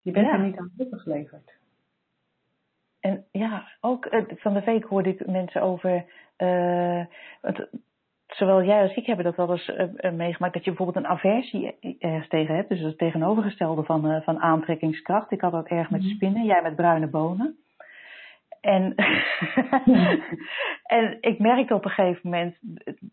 Je 0.02 0.10
bent 0.10 0.26
ja. 0.26 0.32
er 0.32 0.42
niet 0.42 0.58
aan 0.58 0.72
geleverd. 0.76 1.56
En 3.00 3.24
ja, 3.32 3.68
ook 3.80 4.04
eh, 4.04 4.22
van 4.36 4.54
de 4.54 4.64
week 4.64 4.84
hoorde 4.84 5.08
ik 5.08 5.26
mensen 5.26 5.62
over. 5.62 6.04
Uh, 6.38 7.04
het, 7.40 7.68
zowel 8.26 8.62
jij 8.62 8.82
als 8.82 8.94
ik 8.94 9.06
hebben 9.06 9.24
dat 9.24 9.36
wel 9.36 9.50
eens 9.50 9.68
uh, 9.68 10.12
meegemaakt, 10.12 10.54
dat 10.54 10.64
je 10.64 10.70
bijvoorbeeld 10.70 11.04
een 11.04 11.10
aversie 11.10 11.78
ergens 11.98 12.28
tegen 12.28 12.54
hebt. 12.54 12.68
Dus 12.68 12.80
het 12.80 12.98
tegenovergestelde 12.98 13.82
van, 13.82 14.10
uh, 14.10 14.20
van 14.20 14.38
aantrekkingskracht. 14.38 15.30
Ik 15.30 15.40
had 15.40 15.52
dat 15.52 15.66
erg 15.66 15.90
met 15.90 16.02
mhm. 16.02 16.10
spinnen, 16.10 16.44
jij 16.44 16.62
met 16.62 16.76
bruine 16.76 17.06
bonen. 17.06 17.56
En, 18.60 18.94
en 20.88 21.18
ik 21.20 21.38
merkte 21.38 21.74
op 21.74 21.84
een 21.84 21.90
gegeven 21.90 22.20
moment, 22.22 22.58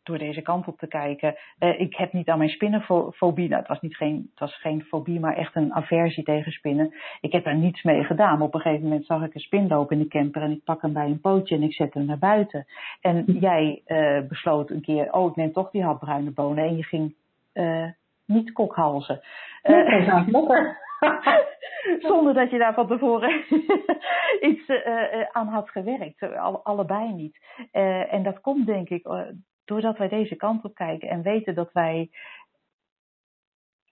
door 0.03 0.17
deze 0.17 0.41
kant 0.41 0.67
op 0.67 0.77
te 0.77 0.87
kijken, 0.87 1.35
uh, 1.59 1.79
ik 1.79 1.95
heb 1.95 2.13
niet 2.13 2.29
aan 2.29 2.37
mijn 2.37 2.49
spinnenfobie, 2.49 3.47
nou 3.47 3.59
het 3.59 3.67
was, 3.67 3.81
niet 3.81 3.95
geen, 3.95 4.27
het 4.29 4.39
was 4.39 4.59
geen 4.59 4.83
fobie, 4.83 5.19
maar 5.19 5.35
echt 5.35 5.55
een 5.55 5.73
aversie 5.73 6.23
tegen 6.23 6.51
spinnen. 6.51 6.93
Ik 7.21 7.31
heb 7.31 7.43
daar 7.43 7.55
niets 7.55 7.83
mee 7.83 8.03
gedaan. 8.03 8.37
Maar 8.37 8.47
op 8.47 8.53
een 8.53 8.59
gegeven 8.59 8.83
moment 8.83 9.05
zag 9.05 9.23
ik 9.23 9.33
een 9.33 9.41
spin 9.41 9.67
lopen 9.67 9.97
in 9.97 10.03
de 10.03 10.09
camper 10.09 10.41
en 10.41 10.51
ik 10.51 10.63
pak 10.63 10.81
hem 10.81 10.93
bij 10.93 11.05
een 11.05 11.21
pootje 11.21 11.55
en 11.55 11.63
ik 11.63 11.73
zet 11.73 11.93
hem 11.93 12.05
naar 12.05 12.17
buiten. 12.17 12.65
En 13.01 13.23
hm. 13.25 13.31
jij 13.31 13.81
uh, 13.87 14.27
besloot 14.27 14.69
een 14.69 14.81
keer, 14.81 15.13
oh 15.13 15.29
ik 15.29 15.35
neem 15.35 15.53
toch 15.53 15.71
die 15.71 15.83
hap 15.83 15.99
bruine 15.99 16.31
bonen 16.31 16.63
en 16.63 16.77
je 16.77 16.83
ging 16.83 17.15
uh, 17.53 17.87
niet 18.25 18.51
kokhalzen. 18.51 19.21
Nee, 19.63 20.84
Zonder 22.09 22.33
dat 22.33 22.49
je 22.49 22.57
daar 22.57 22.73
van 22.73 22.87
tevoren 22.87 23.43
iets 24.49 24.67
uh, 24.67 25.21
aan 25.31 25.47
had 25.47 25.69
gewerkt. 25.69 26.21
Alle, 26.21 26.59
allebei 26.63 27.13
niet. 27.13 27.39
Uh, 27.71 28.13
en 28.13 28.23
dat 28.23 28.41
komt 28.41 28.65
denk 28.65 28.89
ik 28.89 29.07
doordat 29.65 29.97
wij 29.97 30.07
deze 30.07 30.35
kant 30.35 30.63
op 30.63 30.75
kijken 30.75 31.09
en 31.09 31.21
weten 31.21 31.55
dat 31.55 31.71
wij 31.73 32.09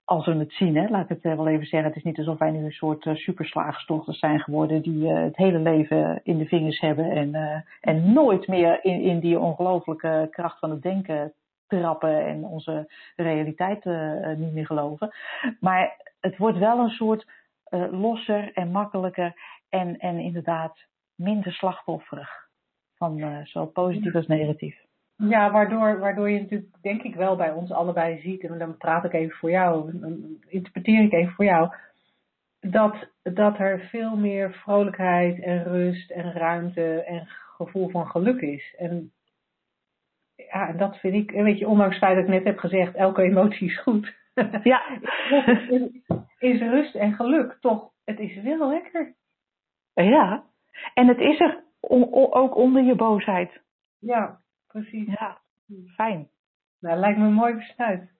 als 0.06 0.26
we 0.26 0.34
het 0.34 0.54
zien, 0.54 0.76
hè, 0.76 0.88
laat 0.88 1.10
ik 1.10 1.10
het 1.10 1.36
wel 1.36 1.48
even 1.48 1.66
zeggen. 1.66 1.90
Het 1.90 1.98
is 1.98 2.04
niet 2.04 2.18
alsof 2.18 2.38
wij 2.38 2.52
nu 2.52 2.66
een 2.66 2.72
soort 2.72 3.06
uh, 3.06 4.08
zijn 4.08 4.40
geworden 4.40 4.82
die 4.82 5.08
het 5.08 5.38
hele 5.38 5.60
leven 5.60 6.20
in 6.24 6.38
de 6.38 6.46
vingers 6.46 6.80
hebben 6.80 7.12
en, 7.12 7.64
en 7.82 8.14
nooit 8.14 8.48
meer 8.48 8.84
in, 8.84 9.02
in 9.02 9.20
die 9.20 9.40
ongelooflijke 9.40 10.28
kracht 10.32 10.60
van 10.60 10.70
het 10.70 10.82
denken 10.82 11.34
trappen 11.68 12.26
en 12.26 12.44
onze 12.46 12.92
realiteit 13.16 13.86
niet 14.38 14.54
meer 14.54 14.66
geloven. 14.66 15.16
Maar 15.60 16.03
het 16.24 16.38
wordt 16.38 16.58
wel 16.58 16.80
een 16.80 16.90
soort 16.90 17.28
losser 17.92 18.54
en 18.54 18.72
makkelijker 18.72 19.34
en, 19.70 19.98
en 19.98 20.20
inderdaad 20.20 20.86
minder 21.16 21.54
slachtofferig. 21.54 22.30
Van 22.96 23.42
zowel 23.44 23.68
positief 23.68 24.16
als 24.16 24.28
negatief. 24.28 24.82
Ja, 25.16 25.52
waardoor, 25.52 26.00
waardoor 26.00 26.30
je 26.30 26.40
natuurlijk, 26.40 26.72
denk 26.82 27.02
ik 27.02 27.16
wel, 27.16 27.36
bij 27.36 27.52
ons 27.52 27.72
allebei 27.72 28.20
ziet, 28.22 28.44
en 28.44 28.58
dan 28.58 28.78
praat 28.78 29.06
ik 29.06 29.14
even 29.14 29.36
voor 29.36 29.52
jou, 29.52 30.00
dan 30.00 30.38
interpreteer 30.48 31.04
ik 31.04 31.14
even 31.14 31.34
voor 31.34 31.46
jou, 31.46 31.74
dat, 32.60 33.10
dat 33.24 33.60
er 33.60 33.80
veel 33.80 34.16
meer 34.16 34.54
vrolijkheid 34.54 35.42
en 35.42 35.64
rust 35.64 36.12
en 36.12 36.32
ruimte 36.32 37.04
en 37.04 37.28
gevoel 37.56 37.90
van 37.90 38.08
geluk 38.08 38.42
is. 38.42 38.76
En 38.78 39.12
ja, 40.36 40.68
en 40.68 40.78
dat 40.78 40.98
vind 40.98 41.14
ik, 41.14 41.32
weet 41.32 41.60
je, 41.60 41.68
ondanks 41.68 41.96
het 41.96 42.04
feit 42.04 42.16
dat 42.16 42.24
ik 42.24 42.34
net 42.34 42.44
heb 42.44 42.58
gezegd, 42.58 42.96
elke 42.96 43.22
emotie 43.22 43.68
is 43.68 43.80
goed. 43.80 44.14
Ja. 44.64 45.00
is 46.40 46.60
rust 46.60 46.96
en 46.96 47.14
geluk 47.14 47.58
toch, 47.60 47.92
het 48.04 48.20
is 48.20 48.42
wel 48.42 48.70
lekker. 48.70 49.16
Ja, 49.94 50.44
en 50.94 51.08
het 51.08 51.20
is 51.20 51.40
er 51.40 51.64
ook 52.12 52.56
onder 52.56 52.84
je 52.84 52.96
boosheid. 52.96 53.62
Ja, 54.00 54.40
precies. 54.68 55.08
Ja, 55.20 55.42
fijn. 55.96 56.30
Nou, 56.80 57.00
lijkt 57.00 57.18
me 57.18 57.26
een 57.26 57.34
mooi 57.34 57.54
besluit. 57.54 58.12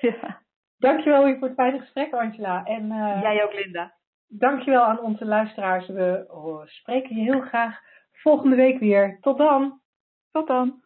Ja. 0.00 0.40
Dankjewel 0.78 1.24
weer 1.24 1.38
voor 1.38 1.48
het 1.48 1.56
fijne 1.56 1.78
gesprek, 1.78 2.12
Angela. 2.12 2.64
En, 2.64 2.84
uh, 2.84 3.22
Jij 3.22 3.44
ook, 3.44 3.52
Linda. 3.52 3.92
Dankjewel 4.28 4.82
aan 4.82 5.00
onze 5.00 5.24
luisteraars. 5.24 5.86
We 5.86 6.24
spreken 6.66 7.16
je 7.16 7.22
heel 7.22 7.40
graag 7.40 7.80
volgende 8.12 8.56
week 8.56 8.78
weer. 8.78 9.18
Tot 9.20 9.38
dan. 9.38 9.80
Tot 10.30 10.46
dan. 10.46 10.82